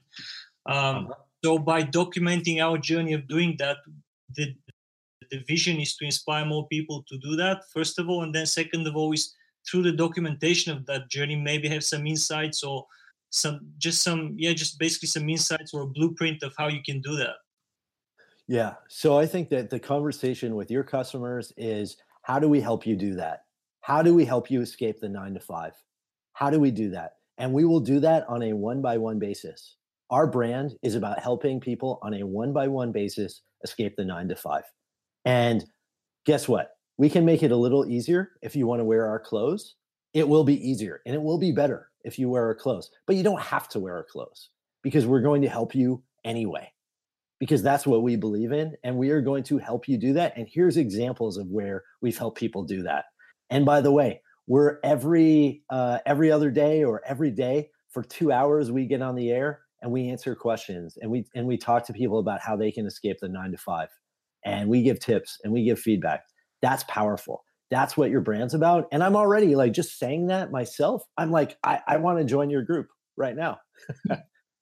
Um, 0.67 0.75
uh-huh. 0.75 1.13
so 1.43 1.57
by 1.57 1.81
documenting 1.81 2.61
our 2.61 2.77
journey 2.77 3.13
of 3.13 3.27
doing 3.27 3.55
that 3.57 3.77
the 4.35 4.53
the 5.31 5.43
vision 5.47 5.77
is 5.77 5.95
to 5.97 6.05
inspire 6.05 6.45
more 6.45 6.67
people 6.67 7.03
to 7.07 7.17
do 7.17 7.35
that 7.35 7.63
first 7.73 7.99
of 7.99 8.09
all 8.09 8.23
and 8.23 8.33
then 8.33 8.45
second 8.45 8.87
of 8.87 8.95
all 8.95 9.11
is 9.11 9.33
through 9.69 9.83
the 9.83 9.91
documentation 9.91 10.71
of 10.75 10.85
that 10.85 11.09
journey 11.09 11.35
maybe 11.35 11.67
have 11.67 11.83
some 11.83 12.07
insights 12.07 12.63
or 12.63 12.85
some 13.29 13.59
just 13.77 14.03
some 14.03 14.35
yeah 14.37 14.53
just 14.53 14.79
basically 14.79 15.07
some 15.07 15.27
insights 15.29 15.73
or 15.73 15.81
a 15.81 15.87
blueprint 15.87 16.43
of 16.43 16.53
how 16.57 16.67
you 16.67 16.81
can 16.81 17.01
do 17.01 17.15
that. 17.17 17.35
Yeah 18.47 18.75
so 18.87 19.17
i 19.17 19.25
think 19.25 19.49
that 19.49 19.69
the 19.69 19.79
conversation 19.79 20.55
with 20.55 20.71
your 20.71 20.83
customers 20.83 21.51
is 21.57 21.97
how 22.21 22.39
do 22.39 22.49
we 22.49 22.59
help 22.59 22.85
you 22.85 22.95
do 22.95 23.15
that? 23.15 23.45
How 23.79 24.01
do 24.01 24.13
we 24.13 24.25
help 24.25 24.51
you 24.51 24.59
escape 24.61 24.99
the 24.99 25.07
9 25.07 25.33
to 25.35 25.39
5 25.39 25.73
how 26.37 26.51
do 26.51 26.59
we 26.59 26.69
do 26.69 26.91
that? 26.91 27.13
And 27.39 27.51
we 27.51 27.65
will 27.65 27.79
do 27.79 27.99
that 28.01 28.29
on 28.29 28.43
a 28.43 28.53
one 28.53 28.79
by 28.79 28.99
one 28.99 29.17
basis. 29.17 29.77
Our 30.11 30.27
brand 30.27 30.75
is 30.83 30.93
about 30.93 31.17
helping 31.17 31.59
people 31.59 31.97
on 32.03 32.13
a 32.13 32.23
one 32.23 32.53
by 32.53 32.67
one 32.67 32.91
basis 32.91 33.41
escape 33.67 33.95
the 33.95 34.05
nine 34.05 34.27
to 34.29 34.35
five. 34.35 34.63
And 35.25 35.65
guess 36.25 36.47
what? 36.47 36.71
We 36.97 37.09
can 37.09 37.25
make 37.25 37.43
it 37.43 37.51
a 37.51 37.55
little 37.55 37.85
easier 37.85 38.31
if 38.41 38.55
you 38.55 38.65
want 38.65 38.79
to 38.79 38.85
wear 38.85 39.05
our 39.05 39.19
clothes. 39.19 39.75
It 40.13 40.27
will 40.27 40.43
be 40.43 40.67
easier 40.67 41.01
and 41.05 41.13
it 41.13 41.21
will 41.21 41.37
be 41.37 41.51
better 41.51 41.89
if 42.03 42.17
you 42.17 42.29
wear 42.29 42.45
our 42.45 42.55
clothes, 42.55 42.89
but 43.05 43.15
you 43.15 43.23
don't 43.23 43.41
have 43.41 43.67
to 43.69 43.79
wear 43.79 43.95
our 43.95 44.05
clothes 44.05 44.49
because 44.81 45.05
we're 45.05 45.21
going 45.21 45.41
to 45.41 45.49
help 45.49 45.75
you 45.75 46.01
anyway, 46.23 46.71
because 47.39 47.61
that's 47.61 47.85
what 47.85 48.03
we 48.03 48.15
believe 48.15 48.51
in. 48.51 48.75
And 48.83 48.97
we 48.97 49.09
are 49.09 49.21
going 49.21 49.43
to 49.43 49.57
help 49.57 49.87
you 49.87 49.97
do 49.97 50.13
that. 50.13 50.33
And 50.37 50.47
here's 50.49 50.77
examples 50.77 51.37
of 51.37 51.47
where 51.47 51.83
we've 52.01 52.17
helped 52.17 52.39
people 52.39 52.63
do 52.63 52.83
that. 52.83 53.05
And 53.49 53.65
by 53.65 53.81
the 53.81 53.91
way, 53.91 54.21
we're 54.47 54.79
every 54.83 55.63
uh, 55.69 55.99
every 56.05 56.31
other 56.31 56.49
day 56.49 56.83
or 56.83 57.01
every 57.05 57.31
day 57.31 57.69
for 57.89 58.01
two 58.01 58.31
hours 58.31 58.71
we 58.71 58.85
get 58.85 59.01
on 59.01 59.15
the 59.15 59.29
air 59.29 59.61
and 59.81 59.91
we 59.91 60.09
answer 60.09 60.35
questions 60.35 60.97
and 61.01 61.09
we 61.09 61.25
and 61.35 61.47
we 61.47 61.57
talk 61.57 61.85
to 61.85 61.93
people 61.93 62.19
about 62.19 62.41
how 62.41 62.55
they 62.55 62.71
can 62.71 62.85
escape 62.85 63.17
the 63.21 63.29
nine 63.29 63.51
to 63.51 63.57
five 63.57 63.89
and 64.45 64.69
we 64.69 64.81
give 64.81 64.99
tips 64.99 65.39
and 65.43 65.51
we 65.51 65.63
give 65.63 65.79
feedback. 65.79 66.23
That's 66.61 66.83
powerful. 66.85 67.43
That's 67.69 67.97
what 67.97 68.09
your 68.09 68.21
brand's 68.21 68.53
about 68.53 68.87
and 68.91 69.03
i'm 69.03 69.15
already 69.15 69.55
like 69.55 69.73
just 69.73 69.99
saying 69.99 70.27
that 70.27 70.51
myself 70.51 71.03
i'm 71.17 71.31
like 71.31 71.57
i, 71.63 71.79
I 71.85 71.97
want 71.97 72.17
to 72.19 72.23
join 72.23 72.49
your 72.49 72.61
group 72.61 72.87
right 73.15 73.35
now. 73.35 73.59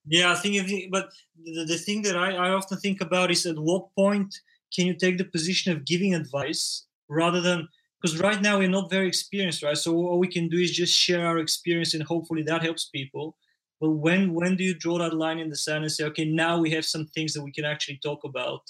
Yeah 0.08 0.32
i 0.32 0.36
think 0.36 0.91
but 0.91 1.10
the, 1.43 1.65
the 1.65 1.78
thing 1.78 2.04
that 2.04 2.15
I, 2.15 2.36
I 2.36 2.49
often 2.51 2.78
think 2.78 3.01
about 3.01 3.32
is 3.32 3.45
at 3.45 3.58
what 3.58 3.93
point 3.95 4.36
can 4.73 4.86
you 4.86 4.93
take 4.93 5.17
the 5.17 5.25
position 5.25 5.71
of 5.71 5.86
giving 5.86 6.13
advice 6.13 6.86
rather 7.10 7.41
than 7.41 7.67
because 8.01 8.19
right 8.19 8.41
now 8.41 8.60
we're 8.60 8.69
not 8.69 8.91
very 8.91 9.08
experienced 9.08 9.63
right? 9.63 9.78
So 9.78 9.95
all 9.95 10.19
we 10.19 10.28
can 10.28 10.47
do 10.47 10.58
is 10.58 10.71
just 10.71 10.95
share 10.95 11.25
our 11.25 11.39
experience 11.39 11.93
and 11.93 12.04
hopefully 12.04 12.43
that 12.43 12.62
helps 12.62 12.86
people 12.86 13.36
but 13.80 13.92
when 13.92 14.34
when 14.34 14.56
do 14.56 14.64
you 14.64 14.74
draw 14.74 14.98
that 14.98 15.14
line 15.14 15.40
in 15.40 15.50
the 15.50 15.56
sand 15.56 15.84
and 15.84 15.92
say 15.92 16.04
okay 16.04 16.26
now 16.26 16.60
we 16.60 16.72
have 16.72 16.86
some 16.86 17.06
things 17.06 17.34
that 17.34 17.44
we 17.44 17.52
can 17.52 17.66
actually 17.66 18.00
talk 18.04 18.24
about 18.24 18.62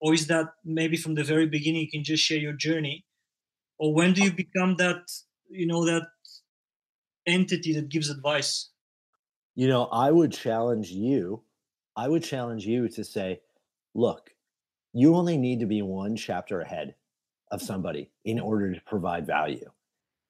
or 0.00 0.14
is 0.14 0.26
that 0.26 0.46
maybe 0.64 0.96
from 0.96 1.14
the 1.14 1.24
very 1.24 1.46
beginning 1.46 1.82
you 1.82 1.90
can 1.90 2.04
just 2.04 2.22
share 2.22 2.38
your 2.38 2.52
journey? 2.52 3.04
Or 3.78 3.94
when 3.94 4.12
do 4.12 4.22
you 4.22 4.32
become 4.32 4.76
that 4.76 5.10
you 5.48 5.66
know 5.66 5.84
that 5.84 6.02
entity 7.26 7.72
that 7.74 7.88
gives 7.88 8.10
advice? 8.10 8.70
You 9.54 9.68
know 9.68 9.84
i 9.86 10.10
would 10.10 10.32
challenge 10.32 10.90
you 10.90 11.42
i 11.96 12.06
would 12.08 12.22
challenge 12.22 12.66
you 12.66 12.88
to 12.90 13.02
say 13.02 13.40
look 13.94 14.30
you 14.92 15.14
only 15.14 15.38
need 15.38 15.60
to 15.60 15.66
be 15.66 15.80
one 15.80 16.14
chapter 16.14 16.60
ahead 16.60 16.94
of 17.50 17.60
mm-hmm. 17.60 17.66
somebody 17.66 18.10
in 18.24 18.38
order 18.38 18.74
to 18.74 18.80
provide 18.82 19.26
value. 19.26 19.70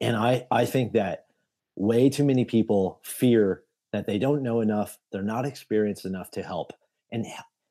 And 0.00 0.16
i 0.16 0.46
i 0.50 0.64
think 0.64 0.92
that 0.92 1.26
way 1.74 2.08
too 2.08 2.24
many 2.24 2.44
people 2.44 3.00
fear 3.02 3.64
that 3.96 4.06
they 4.06 4.18
don't 4.18 4.42
know 4.42 4.60
enough, 4.60 4.98
they're 5.10 5.22
not 5.22 5.46
experienced 5.46 6.04
enough 6.04 6.30
to 6.32 6.42
help. 6.42 6.72
And 7.12 7.24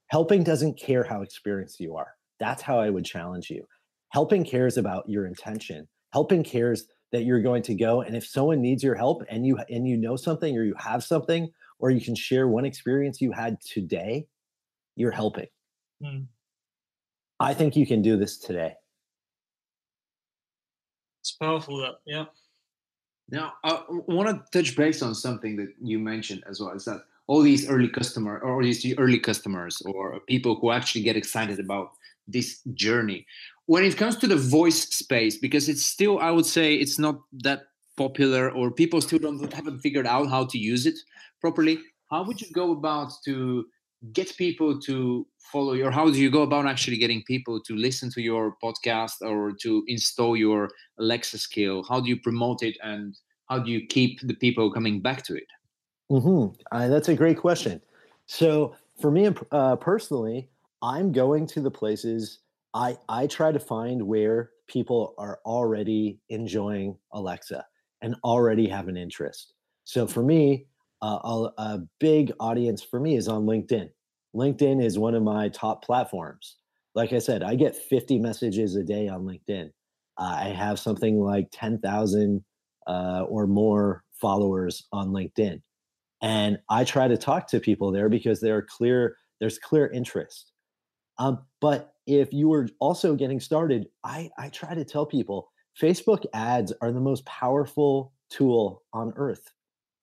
helping 0.08 0.44
doesn't 0.44 0.80
care 0.80 1.04
how 1.04 1.22
experienced 1.22 1.80
you 1.80 1.96
are. 1.96 2.16
That's 2.40 2.64
how 2.64 2.80
I 2.80 2.90
would 2.90 3.06
challenge 3.06 3.52
you. 3.52 3.66
Helping 4.10 4.44
cares 4.44 4.78
about 4.78 5.08
your 5.08 5.28
intention. 5.28 5.88
Helping 6.14 6.44
cares 6.44 6.88
that 7.12 7.26
you're 7.26 7.42
going 7.42 7.62
to 7.64 7.76
go 7.76 8.02
and 8.02 8.16
if 8.16 8.26
someone 8.26 8.62
needs 8.62 8.84
your 8.84 8.96
help 8.96 9.24
and 9.30 9.46
you 9.46 9.58
and 9.70 9.88
you 9.88 9.96
know 9.98 10.16
something 10.16 10.58
or 10.58 10.64
you 10.64 10.74
have 10.78 11.04
something 11.04 11.50
or 11.80 11.92
you 11.92 12.02
can 12.02 12.16
share 12.16 12.48
one 12.48 12.66
experience 12.66 13.22
you 13.22 13.32
had 13.32 13.62
today, 13.62 14.26
you're 14.96 15.12
helping. 15.12 15.48
Mm. 16.04 16.26
I 17.40 17.54
think 17.54 17.76
you 17.76 17.86
can 17.86 18.02
do 18.02 18.18
this 18.18 18.40
today. 18.40 18.74
It's 21.22 21.34
powerful 21.34 21.78
that 21.78 21.96
yeah. 22.06 22.26
Now, 23.30 23.54
I 23.64 23.82
want 23.90 24.30
to 24.30 24.44
touch 24.58 24.76
base 24.76 25.02
on 25.02 25.16
something 25.16 25.56
that 25.56 25.74
you 25.82 26.00
mentioned 26.00 26.44
as 26.48 26.60
well. 26.60 26.72
Is 26.72 26.86
that 26.86 27.02
all 27.28 27.42
these 27.42 27.68
early 27.68 27.88
customer 27.88 28.40
or 28.40 28.64
these 28.64 28.86
early 28.98 29.20
customers 29.20 29.82
or 29.86 30.20
people 30.28 30.56
who 30.56 30.72
actually 30.72 31.02
get 31.02 31.16
excited 31.16 31.60
about 31.60 31.92
this 32.28 32.62
journey 32.74 33.26
when 33.68 33.84
it 33.84 33.98
comes 33.98 34.16
to 34.18 34.28
the 34.28 34.36
voice 34.36 34.82
space 34.90 35.38
because 35.38 35.70
it's 35.70 35.86
still 35.86 36.20
i 36.20 36.32
would 36.32 36.46
say 36.46 36.76
it's 36.76 36.98
not 36.98 37.20
that 37.32 37.68
popular 37.98 38.52
or 38.52 38.72
people 38.72 39.00
still 39.00 39.20
don't 39.20 39.54
haven't 39.54 39.80
figured 39.80 40.08
out 40.08 40.28
how 40.28 40.44
to 40.46 40.58
use 40.58 40.86
it 40.86 40.96
properly 41.40 41.78
how 42.10 42.24
would 42.24 42.42
you 42.42 42.48
go 42.52 42.72
about 42.72 43.12
to 43.24 43.66
get 44.14 44.36
people 44.38 44.80
to 44.82 45.26
follow 45.52 45.74
your 45.74 45.92
how 45.92 46.10
do 46.10 46.20
you 46.20 46.30
go 46.30 46.42
about 46.42 46.66
actually 46.66 46.98
getting 46.98 47.24
people 47.24 47.62
to 47.62 47.76
listen 47.76 48.10
to 48.12 48.22
your 48.22 48.56
podcast 48.64 49.22
or 49.22 49.52
to 49.62 49.84
install 49.88 50.36
your 50.36 50.70
alexa 51.00 51.38
skill? 51.38 51.84
How 51.84 52.00
do 52.00 52.10
you 52.10 52.20
promote 52.20 52.64
it 52.64 52.78
and 52.84 53.16
how 53.50 53.60
do 53.60 53.72
you 53.72 53.86
keep 53.88 54.20
the 54.22 54.34
people 54.34 54.72
coming 54.72 55.02
back 55.02 55.24
to 55.26 55.36
it? 55.36 55.48
Mm-hmm. 56.12 56.54
uh, 56.72 56.88
that's 56.88 57.10
a 57.10 57.16
great 57.16 57.38
question. 57.38 57.82
So 58.28 58.76
for 59.02 59.12
me 59.12 59.30
uh, 59.52 59.76
personally 59.76 60.50
i'm 60.82 61.12
going 61.12 61.46
to 61.48 61.62
the 61.62 61.72
places 61.72 62.40
i 62.74 62.98
i 63.10 63.28
try 63.28 63.52
to 63.52 63.60
find 63.60 64.02
where 64.02 64.52
people 64.68 65.14
are 65.18 65.40
already 65.46 66.20
enjoying 66.30 66.98
alexa 67.12 67.66
and 68.02 68.16
already 68.24 68.68
have 68.68 68.88
an 68.88 68.98
interest. 68.98 69.54
So 69.84 70.06
for 70.08 70.22
me 70.22 70.68
a, 71.06 71.52
a 71.58 71.80
big 72.00 72.32
audience 72.40 72.82
for 72.82 73.00
me 73.00 73.16
is 73.16 73.28
on 73.28 73.46
linkedin 73.46 73.90
LinkedIn 74.36 74.84
is 74.84 75.00
one 75.00 75.16
of 75.16 75.24
my 75.24 75.50
top 75.50 75.84
platforms. 75.84 76.58
Like 76.94 77.14
I 77.14 77.20
said, 77.20 77.42
I 77.42 77.56
get 77.56 77.76
50 77.76 78.20
messages 78.20 78.76
a 78.76 78.84
day 78.84 79.08
on 79.08 79.24
LinkedIn. 79.24 79.70
Uh, 80.18 80.40
I 80.44 80.50
have 80.50 80.80
something 80.80 81.20
like 81.20 81.48
10,000 81.52 82.44
uh, 82.88 83.26
or 83.28 83.48
more 83.48 84.04
followers 84.14 84.86
on 84.92 85.10
LinkedIn. 85.10 85.62
And 86.22 86.60
I 86.70 86.84
try 86.84 87.08
to 87.08 87.18
talk 87.18 87.48
to 87.48 87.60
people 87.60 87.92
there 87.92 88.10
because 88.10 88.42
there 88.42 88.58
are 88.58 88.66
clear 88.68 89.18
there's 89.42 89.60
clear 89.60 89.88
interest. 89.88 90.52
Um, 91.18 91.40
but 91.60 91.94
if 92.08 92.32
you 92.32 92.48
were 92.48 92.70
also 92.80 93.16
getting 93.16 93.42
started, 93.42 93.88
I, 94.04 94.30
I 94.38 94.48
try 94.50 94.74
to 94.74 94.86
tell 94.86 95.06
people 95.06 95.52
Facebook 95.80 96.26
ads 96.34 96.72
are 96.82 96.94
the 96.94 97.02
most 97.02 97.26
powerful 97.26 98.14
tool 98.30 98.84
on 98.94 99.12
earth. 99.18 99.52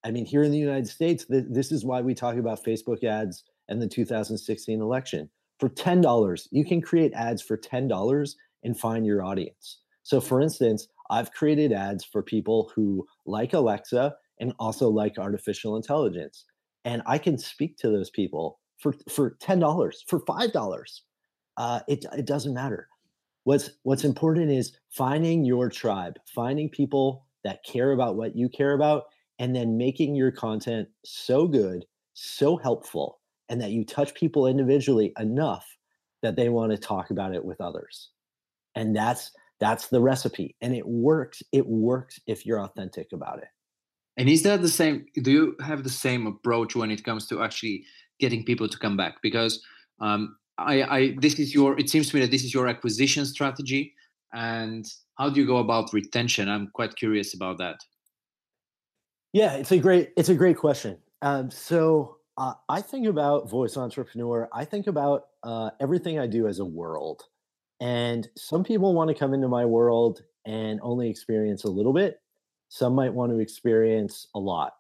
I 0.04 0.10
mean, 0.10 0.24
here 0.24 0.42
in 0.42 0.50
the 0.50 0.58
United 0.58 0.88
States, 0.88 1.24
th- 1.26 1.44
this 1.48 1.70
is 1.70 1.84
why 1.84 2.00
we 2.00 2.14
talk 2.14 2.36
about 2.36 2.64
Facebook 2.64 3.04
ads 3.04 3.44
and 3.68 3.80
the 3.80 3.86
2016 3.86 4.80
election. 4.80 5.30
For 5.60 5.68
$10, 5.68 6.48
you 6.50 6.64
can 6.64 6.80
create 6.80 7.12
ads 7.14 7.40
for 7.40 7.56
$10 7.56 8.34
and 8.64 8.78
find 8.78 9.06
your 9.06 9.22
audience. 9.22 9.78
So, 10.02 10.20
for 10.20 10.40
instance, 10.40 10.88
I've 11.10 11.32
created 11.32 11.72
ads 11.72 12.04
for 12.04 12.22
people 12.22 12.72
who 12.74 13.06
like 13.26 13.52
Alexa 13.52 14.14
and 14.40 14.52
also 14.58 14.88
like 14.88 15.18
artificial 15.18 15.76
intelligence. 15.76 16.44
And 16.84 17.02
I 17.06 17.18
can 17.18 17.38
speak 17.38 17.76
to 17.78 17.88
those 17.88 18.10
people 18.10 18.58
for, 18.78 18.94
for 19.08 19.36
$10, 19.40 19.94
for 20.08 20.20
$5. 20.20 21.00
Uh, 21.56 21.80
it, 21.86 22.04
it 22.16 22.26
doesn't 22.26 22.54
matter. 22.54 22.88
What's, 23.44 23.70
what's 23.82 24.04
important 24.04 24.50
is 24.50 24.76
finding 24.90 25.44
your 25.44 25.68
tribe, 25.68 26.18
finding 26.26 26.68
people 26.68 27.26
that 27.44 27.64
care 27.64 27.92
about 27.92 28.16
what 28.16 28.34
you 28.34 28.48
care 28.48 28.72
about, 28.72 29.04
and 29.38 29.54
then 29.54 29.76
making 29.76 30.14
your 30.14 30.30
content 30.30 30.88
so 31.04 31.46
good, 31.46 31.84
so 32.14 32.56
helpful, 32.56 33.20
and 33.48 33.60
that 33.60 33.70
you 33.70 33.84
touch 33.84 34.14
people 34.14 34.46
individually 34.46 35.12
enough 35.18 35.66
that 36.22 36.36
they 36.36 36.48
want 36.48 36.72
to 36.72 36.78
talk 36.78 37.10
about 37.10 37.34
it 37.34 37.44
with 37.44 37.60
others. 37.60 38.10
And 38.74 38.94
that's 38.96 39.32
that's 39.60 39.88
the 39.88 40.00
recipe. 40.00 40.56
And 40.60 40.74
it 40.74 40.86
works. 40.86 41.42
It 41.52 41.66
works 41.66 42.18
if 42.26 42.44
you're 42.44 42.60
authentic 42.60 43.08
about 43.12 43.38
it. 43.38 43.48
And 44.16 44.28
is 44.28 44.42
that 44.42 44.60
the 44.60 44.68
same? 44.68 45.06
Do 45.22 45.30
you 45.30 45.56
have 45.64 45.84
the 45.84 45.90
same 45.90 46.26
approach 46.26 46.74
when 46.74 46.90
it 46.90 47.04
comes 47.04 47.26
to 47.28 47.42
actually 47.42 47.84
getting 48.18 48.44
people 48.44 48.68
to 48.68 48.78
come 48.78 48.96
back? 48.96 49.16
Because 49.22 49.62
um, 50.00 50.36
I, 50.58 50.82
I, 50.82 51.16
this 51.20 51.38
is 51.38 51.54
your. 51.54 51.78
It 51.78 51.88
seems 51.88 52.10
to 52.10 52.16
me 52.16 52.22
that 52.22 52.30
this 52.30 52.44
is 52.44 52.52
your 52.52 52.68
acquisition 52.68 53.24
strategy. 53.24 53.94
And 54.34 54.84
how 55.16 55.30
do 55.30 55.40
you 55.40 55.46
go 55.46 55.58
about 55.58 55.92
retention? 55.92 56.48
I'm 56.48 56.68
quite 56.74 56.96
curious 56.96 57.34
about 57.34 57.58
that. 57.58 57.76
Yeah, 59.32 59.54
it's 59.54 59.72
a 59.72 59.78
great. 59.78 60.12
It's 60.16 60.28
a 60.28 60.34
great 60.34 60.56
question. 60.56 60.98
Um, 61.22 61.50
so 61.50 62.16
uh, 62.36 62.54
I 62.68 62.80
think 62.80 63.06
about 63.06 63.48
voice 63.48 63.76
entrepreneur. 63.76 64.48
I 64.52 64.64
think 64.64 64.86
about 64.86 65.26
uh, 65.42 65.70
everything 65.80 66.18
I 66.18 66.26
do 66.26 66.46
as 66.46 66.58
a 66.58 66.64
world. 66.64 67.24
And 67.80 68.28
some 68.36 68.62
people 68.62 68.94
want 68.94 69.08
to 69.08 69.14
come 69.14 69.34
into 69.34 69.48
my 69.48 69.64
world 69.64 70.22
and 70.46 70.80
only 70.82 71.08
experience 71.08 71.64
a 71.64 71.70
little 71.70 71.92
bit. 71.92 72.20
Some 72.68 72.94
might 72.94 73.12
want 73.14 73.32
to 73.32 73.38
experience 73.38 74.28
a 74.34 74.38
lot. 74.38 74.74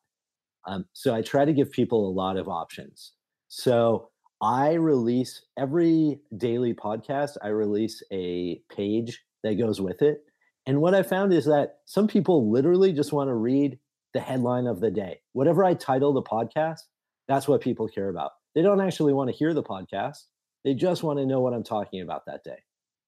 Um, 0.66 0.86
so 0.92 1.14
I 1.14 1.22
try 1.22 1.44
to 1.44 1.52
give 1.52 1.72
people 1.72 2.08
a 2.08 2.12
lot 2.12 2.36
of 2.36 2.48
options. 2.48 3.12
So 3.48 4.10
I 4.40 4.74
release 4.74 5.42
every 5.58 6.20
daily 6.36 6.74
podcast, 6.74 7.36
I 7.42 7.48
release 7.48 8.02
a 8.12 8.60
page 8.74 9.20
that 9.42 9.54
goes 9.58 9.80
with 9.80 10.02
it. 10.02 10.22
And 10.66 10.80
what 10.80 10.94
I 10.94 11.02
found 11.02 11.32
is 11.32 11.44
that 11.46 11.78
some 11.86 12.06
people 12.06 12.50
literally 12.50 12.92
just 12.92 13.12
want 13.12 13.28
to 13.28 13.34
read 13.34 13.78
the 14.14 14.20
headline 14.20 14.66
of 14.66 14.80
the 14.80 14.90
day. 14.90 15.20
Whatever 15.32 15.64
I 15.64 15.74
title 15.74 16.12
the 16.12 16.22
podcast, 16.22 16.80
that's 17.28 17.48
what 17.48 17.60
people 17.60 17.88
care 17.88 18.08
about. 18.08 18.32
They 18.54 18.62
don't 18.62 18.80
actually 18.80 19.12
want 19.12 19.30
to 19.30 19.36
hear 19.36 19.54
the 19.54 19.62
podcast. 19.62 20.18
They 20.64 20.74
just 20.74 21.02
want 21.02 21.18
to 21.18 21.26
know 21.26 21.40
what 21.40 21.54
I'm 21.54 21.64
talking 21.64 22.02
about 22.02 22.26
that 22.26 22.44
day. 22.44 22.58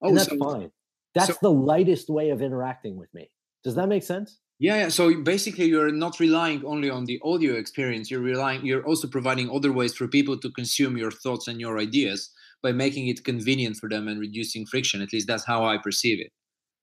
Oh, 0.03 0.09
and 0.09 0.17
that's 0.17 0.29
so, 0.29 0.39
fine. 0.39 0.71
That's 1.15 1.29
so, 1.29 1.37
the 1.43 1.51
lightest 1.51 2.09
way 2.09 2.31
of 2.31 2.43
interacting 2.43 2.97
with 2.97 3.13
me. 3.15 3.31
Does 3.63 3.75
that 3.77 3.89
make 3.89 4.03
sense? 4.03 4.41
Yeah, 4.59 4.77
yeah. 4.77 4.89
So 4.89 5.23
basically, 5.23 5.67
you're 5.67 5.93
not 5.93 6.21
relying 6.21 6.65
only 6.65 6.89
on 6.91 7.05
the 7.05 7.21
audio 7.25 7.55
experience. 7.55 8.11
You're 8.11 8.21
relying. 8.21 8.65
You're 8.65 8.85
also 8.85 9.09
providing 9.09 9.51
other 9.51 9.73
ways 9.73 9.95
for 9.95 10.07
people 10.07 10.39
to 10.39 10.51
consume 10.51 10.97
your 10.97 11.11
thoughts 11.11 11.49
and 11.49 11.61
your 11.61 11.79
ideas 11.79 12.31
by 12.63 12.73
making 12.73 13.09
it 13.09 13.25
convenient 13.25 13.77
for 13.77 13.89
them 13.89 14.09
and 14.09 14.21
reducing 14.21 14.65
friction. 14.65 15.03
At 15.03 15.13
least 15.13 15.27
that's 15.27 15.45
how 15.45 15.65
I 15.65 15.79
perceive 15.79 16.21
it. 16.21 16.33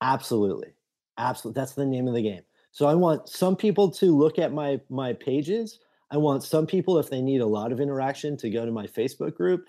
Absolutely, 0.01 0.73
absolutely. 1.17 1.59
That's 1.59 1.73
the 1.73 1.85
name 1.85 2.07
of 2.07 2.13
the 2.13 2.21
game. 2.21 2.41
So 2.71 2.87
I 2.87 2.95
want 2.95 3.27
some 3.29 3.55
people 3.55 3.91
to 3.91 4.15
look 4.17 4.39
at 4.39 4.53
my 4.53 4.79
my 4.89 5.13
pages. 5.13 5.79
I 6.11 6.17
want 6.17 6.43
some 6.43 6.67
people, 6.67 6.97
if 6.97 7.09
they 7.09 7.21
need 7.21 7.41
a 7.41 7.45
lot 7.45 7.71
of 7.71 7.79
interaction, 7.79 8.35
to 8.37 8.49
go 8.49 8.65
to 8.65 8.71
my 8.71 8.85
Facebook 8.87 9.35
group. 9.35 9.65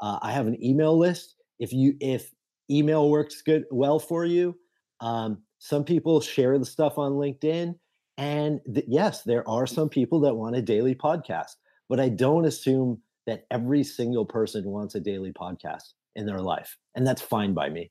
Uh, 0.00 0.18
I 0.22 0.32
have 0.32 0.46
an 0.46 0.62
email 0.64 0.98
list. 0.98 1.36
If 1.58 1.72
you 1.72 1.94
if 2.00 2.32
email 2.70 3.10
works 3.10 3.42
good 3.42 3.64
well 3.70 3.98
for 3.98 4.24
you. 4.24 4.56
Um, 5.00 5.42
some 5.58 5.84
people 5.84 6.20
share 6.20 6.58
the 6.58 6.64
stuff 6.64 6.98
on 6.98 7.12
LinkedIn. 7.12 7.78
And 8.18 8.60
th- 8.72 8.86
yes, 8.88 9.22
there 9.22 9.48
are 9.48 9.66
some 9.66 9.88
people 9.88 10.20
that 10.20 10.34
want 10.34 10.56
a 10.56 10.62
daily 10.62 10.94
podcast, 10.94 11.56
but 11.88 12.00
I 12.00 12.08
don't 12.08 12.44
assume 12.44 13.00
that 13.26 13.46
every 13.50 13.84
single 13.84 14.26
person 14.26 14.64
wants 14.64 14.94
a 14.94 15.00
daily 15.00 15.32
podcast 15.32 15.92
in 16.16 16.26
their 16.26 16.40
life. 16.40 16.76
And 16.94 17.06
that's 17.06 17.22
fine 17.22 17.54
by 17.54 17.68
me. 17.68 17.90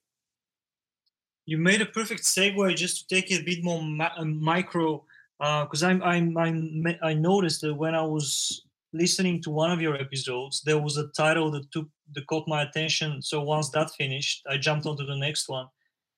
You 1.52 1.58
made 1.58 1.82
a 1.82 1.86
perfect 1.86 2.24
segue 2.24 2.78
just 2.78 2.96
to 3.00 3.14
take 3.14 3.30
it 3.30 3.42
a 3.42 3.44
bit 3.44 3.62
more 3.62 3.84
ma- 3.84 4.16
uh, 4.16 4.24
micro, 4.24 5.04
because 5.38 5.84
uh, 5.84 5.88
I'm, 5.88 6.02
I'm, 6.02 6.38
I'm, 6.38 6.88
I 7.04 7.14
noticed 7.14 7.60
that 7.60 7.74
when 7.74 7.94
I 7.94 8.04
was 8.04 8.64
listening 8.94 9.42
to 9.42 9.50
one 9.50 9.70
of 9.70 9.82
your 9.82 9.96
episodes, 9.96 10.62
there 10.62 10.80
was 10.80 10.96
a 10.96 11.10
title 11.10 11.52
that 11.52 11.70
took 11.74 11.90
that 12.14 12.26
caught 12.28 12.48
my 12.48 12.62
attention. 12.62 13.22
So 13.22 13.42
once 13.42 13.70
that 13.72 13.92
finished, 13.92 14.44
I 14.50 14.56
jumped 14.60 14.86
onto 14.86 15.06
the 15.06 15.18
next 15.18 15.50
one. 15.50 15.68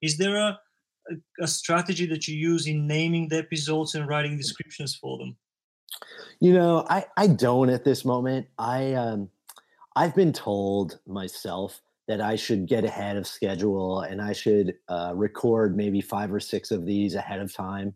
Is 0.03 0.17
there 0.17 0.35
a, 0.35 0.59
a, 1.41 1.47
strategy 1.47 2.05
that 2.05 2.27
you 2.27 2.37
use 2.37 2.67
in 2.67 2.85
naming 2.85 3.27
the 3.27 3.39
episodes 3.39 3.95
and 3.95 4.07
writing 4.07 4.37
descriptions 4.37 4.95
for 4.95 5.17
them? 5.17 5.35
You 6.41 6.53
know, 6.53 6.85
I, 6.91 7.05
I 7.17 7.25
don't 7.25 7.71
at 7.71 7.83
this 7.83 8.05
moment. 8.05 8.45
I 8.59 8.93
um 8.93 9.31
I've 9.95 10.13
been 10.13 10.31
told 10.31 10.99
myself 11.07 11.81
that 12.07 12.21
I 12.21 12.35
should 12.35 12.67
get 12.67 12.83
ahead 12.83 13.17
of 13.17 13.27
schedule 13.27 14.01
and 14.01 14.21
I 14.21 14.33
should 14.33 14.75
uh, 14.89 15.13
record 15.15 15.77
maybe 15.77 16.01
five 16.01 16.33
or 16.33 16.39
six 16.39 16.71
of 16.71 16.85
these 16.85 17.15
ahead 17.15 17.39
of 17.39 17.53
time. 17.53 17.93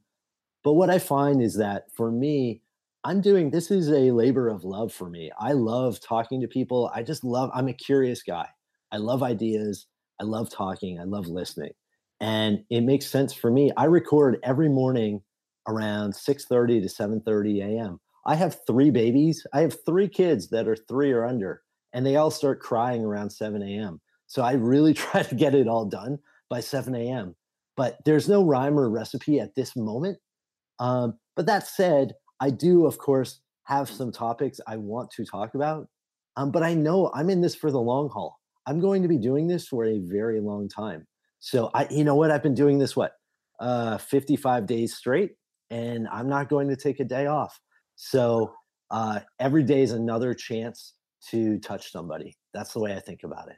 But 0.63 0.74
what 0.74 0.89
I 0.89 1.00
find 1.00 1.41
is 1.41 1.56
that 1.56 1.86
for 1.93 2.12
me, 2.12 2.62
I'm 3.04 3.22
doing 3.22 3.52
this 3.52 3.72
is 3.72 3.89
a 3.89 4.12
labor 4.12 4.50
of 4.50 4.63
love 4.63 4.93
for 4.93 5.10
me. 5.10 5.32
I 5.39 5.54
love 5.54 6.00
talking 6.02 6.41
to 6.41 6.48
people. 6.48 6.91
I 6.93 7.04
just 7.04 7.24
love 7.24 7.50
I'm 7.54 7.67
a 7.67 7.74
curious 7.74 8.24
guy. 8.24 8.48
I 8.91 8.98
love 8.98 9.24
ideas. 9.24 9.88
I 10.20 10.24
love 10.24 10.50
talking. 10.50 11.00
I 11.00 11.04
love 11.04 11.28
listening. 11.28 11.72
And 12.20 12.63
it 12.70 12.82
makes 12.82 13.06
sense 13.06 13.34
for 13.34 13.52
me. 13.52 13.72
I 13.78 13.86
record 13.86 14.39
every 14.43 14.70
morning 14.70 15.22
around 15.67 16.13
6:30 16.13 16.82
to 16.82 16.89
7:30 16.89 17.62
a.m. 17.62 18.00
I 18.26 18.36
have 18.36 18.60
3 18.65 18.89
babies. 18.89 19.46
I 19.54 19.62
have 19.62 19.78
3 19.86 20.10
kids 20.10 20.50
that 20.50 20.67
are 20.67 20.76
3 20.76 21.12
or 21.12 21.26
under 21.26 21.62
and 21.97 22.05
they 22.05 22.15
all 22.15 22.29
start 22.29 22.60
crying 22.60 23.03
around 23.03 23.31
7 23.31 23.60
a.m. 23.63 23.99
So 24.27 24.43
I 24.43 24.51
really 24.51 24.93
try 25.05 25.23
to 25.23 25.33
get 25.33 25.55
it 25.55 25.67
all 25.67 25.83
done 25.83 26.19
by 26.47 26.60
7 26.60 26.93
a.m. 26.93 27.36
But 27.75 27.97
there's 28.05 28.29
no 28.29 28.43
rhyme 28.43 28.79
or 28.79 28.88
recipe 28.88 29.39
at 29.39 29.55
this 29.55 29.75
moment. 29.75 30.19
Um, 30.77 31.17
but 31.36 31.47
that 31.47 31.65
said, 31.65 32.13
I 32.39 32.51
do, 32.51 32.86
of 32.86 32.99
course, 32.99 33.41
have 33.63 33.89
some 33.89 34.12
topics 34.12 34.60
I 34.67 34.77
want 34.77 35.10
to 35.12 35.25
talk 35.25 35.55
about, 35.55 35.88
um, 36.36 36.51
but 36.51 36.62
I 36.62 36.75
know 36.75 37.10
I'm 37.15 37.31
in 37.31 37.41
this 37.41 37.55
for 37.55 37.71
the 37.71 37.81
long 37.81 38.10
haul. 38.10 38.38
I'm 38.67 38.79
going 38.79 39.01
to 39.01 39.07
be 39.07 39.17
doing 39.17 39.47
this 39.47 39.67
for 39.67 39.83
a 39.83 39.97
very 39.97 40.39
long 40.39 40.69
time. 40.69 41.07
So 41.39 41.71
I, 41.73 41.88
you 41.89 42.03
know 42.03 42.13
what, 42.13 42.29
I've 42.29 42.43
been 42.43 42.53
doing 42.53 42.77
this 42.77 42.95
what, 42.95 43.13
uh, 43.60 43.97
55 43.97 44.67
days 44.67 44.95
straight, 44.95 45.31
and 45.71 46.07
I'm 46.10 46.29
not 46.29 46.47
going 46.47 46.67
to 46.69 46.75
take 46.75 46.99
a 46.99 47.05
day 47.05 47.25
off. 47.25 47.60
So 47.95 48.53
uh, 48.91 49.21
every 49.39 49.63
day 49.63 49.81
is 49.81 49.93
another 49.93 50.36
chance 50.36 50.93
to 51.30 51.60
touch 51.60 51.91
somebody. 51.91 52.38
That's 52.53 52.73
the 52.73 52.80
way 52.80 52.95
I 52.95 52.99
think 52.99 53.23
about 53.23 53.49
it. 53.49 53.58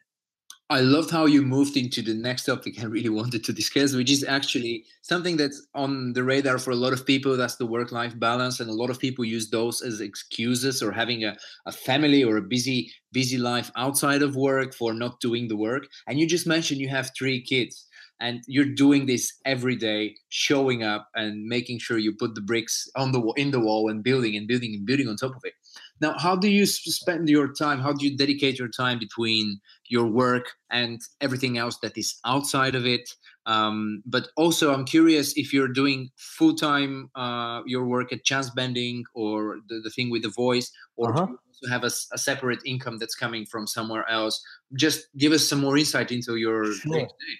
I 0.71 0.81
loved 0.81 1.09
how 1.09 1.25
you 1.25 1.41
moved 1.41 1.77
into 1.77 2.03
the 2.03 2.13
next 2.13 2.45
topic 2.45 2.79
I 2.79 2.85
really 2.85 3.09
wanted 3.19 3.43
to 3.45 3.53
discuss, 3.53 3.95
which 3.95 4.11
is 4.11 4.23
actually 4.23 4.85
something 5.01 5.35
that's 5.35 5.65
on 5.73 6.13
the 6.13 6.23
radar 6.23 6.59
for 6.59 6.69
a 6.69 6.75
lot 6.75 6.93
of 6.93 7.07
people. 7.07 7.35
That's 7.35 7.55
the 7.55 7.65
work 7.65 7.91
life 7.91 8.19
balance. 8.19 8.59
And 8.59 8.69
a 8.69 8.73
lot 8.73 8.91
of 8.91 8.99
people 8.99 9.25
use 9.25 9.49
those 9.49 9.81
as 9.81 9.99
excuses 9.99 10.83
or 10.83 10.91
having 10.91 11.23
a, 11.23 11.35
a 11.65 11.71
family 11.71 12.23
or 12.23 12.37
a 12.37 12.41
busy, 12.43 12.91
busy 13.11 13.39
life 13.39 13.71
outside 13.75 14.21
of 14.21 14.35
work 14.35 14.75
for 14.75 14.93
not 14.93 15.19
doing 15.19 15.47
the 15.47 15.57
work. 15.57 15.87
And 16.07 16.19
you 16.19 16.27
just 16.27 16.45
mentioned 16.45 16.79
you 16.79 16.89
have 16.89 17.09
three 17.17 17.41
kids 17.41 17.87
and 18.19 18.43
you're 18.47 18.65
doing 18.75 19.05
this 19.05 19.33
every 19.45 19.75
day 19.75 20.15
showing 20.29 20.83
up 20.83 21.09
and 21.15 21.45
making 21.45 21.79
sure 21.79 21.97
you 21.97 22.13
put 22.15 22.35
the 22.35 22.41
bricks 22.41 22.87
on 22.95 23.11
the 23.11 23.21
in 23.37 23.51
the 23.51 23.59
wall 23.59 23.89
and 23.89 24.03
building 24.03 24.35
and 24.35 24.47
building 24.47 24.75
and 24.75 24.85
building 24.85 25.07
on 25.07 25.15
top 25.15 25.35
of 25.35 25.41
it 25.43 25.53
now 26.01 26.17
how 26.17 26.35
do 26.35 26.49
you 26.49 26.65
spend 26.65 27.29
your 27.29 27.51
time 27.53 27.79
how 27.79 27.93
do 27.93 28.05
you 28.05 28.17
dedicate 28.17 28.57
your 28.57 28.67
time 28.67 28.99
between 28.99 29.59
your 29.87 30.05
work 30.05 30.53
and 30.71 31.01
everything 31.21 31.57
else 31.57 31.77
that 31.81 31.97
is 31.97 32.19
outside 32.25 32.75
of 32.75 32.85
it 32.85 33.09
um, 33.45 34.03
but 34.05 34.27
also 34.37 34.73
i'm 34.73 34.85
curious 34.85 35.33
if 35.35 35.53
you're 35.53 35.67
doing 35.67 36.09
full-time 36.17 37.09
uh, 37.15 37.61
your 37.65 37.85
work 37.85 38.11
at 38.13 38.23
chance 38.23 38.49
bending 38.49 39.03
or 39.13 39.57
the, 39.67 39.79
the 39.83 39.89
thing 39.89 40.09
with 40.09 40.23
the 40.23 40.29
voice 40.29 40.71
or 40.95 41.13
uh-huh. 41.13 41.27
you 41.61 41.69
have 41.69 41.83
a, 41.83 41.91
a, 42.13 42.17
separate 42.17 42.59
income 42.65 42.97
that's 42.97 43.15
coming 43.15 43.45
from 43.45 43.67
somewhere 43.67 44.07
else 44.09 44.41
just 44.75 45.07
give 45.17 45.31
us 45.31 45.47
some 45.47 45.59
more 45.59 45.77
insight 45.77 46.11
into 46.11 46.35
your 46.35 46.73
sure. 46.73 46.93
day-to-day 46.93 47.37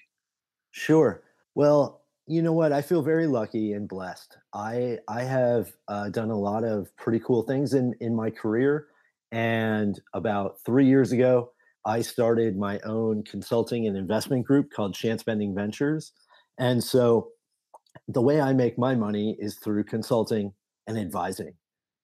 Sure. 0.71 1.21
Well, 1.55 1.98
you 2.29 2.41
know 2.43 2.53
what? 2.53 2.71
I 2.73 2.81
feel 2.83 3.01
very 3.01 3.27
lucky 3.27 3.73
and 3.73 3.89
blessed. 3.89 4.37
I 4.53 4.99
I 5.09 5.23
have 5.23 5.73
uh, 5.89 6.09
done 6.09 6.31
a 6.31 6.39
lot 6.39 6.63
of 6.63 6.95
pretty 6.97 7.19
cool 7.21 7.43
things 7.43 7.73
in 7.73 7.95
in 8.01 8.15
my 8.15 8.31
career, 8.31 8.87
And 9.31 10.01
about 10.15 10.59
three 10.65 10.87
years 10.87 11.13
ago, 11.13 11.53
I 11.85 12.01
started 12.03 12.57
my 12.57 12.79
own 12.81 13.23
consulting 13.25 13.87
and 13.87 13.97
investment 13.97 14.45
group 14.47 14.71
called 14.71 14.95
Chance 14.95 15.23
Bending 15.23 15.55
Ventures. 15.55 16.13
And 16.59 16.83
so 16.83 17.31
the 18.09 18.21
way 18.21 18.41
I 18.41 18.53
make 18.53 18.77
my 18.79 18.95
money 18.95 19.37
is 19.39 19.57
through 19.59 19.85
consulting 19.85 20.53
and 20.87 20.97
advising. 20.99 21.53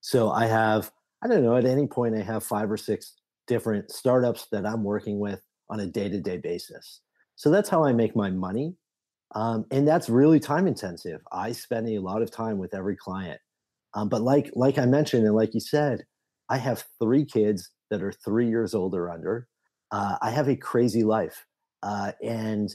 So 0.02 0.32
I 0.32 0.48
have, 0.48 0.92
I 1.24 1.28
don't 1.30 1.44
know, 1.44 1.58
at 1.58 1.66
any 1.66 1.88
point, 1.88 2.16
I 2.16 2.24
have 2.24 2.44
five 2.44 2.72
or 2.72 2.78
six 2.78 3.16
different 3.48 3.92
startups 3.92 4.48
that 4.52 4.66
I'm 4.66 4.84
working 4.84 5.20
with 5.20 5.42
on 5.70 5.80
a 5.82 5.88
day 5.88 6.10
to 6.10 6.22
day 6.22 6.38
basis. 6.38 7.02
So 7.36 7.50
that's 7.52 7.70
how 7.70 7.84
I 7.86 7.94
make 7.94 8.16
my 8.16 8.32
money. 8.32 8.76
Um, 9.36 9.66
and 9.70 9.88
that's 9.88 10.10
really 10.10 10.40
time 10.40 10.66
intensive. 10.66 11.22
I 11.32 11.52
spend 11.52 11.90
a 11.90 12.00
lot 12.00 12.22
of 12.22 12.32
time 12.32 12.58
with 12.58 12.74
every 12.74 12.96
client. 12.96 13.40
Um, 13.94 14.10
but 14.10 14.22
like 14.22 14.50
like 14.56 14.78
I 14.78 14.86
mentioned 14.86 15.26
and 15.26 15.36
like 15.36 15.54
you 15.54 15.60
said, 15.60 16.06
I 16.50 16.58
have 16.58 16.86
three 17.02 17.26
kids 17.26 17.70
that 17.92 18.02
are 18.02 18.12
three 18.12 18.48
years 18.48 18.74
old 18.74 18.96
or 18.96 19.10
under. 19.10 19.48
Uh, 19.92 20.18
I 20.22 20.32
have 20.32 20.50
a 20.50 20.56
crazy 20.56 21.04
life, 21.04 21.46
uh, 21.84 22.14
and 22.24 22.74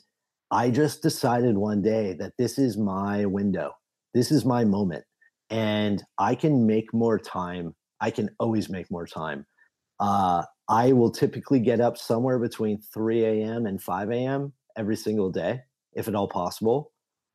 I 0.50 0.70
just 0.70 1.02
decided 1.02 1.56
one 1.56 1.82
day 1.82 2.14
that 2.14 2.34
this 2.38 2.58
is 2.58 2.78
my 2.78 3.26
window. 3.26 3.72
This 4.14 4.30
is 4.30 4.44
my 4.44 4.64
moment, 4.64 5.04
and 5.50 6.02
I 6.18 6.34
can 6.34 6.66
make 6.66 6.92
more 6.94 7.18
time. 7.18 7.74
I 8.00 8.10
can 8.10 8.30
always 8.38 8.70
make 8.70 8.90
more 8.90 9.06
time. 9.06 9.46
Uh, 9.98 10.44
I 10.68 10.92
will 10.92 11.10
typically 11.10 11.60
get 11.60 11.80
up 11.80 11.98
somewhere 11.98 12.38
between 12.38 12.80
3 12.94 13.24
a.m. 13.24 13.66
and 13.66 13.82
5 13.82 14.10
a.m. 14.10 14.52
every 14.76 14.96
single 14.96 15.30
day 15.30 15.60
if 15.94 16.08
at 16.08 16.14
all 16.14 16.28
possible. 16.28 16.92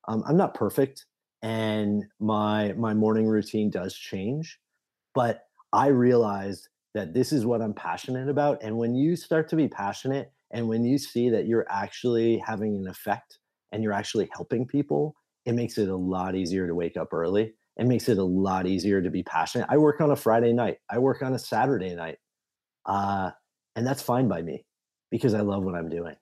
Um, 0.08 0.24
I'm 0.28 0.38
not 0.38 0.54
perfect, 0.54 1.06
and 1.42 2.06
my 2.20 2.74
my 2.74 2.94
morning 2.94 3.28
routine 3.28 3.70
does 3.70 3.96
change, 3.96 4.60
but 5.14 5.46
I 5.74 5.88
realized 5.88 6.70
that 6.94 7.14
this 7.14 7.34
is 7.34 7.46
what 7.46 7.62
I'm 7.62 7.74
passionate 7.74 8.30
about. 8.30 8.64
And 8.64 8.78
when 8.78 8.96
you 8.96 9.16
start 9.16 9.50
to 9.50 9.56
be 9.56 9.68
passionate, 9.68 10.32
and 10.52 10.68
when 10.68 10.86
you 10.86 10.98
see 10.98 11.30
that 11.30 11.48
you're 11.48 11.66
actually 11.70 12.38
having 12.38 12.78
an 12.78 12.88
effect 12.88 13.40
and 13.72 13.84
you're 13.84 13.94
actually 13.94 14.30
helping 14.34 14.66
people, 14.66 15.16
it 15.46 15.54
makes 15.54 15.78
it 15.78 15.90
a 15.90 15.96
lot 15.96 16.36
easier 16.36 16.68
to 16.68 16.74
wake 16.74 16.96
up 16.96 17.14
early. 17.14 17.54
It 17.78 17.88
makes 17.88 18.08
it 18.08 18.18
a 18.18 18.24
lot 18.24 18.66
easier 18.66 19.02
to 19.02 19.10
be 19.10 19.24
passionate. 19.24 19.68
I 19.70 19.78
work 19.78 20.00
on 20.00 20.12
a 20.12 20.16
Friday 20.16 20.54
night. 20.54 20.78
I 20.90 21.00
work 21.00 21.22
on 21.22 21.34
a 21.34 21.40
Saturday 21.40 21.94
night, 21.94 22.20
uh, 22.86 23.32
and 23.76 23.86
that's 23.86 24.02
fine 24.02 24.30
by 24.30 24.42
me 24.42 24.66
because 25.12 25.34
I 25.34 25.42
love 25.42 25.64
what 25.64 25.76
I'm 25.76 25.90
doing. 25.90 26.16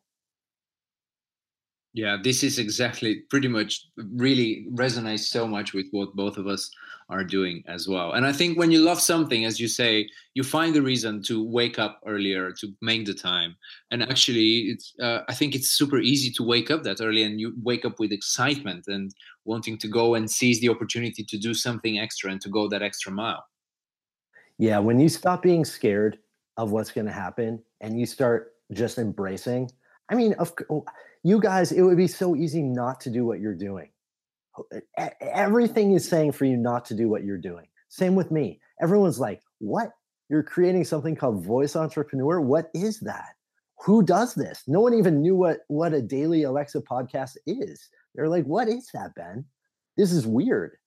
Yeah, 1.93 2.17
this 2.21 2.43
is 2.43 2.57
exactly 2.57 3.21
pretty 3.29 3.47
much 3.47 3.85
really 3.97 4.65
resonates 4.73 5.25
so 5.25 5.47
much 5.47 5.73
with 5.73 5.85
what 5.91 6.15
both 6.15 6.37
of 6.37 6.47
us 6.47 6.71
are 7.09 7.23
doing 7.23 7.63
as 7.67 7.87
well. 7.87 8.13
And 8.13 8.25
I 8.25 8.31
think 8.31 8.57
when 8.57 8.71
you 8.71 8.79
love 8.79 8.99
something, 8.99 9.45
as 9.45 9.59
you 9.59 9.67
say, 9.67 10.09
you 10.33 10.43
find 10.43 10.73
the 10.73 10.81
reason 10.81 11.21
to 11.23 11.47
wake 11.47 11.77
up 11.77 11.99
earlier 12.07 12.51
to 12.53 12.67
make 12.81 13.05
the 13.05 13.13
time. 13.13 13.55
And 13.91 14.01
actually, 14.01 14.71
it's 14.71 14.93
uh, 14.99 15.19
I 15.27 15.35
think 15.35 15.53
it's 15.53 15.69
super 15.69 15.99
easy 15.99 16.31
to 16.31 16.43
wake 16.43 16.71
up 16.71 16.81
that 16.83 16.99
early, 16.99 17.23
and 17.23 17.39
you 17.39 17.53
wake 17.61 17.85
up 17.85 17.99
with 17.99 18.11
excitement 18.11 18.87
and 18.87 19.13
wanting 19.45 19.77
to 19.77 19.87
go 19.87 20.15
and 20.15 20.31
seize 20.31 20.61
the 20.61 20.69
opportunity 20.69 21.23
to 21.23 21.37
do 21.37 21.53
something 21.53 21.99
extra 21.99 22.31
and 22.31 22.41
to 22.41 22.49
go 22.49 22.67
that 22.69 22.81
extra 22.81 23.11
mile. 23.11 23.45
Yeah, 24.57 24.79
when 24.79 24.99
you 24.99 25.09
stop 25.09 25.43
being 25.43 25.65
scared 25.65 26.17
of 26.57 26.71
what's 26.71 26.91
going 26.91 27.07
to 27.07 27.13
happen 27.13 27.61
and 27.81 27.99
you 27.99 28.05
start 28.05 28.53
just 28.71 28.97
embracing. 28.97 29.69
I 30.13 30.15
mean, 30.15 30.33
of 30.33 30.53
oh, 30.69 30.85
you 31.23 31.39
guys, 31.39 31.71
it 31.71 31.81
would 31.81 31.97
be 31.97 32.05
so 32.07 32.35
easy 32.35 32.61
not 32.61 33.01
to 33.01 33.09
do 33.09 33.25
what 33.25 33.39
you're 33.39 33.55
doing. 33.55 33.89
Everything 35.19 35.93
is 35.93 36.07
saying 36.07 36.33
for 36.33 36.45
you 36.45 36.55
not 36.55 36.85
to 36.85 36.93
do 36.93 37.09
what 37.09 37.23
you're 37.23 37.39
doing. 37.39 37.65
Same 37.89 38.13
with 38.13 38.29
me. 38.29 38.61
Everyone's 38.79 39.19
like, 39.19 39.41
what? 39.57 39.89
You're 40.29 40.43
creating 40.43 40.85
something 40.85 41.15
called 41.15 41.43
voice 41.43 41.75
entrepreneur? 41.75 42.39
What 42.39 42.69
is 42.75 42.99
that? 42.99 43.29
Who 43.83 44.03
does 44.03 44.35
this? 44.35 44.61
No 44.67 44.81
one 44.81 44.93
even 44.93 45.19
knew 45.19 45.35
what, 45.35 45.61
what 45.67 45.95
a 45.95 46.01
daily 46.01 46.43
Alexa 46.43 46.81
podcast 46.81 47.37
is. 47.47 47.89
They're 48.13 48.29
like, 48.29 48.45
what 48.45 48.69
is 48.69 48.91
that, 48.93 49.15
Ben? 49.15 49.45
This 49.97 50.11
is 50.11 50.27
weird. 50.27 50.77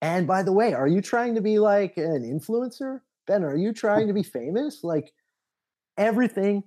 And 0.00 0.28
by 0.28 0.44
the 0.44 0.52
way, 0.52 0.74
are 0.74 0.86
you 0.86 1.00
trying 1.00 1.34
to 1.34 1.40
be 1.40 1.58
like 1.58 1.96
an 1.96 2.22
influencer? 2.22 3.00
Ben, 3.26 3.42
are 3.42 3.56
you 3.56 3.72
trying 3.72 4.06
to 4.06 4.14
be 4.14 4.22
famous? 4.22 4.84
Like 4.84 5.12
everything 5.98 6.62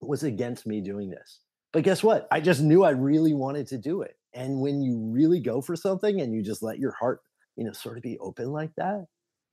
was 0.00 0.22
against 0.22 0.64
me 0.64 0.80
doing 0.80 1.10
this. 1.10 1.40
But 1.76 1.84
guess 1.84 2.02
what? 2.02 2.26
I 2.30 2.40
just 2.40 2.62
knew 2.62 2.84
I 2.84 2.90
really 2.92 3.34
wanted 3.34 3.66
to 3.66 3.76
do 3.76 4.00
it. 4.00 4.16
And 4.32 4.62
when 4.62 4.80
you 4.80 4.96
really 5.12 5.40
go 5.40 5.60
for 5.60 5.76
something 5.76 6.22
and 6.22 6.32
you 6.32 6.42
just 6.42 6.62
let 6.62 6.78
your 6.78 6.92
heart, 6.92 7.20
you 7.54 7.64
know, 7.64 7.72
sort 7.72 7.98
of 7.98 8.02
be 8.02 8.16
open 8.16 8.50
like 8.50 8.70
that, 8.78 9.04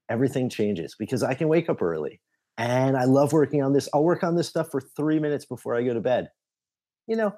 everything 0.08 0.50
changes 0.50 0.96
because 0.98 1.22
I 1.22 1.34
can 1.34 1.50
wake 1.50 1.68
up 1.68 1.82
early 1.82 2.22
and 2.58 2.96
I 2.96 3.04
love 3.04 3.34
working 3.34 3.62
on 3.62 3.74
this. 3.74 3.90
I'll 3.94 4.06
work 4.06 4.24
on 4.24 4.38
this 4.38 4.48
stuff 4.48 4.72
for 4.72 4.80
three 4.80 5.20
minutes 5.20 5.44
before 5.44 5.76
I 5.76 5.84
go 5.84 5.94
to 5.94 6.00
bed. 6.00 6.30
You 7.08 7.18
know, 7.18 7.36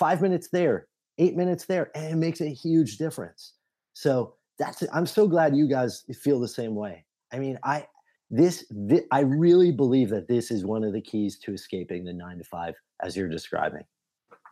five 0.00 0.20
minutes 0.20 0.48
there, 0.50 0.88
eight 1.18 1.36
minutes 1.36 1.66
there, 1.66 1.92
and 1.94 2.14
it 2.14 2.16
makes 2.16 2.40
a 2.40 2.52
huge 2.52 2.98
difference. 2.98 3.52
So 3.92 4.34
that's. 4.58 4.82
I'm 4.92 5.06
so 5.06 5.28
glad 5.28 5.54
you 5.54 5.68
guys 5.68 6.02
feel 6.20 6.40
the 6.40 6.48
same 6.48 6.74
way. 6.74 7.04
I 7.32 7.38
mean, 7.38 7.56
I 7.62 7.86
this, 8.30 8.66
this 8.68 9.02
I 9.12 9.20
really 9.20 9.70
believe 9.70 10.10
that 10.10 10.26
this 10.26 10.50
is 10.50 10.64
one 10.64 10.82
of 10.82 10.92
the 10.92 11.00
keys 11.00 11.38
to 11.44 11.54
escaping 11.54 12.02
the 12.02 12.12
nine 12.12 12.38
to 12.38 12.44
five 12.44 12.74
as 13.00 13.16
you're 13.16 13.28
describing. 13.28 13.84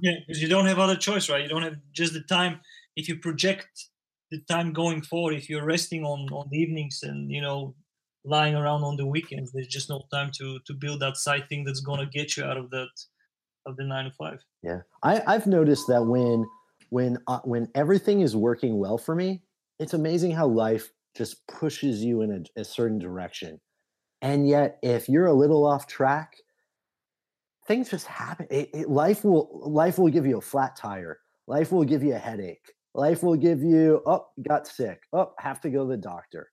Yeah, 0.00 0.14
because 0.26 0.42
you 0.42 0.48
don't 0.48 0.66
have 0.66 0.78
other 0.78 0.96
choice, 0.96 1.28
right? 1.28 1.42
You 1.42 1.48
don't 1.48 1.62
have 1.62 1.76
just 1.92 2.12
the 2.12 2.22
time. 2.22 2.61
If 2.96 3.09
you 3.09 3.18
project 3.18 3.88
the 4.31 4.40
time 4.48 4.72
going 4.72 5.02
forward, 5.02 5.35
if 5.35 5.48
you're 5.48 5.64
resting 5.64 6.05
on 6.05 6.28
on 6.33 6.48
the 6.50 6.59
evenings 6.59 7.00
and 7.02 7.31
you 7.31 7.40
know 7.40 7.74
lying 8.24 8.55
around 8.55 8.85
on 8.85 8.96
the 8.96 9.07
weekends, 9.07 9.52
there's 9.52 9.68
just 9.68 9.90
no 9.90 10.02
time 10.12 10.31
to 10.38 10.59
to 10.66 10.74
build 10.74 11.00
that 11.00 11.16
side 11.16 11.48
thing 11.48 11.64
that's 11.64 11.81
gonna 11.81 12.07
get 12.07 12.37
you 12.37 12.44
out 12.44 12.57
of 12.57 12.70
that 12.70 12.88
of 13.66 13.76
the 13.76 13.85
nine 13.85 14.05
to 14.05 14.11
five. 14.12 14.40
Yeah, 14.62 14.81
I, 15.02 15.22
I've 15.26 15.46
noticed 15.46 15.87
that 15.88 16.05
when 16.05 16.46
when 16.90 17.18
uh, 17.26 17.40
when 17.44 17.68
everything 17.74 18.20
is 18.20 18.37
working 18.37 18.78
well 18.78 18.98
for 18.98 19.14
me, 19.14 19.42
it's 19.78 19.94
amazing 19.94 20.33
how 20.33 20.46
life 20.46 20.90
just 21.16 21.46
pushes 21.46 22.02
you 22.02 22.22
in 22.22 22.46
a, 22.57 22.61
a 22.61 22.64
certain 22.64 22.98
direction. 22.98 23.61
And 24.20 24.48
yet, 24.48 24.78
if 24.83 25.09
you're 25.09 25.26
a 25.26 25.33
little 25.33 25.66
off 25.66 25.87
track, 25.87 26.37
things 27.66 27.90
just 27.90 28.07
happen. 28.07 28.46
It, 28.51 28.70
it, 28.72 28.88
life 28.88 29.25
will 29.25 29.62
life 29.64 29.98
will 29.98 30.09
give 30.09 30.27
you 30.27 30.38
a 30.38 30.42
flat 30.42 30.77
tire. 30.77 31.18
Life 31.46 31.72
will 31.72 31.85
give 31.85 32.03
you 32.03 32.14
a 32.14 32.18
headache. 32.18 32.72
Life 32.94 33.22
will 33.22 33.37
give 33.37 33.62
you 33.62 34.03
oh 34.07 34.27
got 34.46 34.66
sick. 34.66 35.03
Oh 35.12 35.33
have 35.38 35.61
to 35.62 35.70
go 35.70 35.85
to 35.85 35.90
the 35.90 35.96
doctor. 35.96 36.51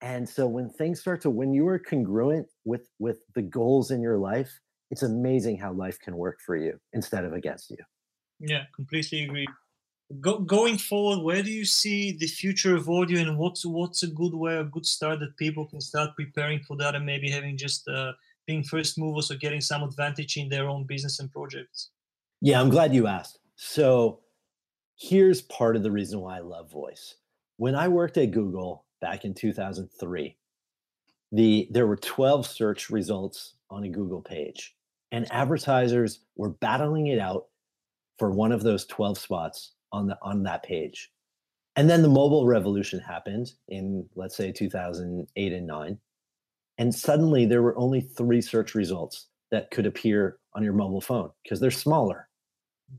And 0.00 0.28
so 0.28 0.46
when 0.46 0.70
things 0.70 1.00
start 1.00 1.20
to 1.22 1.30
when 1.30 1.52
you 1.52 1.66
are 1.68 1.78
congruent 1.78 2.48
with 2.64 2.88
with 2.98 3.18
the 3.34 3.42
goals 3.42 3.90
in 3.90 4.00
your 4.00 4.18
life, 4.18 4.60
it's 4.90 5.02
amazing 5.02 5.58
how 5.58 5.72
life 5.72 5.98
can 6.00 6.16
work 6.16 6.38
for 6.44 6.56
you 6.56 6.78
instead 6.92 7.24
of 7.24 7.32
against 7.32 7.70
you. 7.70 7.78
Yeah, 8.40 8.64
completely 8.74 9.24
agree. 9.24 9.48
Go, 10.20 10.38
going 10.38 10.78
forward, 10.78 11.22
where 11.22 11.42
do 11.42 11.50
you 11.50 11.66
see 11.66 12.12
the 12.12 12.26
future 12.26 12.74
of 12.74 12.88
audio, 12.88 13.20
and 13.20 13.36
what's 13.36 13.66
what's 13.66 14.02
a 14.04 14.06
good 14.06 14.32
way, 14.32 14.56
a 14.56 14.64
good 14.64 14.86
start 14.86 15.20
that 15.20 15.36
people 15.36 15.66
can 15.66 15.82
start 15.82 16.16
preparing 16.16 16.60
for 16.60 16.76
that, 16.78 16.94
and 16.94 17.04
maybe 17.04 17.28
having 17.28 17.58
just 17.58 17.86
uh, 17.88 18.12
being 18.48 18.64
first 18.64 18.98
movers 18.98 19.30
or 19.30 19.36
getting 19.36 19.60
some 19.60 19.84
advantage 19.84 20.36
in 20.36 20.48
their 20.48 20.68
own 20.68 20.84
business 20.84 21.20
and 21.20 21.30
projects? 21.30 21.90
Yeah, 22.40 22.60
I'm 22.60 22.70
glad 22.70 22.94
you 22.94 23.06
asked. 23.06 23.38
So 23.54 24.20
here's 24.98 25.42
part 25.42 25.76
of 25.76 25.84
the 25.84 25.90
reason 25.92 26.20
why 26.20 26.38
I 26.38 26.40
love 26.40 26.72
voice. 26.72 27.14
When 27.58 27.76
I 27.76 27.86
worked 27.88 28.16
at 28.16 28.32
Google 28.32 28.86
back 29.00 29.24
in 29.24 29.34
2003, 29.34 30.36
the 31.30 31.68
there 31.70 31.86
were 31.86 31.96
12 31.96 32.46
search 32.46 32.88
results 32.88 33.54
on 33.70 33.84
a 33.84 33.88
Google 33.88 34.22
page, 34.22 34.74
and 35.12 35.30
advertisers 35.30 36.20
were 36.36 36.50
battling 36.50 37.08
it 37.08 37.18
out 37.18 37.48
for 38.18 38.30
one 38.30 38.50
of 38.50 38.62
those 38.62 38.86
12 38.86 39.18
spots 39.18 39.72
on 39.92 40.06
the 40.06 40.18
on 40.22 40.42
that 40.44 40.62
page. 40.62 41.10
And 41.76 41.90
then 41.90 42.00
the 42.00 42.08
mobile 42.08 42.46
revolution 42.46 42.98
happened 42.98 43.52
in 43.68 44.08
let's 44.16 44.36
say 44.36 44.52
2008 44.52 45.52
and 45.52 45.66
9 45.66 45.98
and 46.78 46.94
suddenly 46.94 47.44
there 47.44 47.62
were 47.62 47.76
only 47.76 48.00
three 48.00 48.40
search 48.40 48.74
results 48.74 49.26
that 49.50 49.70
could 49.70 49.86
appear 49.86 50.38
on 50.54 50.62
your 50.62 50.72
mobile 50.72 51.00
phone 51.00 51.30
because 51.42 51.60
they're 51.60 51.70
smaller, 51.70 52.28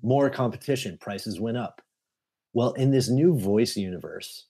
more 0.03 0.29
competition, 0.29 0.97
prices 0.99 1.39
went 1.39 1.57
up. 1.57 1.81
Well, 2.53 2.73
in 2.73 2.91
this 2.91 3.09
new 3.09 3.37
voice 3.37 3.77
universe, 3.77 4.47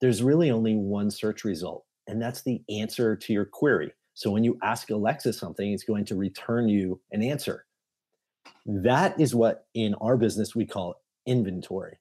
there's 0.00 0.22
really 0.22 0.50
only 0.50 0.76
one 0.76 1.10
search 1.10 1.44
result, 1.44 1.84
and 2.06 2.20
that's 2.20 2.42
the 2.42 2.62
answer 2.68 3.16
to 3.16 3.32
your 3.32 3.44
query. 3.44 3.92
So 4.14 4.30
when 4.30 4.44
you 4.44 4.58
ask 4.62 4.90
Alexa 4.90 5.32
something, 5.32 5.72
it's 5.72 5.84
going 5.84 6.04
to 6.06 6.14
return 6.14 6.68
you 6.68 7.00
an 7.12 7.22
answer. 7.22 7.66
That 8.66 9.18
is 9.20 9.34
what 9.34 9.66
in 9.74 9.94
our 9.94 10.16
business 10.16 10.54
we 10.54 10.66
call 10.66 11.02
inventory. 11.26 11.98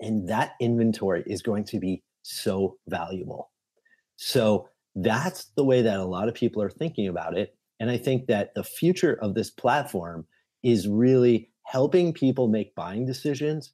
And 0.00 0.28
that 0.28 0.52
inventory 0.60 1.24
is 1.26 1.42
going 1.42 1.64
to 1.64 1.78
be 1.78 2.02
so 2.22 2.76
valuable. 2.88 3.50
So 4.16 4.68
that's 5.02 5.46
the 5.56 5.64
way 5.64 5.82
that 5.82 5.98
a 5.98 6.04
lot 6.04 6.28
of 6.28 6.34
people 6.34 6.62
are 6.62 6.70
thinking 6.70 7.08
about 7.08 7.36
it. 7.36 7.54
And 7.80 7.90
I 7.90 7.96
think 7.96 8.26
that 8.26 8.54
the 8.54 8.64
future 8.64 9.18
of 9.22 9.34
this 9.34 9.50
platform 9.50 10.26
is 10.62 10.88
really 10.88 11.50
helping 11.62 12.12
people 12.12 12.48
make 12.48 12.74
buying 12.74 13.06
decisions 13.06 13.72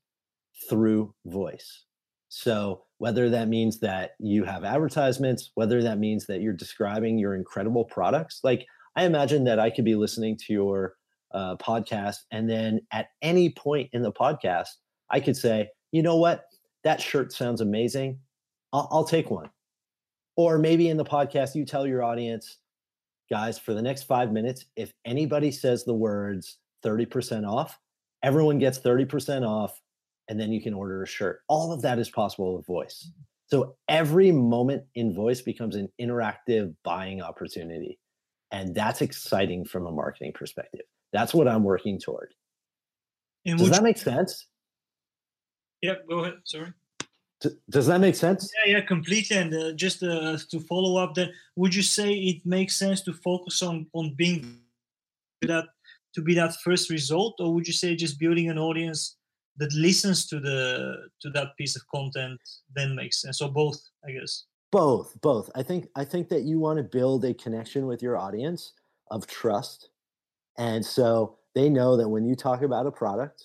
through 0.68 1.14
voice. 1.26 1.84
So 2.28 2.82
whether 2.98 3.30
that 3.30 3.48
means 3.48 3.80
that 3.80 4.12
you 4.18 4.44
have 4.44 4.64
advertisements, 4.64 5.50
whether 5.54 5.82
that 5.82 5.98
means 5.98 6.26
that 6.26 6.40
you're 6.40 6.52
describing 6.52 7.18
your 7.18 7.34
incredible 7.34 7.84
products. 7.84 8.40
Like 8.42 8.66
I 8.96 9.04
imagine 9.04 9.44
that 9.44 9.58
I 9.58 9.70
could 9.70 9.84
be 9.84 9.94
listening 9.94 10.36
to 10.38 10.52
your 10.52 10.94
uh, 11.32 11.56
podcast, 11.56 12.18
and 12.30 12.48
then 12.48 12.80
at 12.92 13.08
any 13.20 13.50
point 13.50 13.90
in 13.92 14.02
the 14.02 14.12
podcast, 14.12 14.68
I 15.10 15.20
could 15.20 15.36
say, 15.36 15.68
you 15.90 16.02
know 16.02 16.16
what, 16.16 16.44
that 16.84 17.00
shirt 17.00 17.32
sounds 17.32 17.60
amazing. 17.60 18.20
I'll, 18.72 18.88
I'll 18.90 19.04
take 19.04 19.30
one. 19.30 19.50
Or 20.36 20.58
maybe 20.58 20.88
in 20.88 20.96
the 20.96 21.04
podcast, 21.04 21.54
you 21.54 21.64
tell 21.64 21.86
your 21.86 22.02
audience, 22.02 22.58
guys, 23.30 23.58
for 23.58 23.74
the 23.74 23.82
next 23.82 24.04
five 24.04 24.32
minutes, 24.32 24.64
if 24.76 24.92
anybody 25.04 25.50
says 25.50 25.84
the 25.84 25.94
words 25.94 26.58
30% 26.84 27.48
off, 27.48 27.78
everyone 28.22 28.58
gets 28.58 28.78
30% 28.78 29.46
off, 29.46 29.80
and 30.28 30.40
then 30.40 30.52
you 30.52 30.60
can 30.60 30.74
order 30.74 31.02
a 31.02 31.06
shirt. 31.06 31.40
All 31.48 31.72
of 31.72 31.82
that 31.82 31.98
is 31.98 32.10
possible 32.10 32.56
with 32.56 32.66
voice. 32.66 33.08
Mm. 33.08 33.24
So 33.46 33.76
every 33.88 34.32
moment 34.32 34.84
in 34.94 35.14
voice 35.14 35.42
becomes 35.42 35.76
an 35.76 35.88
interactive 36.00 36.74
buying 36.82 37.22
opportunity. 37.22 37.98
And 38.50 38.74
that's 38.74 39.02
exciting 39.02 39.64
from 39.64 39.86
a 39.86 39.92
marketing 39.92 40.32
perspective. 40.32 40.86
That's 41.12 41.34
what 41.34 41.46
I'm 41.46 41.62
working 41.62 42.00
toward. 42.00 42.34
And 43.46 43.58
Does 43.58 43.70
that 43.70 43.82
make 43.82 43.98
sense? 43.98 44.46
Yeah, 45.82 45.94
go 46.08 46.20
ahead. 46.20 46.34
Sorry. 46.44 46.72
Does 47.68 47.86
that 47.86 48.00
make 48.00 48.14
sense? 48.14 48.50
Yeah, 48.64 48.76
yeah, 48.76 48.80
completely. 48.84 49.36
And 49.36 49.54
uh, 49.54 49.72
just 49.72 50.02
uh, 50.02 50.38
to 50.50 50.60
follow 50.60 50.96
up, 51.02 51.14
then 51.14 51.32
would 51.56 51.74
you 51.74 51.82
say 51.82 52.12
it 52.12 52.44
makes 52.44 52.76
sense 52.76 53.02
to 53.02 53.12
focus 53.12 53.62
on 53.62 53.86
on 53.92 54.14
being 54.14 54.60
that 55.42 55.66
to 56.14 56.22
be 56.22 56.34
that 56.34 56.54
first 56.62 56.90
result, 56.90 57.34
or 57.40 57.52
would 57.54 57.66
you 57.66 57.72
say 57.72 57.96
just 57.96 58.18
building 58.18 58.48
an 58.48 58.58
audience 58.58 59.16
that 59.56 59.72
listens 59.72 60.26
to 60.26 60.40
the 60.40 61.08
to 61.20 61.30
that 61.30 61.56
piece 61.56 61.76
of 61.76 61.82
content 61.88 62.40
then 62.74 62.94
makes 62.94 63.20
sense? 63.20 63.38
So 63.38 63.48
both, 63.48 63.80
I 64.06 64.12
guess. 64.12 64.44
Both, 64.70 65.20
both. 65.20 65.50
I 65.54 65.62
think 65.62 65.88
I 65.96 66.04
think 66.04 66.28
that 66.28 66.42
you 66.42 66.58
want 66.58 66.78
to 66.78 66.82
build 66.82 67.24
a 67.24 67.34
connection 67.34 67.86
with 67.86 68.02
your 68.02 68.16
audience 68.16 68.72
of 69.10 69.26
trust, 69.26 69.90
and 70.58 70.84
so 70.84 71.38
they 71.54 71.68
know 71.68 71.96
that 71.96 72.08
when 72.08 72.24
you 72.24 72.34
talk 72.34 72.62
about 72.62 72.86
a 72.86 72.90
product 72.90 73.44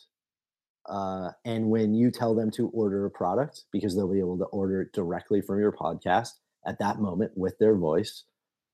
uh, 0.90 1.32
and 1.46 1.70
when 1.70 1.94
you 1.94 2.12
tell 2.12 2.34
them 2.36 2.50
to 2.52 2.68
order 2.70 3.06
a 3.06 3.12
product, 3.12 3.66
because 3.72 3.96
they'll 3.96 4.12
be 4.12 4.20
able 4.20 4.38
to 4.38 4.46
order 4.46 4.82
it 4.82 4.94
directly 4.94 5.42
from 5.42 5.60
your 5.60 5.72
podcast 5.72 6.32
at 6.66 6.80
that 6.80 7.00
moment 7.00 7.32
with 7.36 7.58
their 7.60 7.76
voice, 7.76 8.24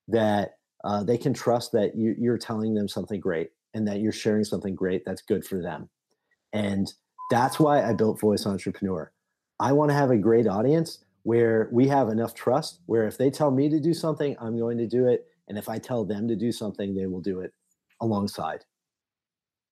that 0.08 0.58
uh, 0.84 1.04
they 1.04 1.18
can 1.18 1.34
trust 1.34 1.72
that 1.74 1.96
you, 1.96 2.16
you're 2.18 2.38
telling 2.38 2.74
them 2.74 2.88
something 2.88 3.20
great 3.20 3.50
and 3.74 3.88
that 3.88 4.00
you're 4.00 4.12
sharing 4.12 4.44
something 4.44 4.76
great 4.76 5.04
that's 5.06 5.22
good 5.22 5.46
for 5.46 5.62
them. 5.62 5.90
And 6.54 6.92
that's 7.30 7.60
why 7.60 7.84
I 7.84 7.94
built 7.94 8.20
Voice 8.20 8.46
Entrepreneur. 8.46 9.12
I 9.60 9.74
want 9.74 9.90
to 9.90 9.96
have 9.96 10.12
a 10.12 10.18
great 10.18 10.48
audience 10.48 11.04
where 11.24 11.70
we 11.72 11.88
have 11.88 12.10
enough 12.10 12.34
trust, 12.34 12.80
where 12.86 13.08
if 13.08 13.18
they 13.18 13.30
tell 13.30 13.52
me 13.52 13.68
to 13.70 13.80
do 13.80 13.94
something, 13.94 14.36
I'm 14.40 14.58
going 14.58 14.78
to 14.78 14.88
do 14.88 15.08
it. 15.08 15.26
And 15.48 15.58
if 15.58 15.68
I 15.68 15.80
tell 15.80 16.06
them 16.06 16.28
to 16.28 16.36
do 16.36 16.52
something, 16.52 16.96
they 16.96 17.08
will 17.08 17.22
do 17.22 17.40
it 17.40 17.52
alongside. 18.00 18.64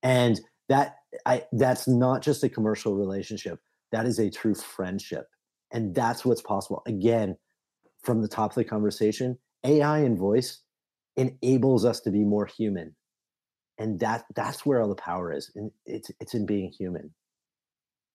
And 0.01 0.41
that 0.67 0.97
I 1.25 1.43
that's 1.51 1.87
not 1.87 2.21
just 2.21 2.43
a 2.43 2.49
commercial 2.49 2.95
relationship. 2.95 3.59
That 3.91 4.05
is 4.05 4.19
a 4.19 4.29
true 4.29 4.55
friendship. 4.55 5.27
And 5.71 5.93
that's 5.93 6.23
what's 6.23 6.41
possible. 6.41 6.83
Again, 6.87 7.37
from 8.03 8.21
the 8.21 8.27
top 8.27 8.51
of 8.51 8.55
the 8.55 8.63
conversation, 8.63 9.37
AI 9.63 9.99
and 9.99 10.17
voice 10.17 10.61
enables 11.15 11.85
us 11.85 11.99
to 12.01 12.11
be 12.11 12.23
more 12.23 12.45
human. 12.45 12.95
And 13.77 13.99
that 13.99 14.25
that's 14.35 14.65
where 14.65 14.81
all 14.81 14.89
the 14.89 14.95
power 14.95 15.31
is. 15.31 15.51
And 15.55 15.71
it's 15.85 16.11
it's 16.19 16.33
in 16.33 16.45
being 16.45 16.71
human. 16.71 17.13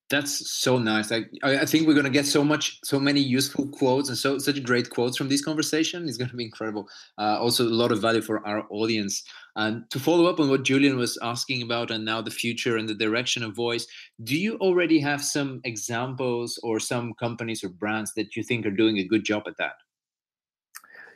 That's 0.09 0.49
so 0.49 0.79
nice. 0.79 1.11
I, 1.11 1.25
I 1.43 1.65
think 1.65 1.87
we're 1.87 1.93
gonna 1.93 2.09
get 2.09 2.25
so 2.25 2.43
much, 2.43 2.79
so 2.83 2.99
many 2.99 3.19
useful 3.19 3.67
quotes 3.67 4.09
and 4.09 4.17
so 4.17 4.39
such 4.39 4.63
great 4.63 4.89
quotes 4.89 5.15
from 5.15 5.29
this 5.29 5.43
conversation. 5.43 6.07
It's 6.07 6.17
gonna 6.17 6.33
be 6.33 6.45
incredible. 6.45 6.89
Uh, 7.19 7.37
also, 7.39 7.63
a 7.63 7.69
lot 7.69 7.91
of 7.91 8.01
value 8.01 8.21
for 8.21 8.45
our 8.45 8.65
audience. 8.71 9.23
And 9.55 9.87
to 9.91 9.99
follow 9.99 10.25
up 10.25 10.39
on 10.39 10.49
what 10.49 10.63
Julian 10.63 10.97
was 10.97 11.19
asking 11.21 11.61
about, 11.61 11.91
and 11.91 12.05
now 12.05 12.21
the 12.21 12.31
future 12.31 12.77
and 12.77 12.89
the 12.89 12.95
direction 12.95 13.43
of 13.43 13.55
voice, 13.55 13.85
do 14.23 14.35
you 14.35 14.55
already 14.57 14.99
have 14.99 15.23
some 15.23 15.61
examples 15.63 16.59
or 16.63 16.79
some 16.79 17.13
companies 17.13 17.63
or 17.63 17.69
brands 17.69 18.13
that 18.15 18.35
you 18.35 18.41
think 18.41 18.65
are 18.65 18.71
doing 18.71 18.97
a 18.97 19.03
good 19.03 19.23
job 19.23 19.43
at 19.45 19.57
that? 19.57 19.73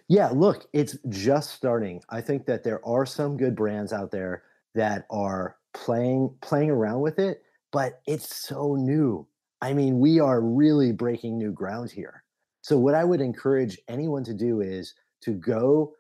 Yeah, 0.07 0.29
look, 0.29 0.67
it's 0.73 0.97
just 1.09 1.51
starting. 1.51 2.03
I 2.09 2.21
think 2.21 2.45
that 2.45 2.63
there 2.63 2.85
are 2.85 3.07
some 3.07 3.37
good 3.37 3.55
brands 3.55 3.91
out 3.91 4.11
there 4.11 4.43
that 4.75 5.05
are 5.09 5.57
playing 5.73 6.35
playing 6.41 6.69
around 6.69 7.01
with 7.01 7.17
it 7.17 7.41
but 7.74 8.01
it's 8.05 8.34
so 8.34 8.76
new. 8.76 9.28
I 9.61 9.74
mean, 9.74 9.99
we 9.99 10.19
are 10.19 10.39
really 10.39 10.93
breaking 10.93 11.38
new 11.38 11.51
ground 11.51 11.91
here. 11.91 12.24
So, 12.61 12.78
what 12.78 12.93
I 12.95 13.03
would 13.03 13.19
encourage 13.19 13.78
anyone 13.89 14.24
to 14.24 14.34
do 14.34 14.61
is 14.61 14.93
to 15.24 15.32
go 15.32 15.93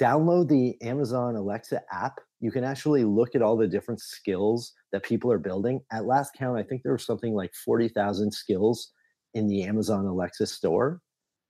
download 0.00 0.48
the 0.48 0.80
Amazon 0.80 1.36
Alexa 1.36 1.82
app. 1.92 2.20
You 2.40 2.50
can 2.50 2.64
actually 2.64 3.04
look 3.04 3.34
at 3.34 3.42
all 3.42 3.56
the 3.56 3.66
different 3.66 4.00
skills 4.00 4.72
that 4.92 5.02
people 5.02 5.30
are 5.32 5.38
building. 5.38 5.80
At 5.92 6.06
last 6.06 6.34
count, 6.38 6.56
I 6.58 6.62
think 6.62 6.82
there 6.82 6.92
was 6.92 7.04
something 7.04 7.34
like 7.34 7.52
40,000 7.64 8.30
skills 8.30 8.92
in 9.34 9.48
the 9.48 9.64
Amazon 9.64 10.06
Alexa 10.06 10.46
store. 10.46 11.02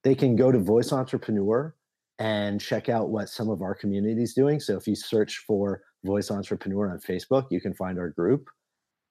They 0.02 0.14
can 0.14 0.34
go 0.34 0.50
to 0.50 0.58
Voice 0.58 0.92
Entrepreneur 0.92 1.74
and 2.18 2.60
check 2.60 2.88
out 2.88 3.10
what 3.10 3.28
some 3.28 3.50
of 3.50 3.62
our 3.62 3.74
community 3.74 4.22
is 4.22 4.32
doing. 4.32 4.60
So, 4.60 4.76
if 4.76 4.88
you 4.88 4.96
search 4.96 5.44
for 5.46 5.82
Voice 6.04 6.30
Entrepreneur 6.30 6.90
on 6.90 7.00
Facebook, 7.00 7.46
you 7.50 7.60
can 7.60 7.74
find 7.74 7.98
our 7.98 8.10
group. 8.10 8.48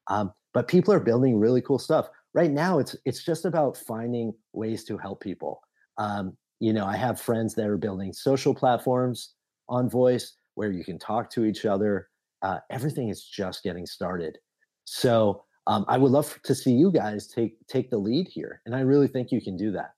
Um, 0.08 0.34
but 0.58 0.68
people 0.68 0.92
are 0.92 1.00
building 1.00 1.38
really 1.38 1.62
cool 1.62 1.78
stuff. 1.78 2.10
Right 2.34 2.50
now 2.50 2.80
it's 2.80 2.96
it's 3.06 3.24
just 3.24 3.46
about 3.46 3.78
finding 3.78 4.34
ways 4.54 4.84
to 4.86 4.98
help 4.98 5.22
people. 5.22 5.62
Um, 6.00 6.36
you 6.60 6.74
know 6.74 6.86
i 6.86 6.96
have 6.96 7.22
friends 7.22 7.54
that 7.54 7.68
are 7.68 7.78
building 7.78 8.12
social 8.12 8.56
platforms 8.56 9.36
on 9.70 9.88
voice 9.88 10.38
where 10.56 10.72
you 10.72 10.84
can 10.84 10.98
talk 10.98 11.30
to 11.30 11.46
each 11.46 11.64
other. 11.66 12.10
Uh, 12.42 12.58
everything 12.72 13.10
is 13.10 13.24
just 13.24 13.62
getting 13.62 13.86
started. 13.86 14.40
So 14.86 15.44
um, 15.68 15.86
i 15.88 15.96
would 15.96 16.12
love 16.12 16.40
to 16.44 16.56
see 16.56 16.72
you 16.72 16.92
guys 16.92 17.28
take 17.28 17.54
take 17.68 17.92
the 17.92 18.02
lead 18.08 18.28
here 18.28 18.62
and 18.66 18.76
i 18.76 18.80
really 18.80 19.10
think 19.14 19.32
you 19.32 19.42
can 19.48 19.56
do 19.56 19.70
that 19.70 19.92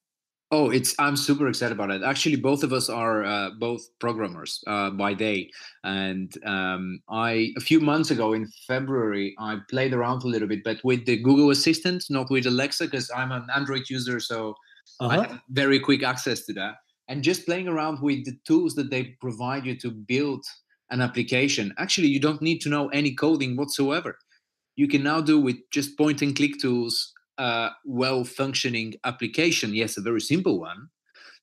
Oh, 0.52 0.72
it's 0.72 0.96
I'm 0.98 1.16
super 1.16 1.48
excited 1.48 1.74
about 1.74 1.92
it. 1.92 2.02
Actually, 2.02 2.38
both 2.38 2.64
of 2.64 2.74
us 2.74 2.90
are 2.90 3.24
uh, 3.24 3.52
both 3.60 3.88
programmers 4.00 4.64
uh, 4.66 4.90
by 4.90 5.14
day, 5.14 5.52
and 5.84 6.36
um, 6.44 7.02
I 7.08 7.54
a 7.56 7.60
few 7.60 7.80
months 7.80 8.10
ago 8.10 8.34
in 8.34 8.48
February 8.66 9.36
I 9.38 9.58
played 9.70 9.94
around 9.94 10.24
a 10.24 10.28
little 10.28 10.48
bit, 10.48 10.64
but 10.64 10.84
with 10.84 11.06
the 11.06 11.18
Google 11.18 11.52
Assistant, 11.52 12.06
not 12.10 12.32
with 12.32 12.48
Alexa, 12.48 12.86
because 12.86 13.12
I'm 13.16 13.32
an 13.32 13.46
Android 13.56 13.90
user, 13.92 14.20
so 14.20 14.56
uh-huh. 15.00 15.20
I 15.20 15.28
have 15.28 15.40
very 15.50 15.80
quick 15.80 16.02
access 16.02 16.46
to 16.48 16.54
that. 16.54 16.76
And 17.08 17.24
just 17.24 17.46
playing 17.46 17.68
around 17.68 18.02
with 18.02 18.26
the 18.26 18.38
tools 18.46 18.74
that 18.76 18.90
they 18.90 19.16
provide 19.22 19.66
you 19.66 19.76
to 19.78 19.92
build 19.92 20.46
an 20.90 21.02
application. 21.02 21.74
Actually, 21.78 22.08
you 22.08 22.20
don't 22.20 22.42
need 22.42 22.60
to 22.62 22.70
know 22.70 22.88
any 22.90 23.14
coding 23.14 23.56
whatsoever. 23.56 24.18
You 24.76 24.88
can 24.88 25.04
now 25.04 25.22
do 25.22 25.40
with 25.40 25.58
just 25.72 25.98
point 25.98 26.24
and 26.24 26.36
click 26.36 26.60
tools 26.60 27.14
a 27.40 27.72
well 27.86 28.24
functioning 28.24 28.96
application. 29.06 29.74
Yes, 29.74 29.98
a 29.98 30.02
very 30.02 30.22
simple 30.22 30.60
one, 30.60 30.90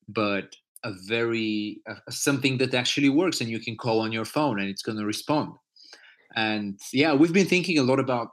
but 0.09 0.55
a 0.85 0.93
very 0.93 1.81
uh, 1.89 1.95
something 2.11 2.59
that 2.59 2.75
actually 2.75 3.09
works 3.09 3.41
and 3.41 3.51
you 3.51 3.59
can 3.59 3.77
call 3.77 4.01
on 4.01 4.13
your 4.13 4.25
phone 4.25 4.61
and 4.61 4.69
it's 4.69 4.83
going 4.83 4.99
to 4.99 5.05
respond. 5.05 5.53
And 6.37 6.79
yeah, 6.93 7.15
we've 7.15 7.33
been 7.33 7.47
thinking 7.47 7.79
a 7.79 7.83
lot 7.83 7.99
about 7.99 8.29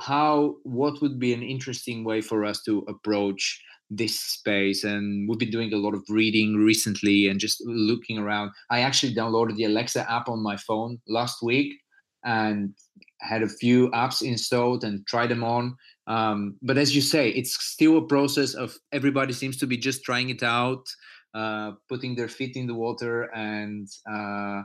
how 0.00 0.56
what 0.64 1.00
would 1.00 1.18
be 1.18 1.32
an 1.32 1.42
interesting 1.42 2.04
way 2.04 2.20
for 2.20 2.44
us 2.44 2.62
to 2.62 2.84
approach 2.88 3.62
this 3.90 4.18
space 4.18 4.84
and 4.84 5.28
we've 5.28 5.38
been 5.38 5.50
doing 5.50 5.72
a 5.72 5.76
lot 5.76 5.94
of 5.94 6.02
reading 6.08 6.56
recently 6.56 7.28
and 7.28 7.38
just 7.38 7.62
looking 7.66 8.16
around 8.16 8.50
i 8.70 8.80
actually 8.80 9.14
downloaded 9.14 9.54
the 9.56 9.64
alexa 9.64 10.10
app 10.10 10.28
on 10.28 10.42
my 10.42 10.56
phone 10.56 10.98
last 11.08 11.42
week 11.42 11.74
and 12.24 12.74
had 13.20 13.42
a 13.42 13.48
few 13.48 13.90
apps 13.90 14.22
installed 14.22 14.82
and 14.84 15.06
tried 15.06 15.28
them 15.28 15.44
on 15.44 15.76
um, 16.06 16.56
but 16.62 16.78
as 16.78 16.94
you 16.94 17.00
say, 17.00 17.30
it's 17.30 17.54
still 17.64 17.98
a 17.98 18.06
process 18.06 18.54
of 18.54 18.76
everybody 18.92 19.32
seems 19.32 19.56
to 19.58 19.66
be 19.66 19.76
just 19.76 20.02
trying 20.02 20.30
it 20.30 20.42
out, 20.42 20.84
uh, 21.34 21.72
putting 21.88 22.14
their 22.14 22.28
feet 22.28 22.56
in 22.56 22.66
the 22.66 22.74
water, 22.74 23.24
and 23.34 23.88
uh, 24.10 24.62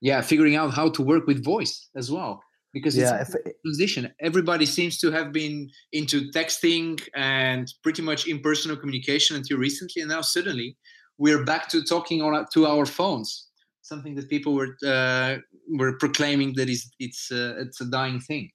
yeah, 0.00 0.20
figuring 0.20 0.56
out 0.56 0.72
how 0.72 0.88
to 0.90 1.02
work 1.02 1.26
with 1.26 1.44
voice 1.44 1.88
as 1.96 2.10
well. 2.10 2.42
Because 2.72 2.96
yeah, 2.96 3.20
it's 3.20 3.34
a 3.34 3.38
transition. 3.64 4.10
Everybody 4.20 4.64
seems 4.64 4.98
to 5.00 5.10
have 5.10 5.30
been 5.30 5.68
into 5.92 6.30
texting 6.30 7.06
and 7.14 7.72
pretty 7.82 8.00
much 8.00 8.26
impersonal 8.26 8.78
communication 8.78 9.36
until 9.36 9.58
recently, 9.58 10.00
and 10.02 10.10
now 10.10 10.22
suddenly 10.22 10.76
we're 11.18 11.44
back 11.44 11.68
to 11.68 11.82
talking 11.82 12.22
on 12.22 12.46
to 12.54 12.66
our 12.66 12.86
phones. 12.86 13.48
Something 13.82 14.14
that 14.14 14.28
people 14.30 14.54
were 14.54 14.76
uh, 14.84 15.36
were 15.78 15.98
proclaiming 15.98 16.54
that 16.56 16.68
is 16.68 16.90
it's 16.98 17.30
uh, 17.30 17.54
it's 17.58 17.80
a 17.80 17.84
dying 17.84 18.20
thing. 18.20 18.50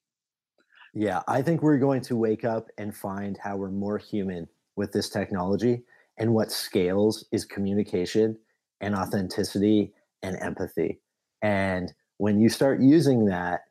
Yeah, 0.93 1.21
I 1.27 1.41
think 1.41 1.61
we're 1.61 1.77
going 1.77 2.01
to 2.03 2.15
wake 2.15 2.43
up 2.43 2.69
and 2.77 2.95
find 2.95 3.37
how 3.37 3.55
we're 3.57 3.71
more 3.71 3.97
human 3.97 4.47
with 4.75 4.91
this 4.91 5.09
technology. 5.09 5.83
And 6.19 6.33
what 6.33 6.51
scales 6.51 7.25
is 7.31 7.45
communication 7.45 8.37
and 8.81 8.95
authenticity 8.95 9.93
and 10.23 10.35
empathy. 10.41 10.99
And 11.43 11.93
when 12.17 12.39
you 12.39 12.49
start 12.49 12.81
using 12.81 13.25
that, 13.25 13.61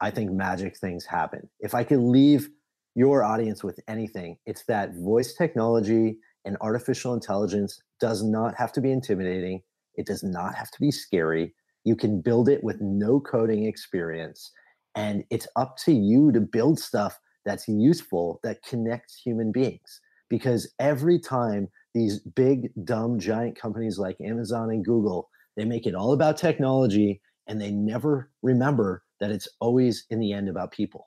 I 0.00 0.10
think 0.10 0.30
magic 0.30 0.76
things 0.76 1.04
happen. 1.04 1.48
If 1.58 1.74
I 1.74 1.82
could 1.82 1.98
leave 1.98 2.48
your 2.94 3.24
audience 3.24 3.64
with 3.64 3.80
anything, 3.88 4.38
it's 4.46 4.64
that 4.66 4.94
voice 4.94 5.34
technology 5.34 6.18
And 6.46 6.56
artificial 6.60 7.12
intelligence 7.12 7.82
does 8.00 8.22
not 8.22 8.54
have 8.54 8.72
to 8.72 8.80
be 8.80 8.92
intimidating. 8.92 9.62
It 9.96 10.06
does 10.06 10.22
not 10.22 10.54
have 10.54 10.70
to 10.70 10.80
be 10.80 10.92
scary. 10.92 11.54
You 11.84 11.96
can 11.96 12.20
build 12.20 12.48
it 12.48 12.62
with 12.62 12.80
no 12.80 13.20
coding 13.20 13.66
experience. 13.66 14.52
And 14.96 15.24
it's 15.30 15.46
up 15.56 15.76
to 15.84 15.92
you 15.92 16.32
to 16.32 16.40
build 16.40 16.80
stuff 16.80 17.20
that's 17.44 17.68
useful 17.68 18.40
that 18.42 18.62
connects 18.64 19.20
human 19.22 19.52
beings. 19.52 20.00
Because 20.28 20.72
every 20.80 21.20
time 21.20 21.68
these 21.94 22.18
big, 22.18 22.70
dumb, 22.84 23.20
giant 23.20 23.56
companies 23.56 23.98
like 23.98 24.20
Amazon 24.20 24.70
and 24.70 24.84
Google, 24.84 25.28
they 25.56 25.64
make 25.64 25.86
it 25.86 25.94
all 25.94 26.12
about 26.12 26.36
technology 26.36 27.20
and 27.46 27.60
they 27.60 27.70
never 27.70 28.30
remember 28.42 29.04
that 29.20 29.30
it's 29.30 29.48
always 29.60 30.04
in 30.10 30.18
the 30.18 30.32
end 30.32 30.48
about 30.48 30.72
people. 30.72 31.06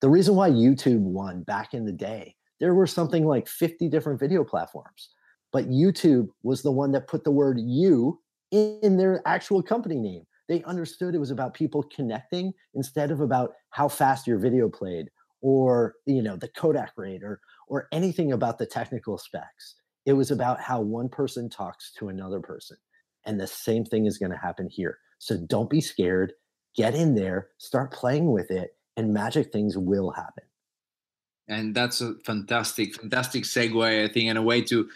The 0.00 0.08
reason 0.08 0.34
why 0.34 0.50
YouTube 0.50 1.00
won 1.00 1.42
back 1.42 1.74
in 1.74 1.84
the 1.84 1.92
day, 1.92 2.36
there 2.60 2.74
were 2.74 2.86
something 2.86 3.26
like 3.26 3.48
50 3.48 3.88
different 3.88 4.18
video 4.18 4.44
platforms, 4.44 5.10
but 5.52 5.68
YouTube 5.68 6.28
was 6.42 6.62
the 6.62 6.72
one 6.72 6.92
that 6.92 7.08
put 7.08 7.24
the 7.24 7.30
word 7.30 7.58
you 7.60 8.20
in 8.50 8.96
their 8.96 9.22
actual 9.26 9.62
company 9.62 9.96
name. 9.96 10.26
They 10.48 10.62
understood 10.64 11.14
it 11.14 11.18
was 11.18 11.30
about 11.30 11.54
people 11.54 11.82
connecting 11.94 12.52
instead 12.74 13.10
of 13.10 13.20
about 13.20 13.52
how 13.70 13.88
fast 13.88 14.26
your 14.26 14.38
video 14.38 14.68
played 14.68 15.10
or 15.40 15.94
you 16.06 16.22
know 16.22 16.36
the 16.36 16.48
codec 16.48 16.88
rate 16.96 17.22
or 17.22 17.40
or 17.68 17.88
anything 17.92 18.32
about 18.32 18.58
the 18.58 18.66
technical 18.66 19.18
specs. 19.18 19.76
It 20.06 20.14
was 20.14 20.30
about 20.30 20.60
how 20.60 20.80
one 20.80 21.08
person 21.08 21.50
talks 21.50 21.92
to 21.98 22.08
another 22.08 22.40
person. 22.40 22.78
And 23.26 23.38
the 23.38 23.46
same 23.46 23.84
thing 23.84 24.06
is 24.06 24.16
going 24.16 24.32
to 24.32 24.38
happen 24.38 24.68
here. 24.70 24.98
So 25.18 25.36
don't 25.36 25.68
be 25.68 25.82
scared. 25.82 26.32
Get 26.74 26.94
in 26.94 27.14
there, 27.14 27.48
start 27.58 27.92
playing 27.92 28.32
with 28.32 28.50
it, 28.50 28.70
and 28.96 29.12
magic 29.12 29.52
things 29.52 29.76
will 29.76 30.10
happen. 30.10 30.44
And 31.48 31.74
that's 31.74 32.00
a 32.00 32.14
fantastic, 32.24 32.94
fantastic 32.94 33.44
segue, 33.44 34.04
I 34.04 34.12
think, 34.12 34.28
and 34.28 34.38
a 34.38 34.42
way 34.42 34.62
to 34.62 34.88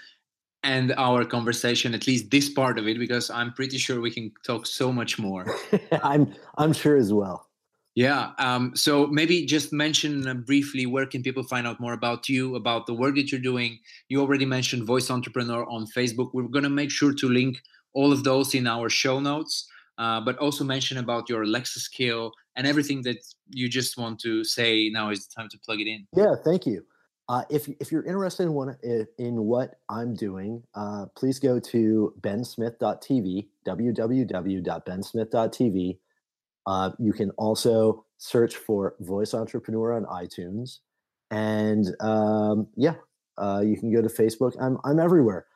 end 0.64 0.94
our 0.96 1.24
conversation, 1.24 1.94
at 1.94 2.06
least 2.06 2.30
this 2.30 2.48
part 2.48 2.78
of 2.78 2.86
it, 2.86 2.98
because 2.98 3.30
I'm 3.30 3.52
pretty 3.52 3.78
sure 3.78 4.00
we 4.00 4.10
can 4.10 4.32
talk 4.44 4.66
so 4.66 4.92
much 4.92 5.18
more. 5.18 5.46
I'm 6.02 6.34
I'm 6.58 6.72
sure 6.72 6.96
as 6.96 7.12
well. 7.12 7.48
Yeah. 7.94 8.30
Um, 8.38 8.74
so 8.74 9.06
maybe 9.06 9.44
just 9.44 9.72
mention 9.72 10.44
briefly 10.46 10.86
where 10.86 11.04
can 11.04 11.22
people 11.22 11.42
find 11.42 11.66
out 11.66 11.78
more 11.78 11.92
about 11.92 12.28
you, 12.28 12.56
about 12.56 12.86
the 12.86 12.94
work 12.94 13.16
that 13.16 13.30
you're 13.30 13.40
doing. 13.40 13.78
You 14.08 14.20
already 14.20 14.46
mentioned 14.46 14.86
Voice 14.86 15.10
Entrepreneur 15.10 15.68
on 15.68 15.86
Facebook. 15.94 16.30
We're 16.32 16.48
going 16.48 16.64
to 16.64 16.70
make 16.70 16.90
sure 16.90 17.12
to 17.12 17.28
link 17.28 17.58
all 17.92 18.12
of 18.12 18.24
those 18.24 18.54
in 18.54 18.66
our 18.66 18.88
show 18.88 19.20
notes, 19.20 19.68
uh, 19.98 20.22
but 20.22 20.38
also 20.38 20.64
mention 20.64 20.96
about 20.96 21.28
your 21.28 21.42
Alexa 21.42 21.80
skill 21.80 22.32
and 22.56 22.66
everything 22.66 23.02
that 23.02 23.18
you 23.50 23.68
just 23.68 23.98
want 23.98 24.18
to 24.20 24.42
say. 24.42 24.88
Now 24.90 25.10
is 25.10 25.26
the 25.26 25.34
time 25.34 25.50
to 25.50 25.58
plug 25.58 25.80
it 25.80 25.86
in. 25.86 26.06
Yeah, 26.16 26.34
thank 26.42 26.64
you. 26.64 26.86
Uh, 27.32 27.42
if, 27.48 27.66
if 27.80 27.90
you're 27.90 28.04
interested 28.04 28.42
in, 28.42 29.06
in 29.16 29.42
what 29.44 29.76
I'm 29.88 30.12
doing, 30.12 30.62
uh, 30.74 31.06
please 31.16 31.38
go 31.38 31.58
to 31.58 32.12
bensmith.tv, 32.20 33.48
www.bensmith.tv. 33.66 35.98
Uh, 36.66 36.90
you 36.98 37.14
can 37.14 37.30
also 37.30 38.04
search 38.18 38.56
for 38.56 38.96
Voice 39.00 39.32
Entrepreneur 39.32 39.94
on 39.94 40.04
iTunes. 40.04 40.80
And 41.30 41.96
um, 42.00 42.66
yeah, 42.76 42.96
uh, 43.38 43.62
you 43.64 43.78
can 43.78 43.90
go 43.90 44.02
to 44.02 44.10
Facebook. 44.10 44.54
I'm, 44.60 44.76
I'm 44.84 45.00
everywhere 45.00 45.46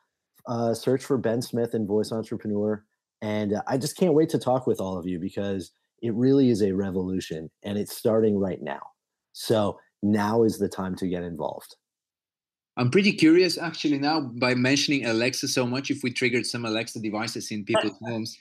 uh, 0.47 0.73
search 0.73 1.05
for 1.05 1.19
Ben 1.19 1.43
Smith 1.43 1.75
and 1.75 1.87
Voice 1.87 2.11
Entrepreneur. 2.11 2.83
And 3.21 3.53
uh, 3.53 3.61
I 3.67 3.77
just 3.77 3.99
can't 3.99 4.15
wait 4.15 4.31
to 4.31 4.39
talk 4.39 4.67
with 4.67 4.81
all 4.81 4.97
of 4.97 5.07
you 5.07 5.19
because 5.19 5.73
it 6.01 6.15
really 6.15 6.49
is 6.49 6.63
a 6.63 6.73
revolution 6.73 7.51
and 7.63 7.77
it's 7.77 7.95
starting 7.95 8.39
right 8.39 8.63
now. 8.63 8.81
So 9.35 9.79
now 10.03 10.43
is 10.43 10.59
the 10.59 10.69
time 10.69 10.95
to 10.97 11.07
get 11.07 11.23
involved. 11.23 11.77
I'm 12.77 12.91
pretty 12.91 13.13
curious 13.13 13.57
actually 13.57 13.99
now 13.99 14.21
by 14.21 14.55
mentioning 14.55 15.07
Alexa 15.07 15.49
so 15.49 15.67
much 15.67 15.91
if 15.91 16.03
we 16.03 16.13
triggered 16.13 16.45
some 16.45 16.65
Alexa 16.67 17.01
devices 17.01 17.51
in 17.51 17.65
people's 17.65 17.99
homes. 18.03 18.39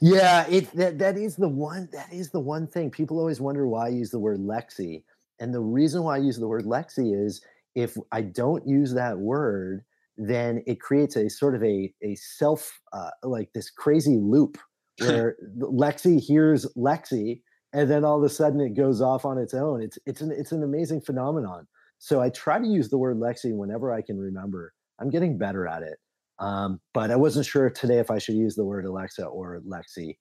Yeah, 0.00 0.46
it 0.46 0.70
that, 0.76 0.98
that 0.98 1.16
is 1.16 1.36
the 1.36 1.48
one 1.48 1.88
that 1.92 2.12
is 2.12 2.30
the 2.30 2.40
one 2.40 2.68
thing. 2.68 2.90
People 2.90 3.18
always 3.18 3.40
wonder 3.40 3.66
why 3.66 3.86
I 3.86 3.88
use 3.88 4.10
the 4.10 4.18
word 4.18 4.38
Lexi. 4.38 5.02
And 5.40 5.52
the 5.52 5.60
reason 5.60 6.04
why 6.04 6.14
I 6.14 6.18
use 6.18 6.38
the 6.38 6.46
word 6.46 6.64
Lexi 6.64 7.26
is 7.26 7.44
if 7.74 7.96
I 8.12 8.22
don't 8.22 8.66
use 8.66 8.94
that 8.94 9.18
word, 9.18 9.84
then 10.16 10.62
it 10.68 10.80
creates 10.80 11.16
a 11.16 11.28
sort 11.28 11.56
of 11.56 11.64
a 11.64 11.92
a 12.02 12.14
self 12.14 12.80
uh, 12.92 13.10
like 13.24 13.52
this 13.52 13.70
crazy 13.70 14.18
loop 14.20 14.58
where 15.00 15.36
Lexi 15.58 16.20
hears 16.20 16.66
Lexi 16.76 17.40
and 17.74 17.90
then 17.90 18.04
all 18.04 18.16
of 18.16 18.22
a 18.24 18.28
sudden 18.28 18.60
it 18.60 18.74
goes 18.74 19.02
off 19.02 19.24
on 19.24 19.36
its 19.36 19.52
own. 19.52 19.82
It's 19.82 19.98
it's 20.06 20.20
an 20.20 20.30
it's 20.30 20.52
an 20.52 20.62
amazing 20.62 21.02
phenomenon. 21.02 21.66
So 21.98 22.22
I 22.22 22.30
try 22.30 22.58
to 22.58 22.66
use 22.66 22.88
the 22.88 22.98
word 22.98 23.18
Lexi 23.18 23.54
whenever 23.54 23.92
I 23.92 24.00
can 24.00 24.18
remember. 24.18 24.72
I'm 25.00 25.10
getting 25.10 25.36
better 25.36 25.66
at 25.66 25.82
it. 25.82 25.98
Um, 26.38 26.80
but 26.92 27.10
I 27.10 27.16
wasn't 27.16 27.46
sure 27.46 27.68
today 27.70 27.98
if 27.98 28.10
I 28.10 28.18
should 28.18 28.36
use 28.36 28.54
the 28.54 28.64
word 28.64 28.84
Alexa 28.84 29.24
or 29.24 29.60
Lexi. 29.66 30.16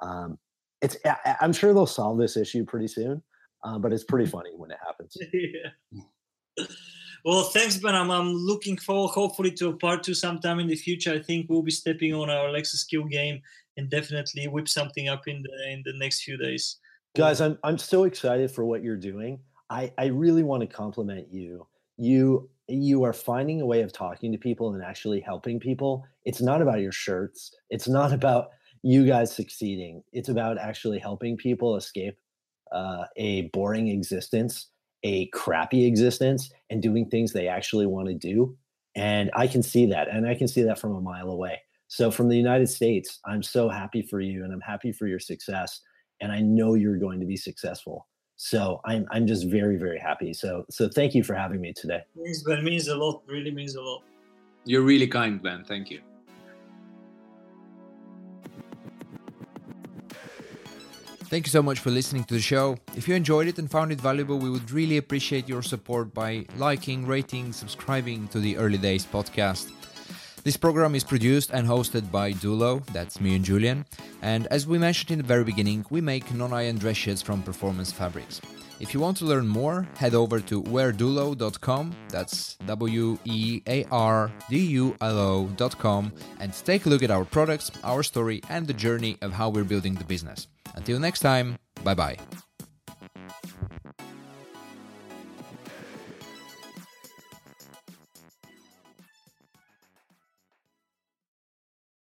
Um, 0.00 0.38
it's 0.80 0.96
I, 1.04 1.36
am 1.40 1.52
sure 1.52 1.74
they'll 1.74 1.86
solve 1.86 2.18
this 2.18 2.36
issue 2.36 2.64
pretty 2.64 2.88
soon, 2.88 3.22
uh, 3.64 3.78
but 3.78 3.92
it's 3.92 4.04
pretty 4.04 4.26
funny 4.30 4.50
when 4.56 4.70
it 4.70 4.78
happens. 4.84 5.16
yeah. 5.32 6.66
Well, 7.24 7.44
thanks, 7.44 7.76
Ben. 7.76 7.94
I'm, 7.94 8.10
I'm 8.10 8.32
looking 8.32 8.76
forward, 8.76 9.12
hopefully, 9.12 9.52
to 9.52 9.68
a 9.68 9.76
part 9.76 10.02
two 10.02 10.12
sometime 10.12 10.58
in 10.58 10.66
the 10.66 10.74
future. 10.74 11.12
I 11.12 11.20
think 11.20 11.46
we'll 11.48 11.62
be 11.62 11.70
stepping 11.70 12.12
on 12.12 12.28
our 12.28 12.48
Alexa 12.48 12.76
skill 12.76 13.04
game 13.04 13.40
and 13.76 13.88
definitely 13.88 14.48
whip 14.48 14.68
something 14.68 15.08
up 15.08 15.28
in 15.28 15.42
the 15.42 15.72
in 15.72 15.82
the 15.84 15.92
next 15.98 16.22
few 16.22 16.36
days. 16.36 16.78
Guys, 17.14 17.40
I'm 17.40 17.58
I'm 17.62 17.78
so 17.78 18.04
excited 18.04 18.50
for 18.50 18.64
what 18.64 18.82
you're 18.82 18.96
doing. 18.96 19.40
I 19.70 19.92
I 19.98 20.06
really 20.06 20.42
want 20.42 20.62
to 20.62 20.66
compliment 20.66 21.28
you. 21.30 21.66
You 21.96 22.48
you 22.68 23.02
are 23.04 23.12
finding 23.12 23.60
a 23.60 23.66
way 23.66 23.82
of 23.82 23.92
talking 23.92 24.32
to 24.32 24.38
people 24.38 24.72
and 24.74 24.82
actually 24.82 25.20
helping 25.20 25.60
people. 25.60 26.04
It's 26.24 26.40
not 26.40 26.62
about 26.62 26.80
your 26.80 26.92
shirts. 26.92 27.54
It's 27.70 27.88
not 27.88 28.12
about 28.18 28.48
you 28.82 29.06
guys 29.06 29.34
succeeding. 29.34 30.02
It's 30.12 30.28
about 30.28 30.58
actually 30.58 30.98
helping 30.98 31.36
people 31.36 31.76
escape 31.76 32.16
uh, 32.72 33.04
a 33.16 33.42
boring 33.52 33.88
existence 33.88 34.68
a 35.02 35.26
crappy 35.28 35.86
existence 35.86 36.50
and 36.70 36.82
doing 36.82 37.08
things 37.08 37.32
they 37.32 37.48
actually 37.48 37.86
want 37.86 38.08
to 38.08 38.14
do. 38.14 38.56
And 38.94 39.30
I 39.34 39.46
can 39.46 39.62
see 39.62 39.86
that. 39.86 40.08
And 40.08 40.26
I 40.26 40.34
can 40.34 40.48
see 40.48 40.62
that 40.62 40.78
from 40.78 40.94
a 40.94 41.00
mile 41.00 41.30
away. 41.30 41.60
So, 41.88 42.10
from 42.10 42.28
the 42.28 42.36
United 42.36 42.68
States, 42.68 43.18
I'm 43.26 43.42
so 43.42 43.68
happy 43.68 44.02
for 44.02 44.20
you 44.20 44.44
and 44.44 44.52
I'm 44.52 44.60
happy 44.60 44.92
for 44.92 45.06
your 45.06 45.18
success. 45.18 45.80
And 46.22 46.32
I 46.32 46.40
know 46.40 46.74
you're 46.74 46.96
going 46.96 47.20
to 47.20 47.26
be 47.26 47.36
successful. 47.36 48.06
So 48.36 48.80
I'm 48.84 49.06
I'm 49.10 49.26
just 49.26 49.46
very 49.48 49.76
very 49.76 49.98
happy. 49.98 50.32
So 50.32 50.64
so 50.70 50.88
thank 50.88 51.14
you 51.14 51.22
for 51.22 51.34
having 51.34 51.60
me 51.60 51.72
today. 51.72 52.00
Thanks, 52.24 52.42
Ben. 52.42 52.64
Means 52.64 52.88
a 52.88 52.96
lot. 52.96 53.22
Really 53.26 53.50
means 53.50 53.74
a 53.74 53.82
lot. 53.82 54.02
You're 54.64 54.82
really 54.82 55.06
kind, 55.06 55.42
Ben. 55.42 55.64
Thank 55.64 55.90
you. 55.90 56.00
Thank 61.32 61.46
you 61.46 61.50
so 61.50 61.62
much 61.62 61.78
for 61.78 61.90
listening 61.90 62.24
to 62.24 62.34
the 62.34 62.40
show. 62.40 62.76
If 62.94 63.08
you 63.08 63.14
enjoyed 63.14 63.48
it 63.48 63.58
and 63.58 63.70
found 63.70 63.90
it 63.90 64.00
valuable, 64.00 64.38
we 64.38 64.50
would 64.50 64.70
really 64.70 64.98
appreciate 64.98 65.48
your 65.48 65.62
support 65.62 66.12
by 66.12 66.44
liking, 66.58 67.06
rating, 67.06 67.52
subscribing 67.52 68.28
to 68.28 68.38
the 68.38 68.58
Early 68.58 68.76
Days 68.76 69.06
podcast. 69.06 69.70
This 70.44 70.56
program 70.56 70.96
is 70.96 71.04
produced 71.04 71.50
and 71.52 71.68
hosted 71.68 72.10
by 72.10 72.32
Dulo, 72.32 72.84
that's 72.86 73.20
me 73.20 73.36
and 73.36 73.44
Julian. 73.44 73.86
And 74.22 74.48
as 74.48 74.66
we 74.66 74.76
mentioned 74.76 75.12
in 75.12 75.18
the 75.18 75.24
very 75.24 75.44
beginning, 75.44 75.86
we 75.90 76.00
make 76.00 76.34
non 76.34 76.52
iron 76.52 76.78
dress 76.78 76.96
shirts 76.96 77.22
from 77.22 77.42
performance 77.42 77.92
fabrics. 77.92 78.40
If 78.80 78.92
you 78.92 78.98
want 78.98 79.16
to 79.18 79.24
learn 79.24 79.46
more, 79.46 79.86
head 79.96 80.14
over 80.14 80.40
to 80.40 80.60
weardulo.com, 80.64 81.94
that's 82.08 82.56
W 82.66 83.16
E 83.24 83.62
A 83.68 83.84
R 83.92 84.32
D 84.50 84.58
U 84.82 84.96
L 85.00 85.18
O.com, 85.18 86.12
and 86.40 86.52
take 86.52 86.86
a 86.86 86.88
look 86.88 87.04
at 87.04 87.12
our 87.12 87.24
products, 87.24 87.70
our 87.84 88.02
story, 88.02 88.42
and 88.48 88.66
the 88.66 88.74
journey 88.74 89.18
of 89.22 89.32
how 89.32 89.48
we're 89.48 89.62
building 89.62 89.94
the 89.94 90.04
business. 90.04 90.48
Until 90.74 90.98
next 90.98 91.20
time, 91.20 91.56
bye 91.84 91.94
bye. 91.94 92.16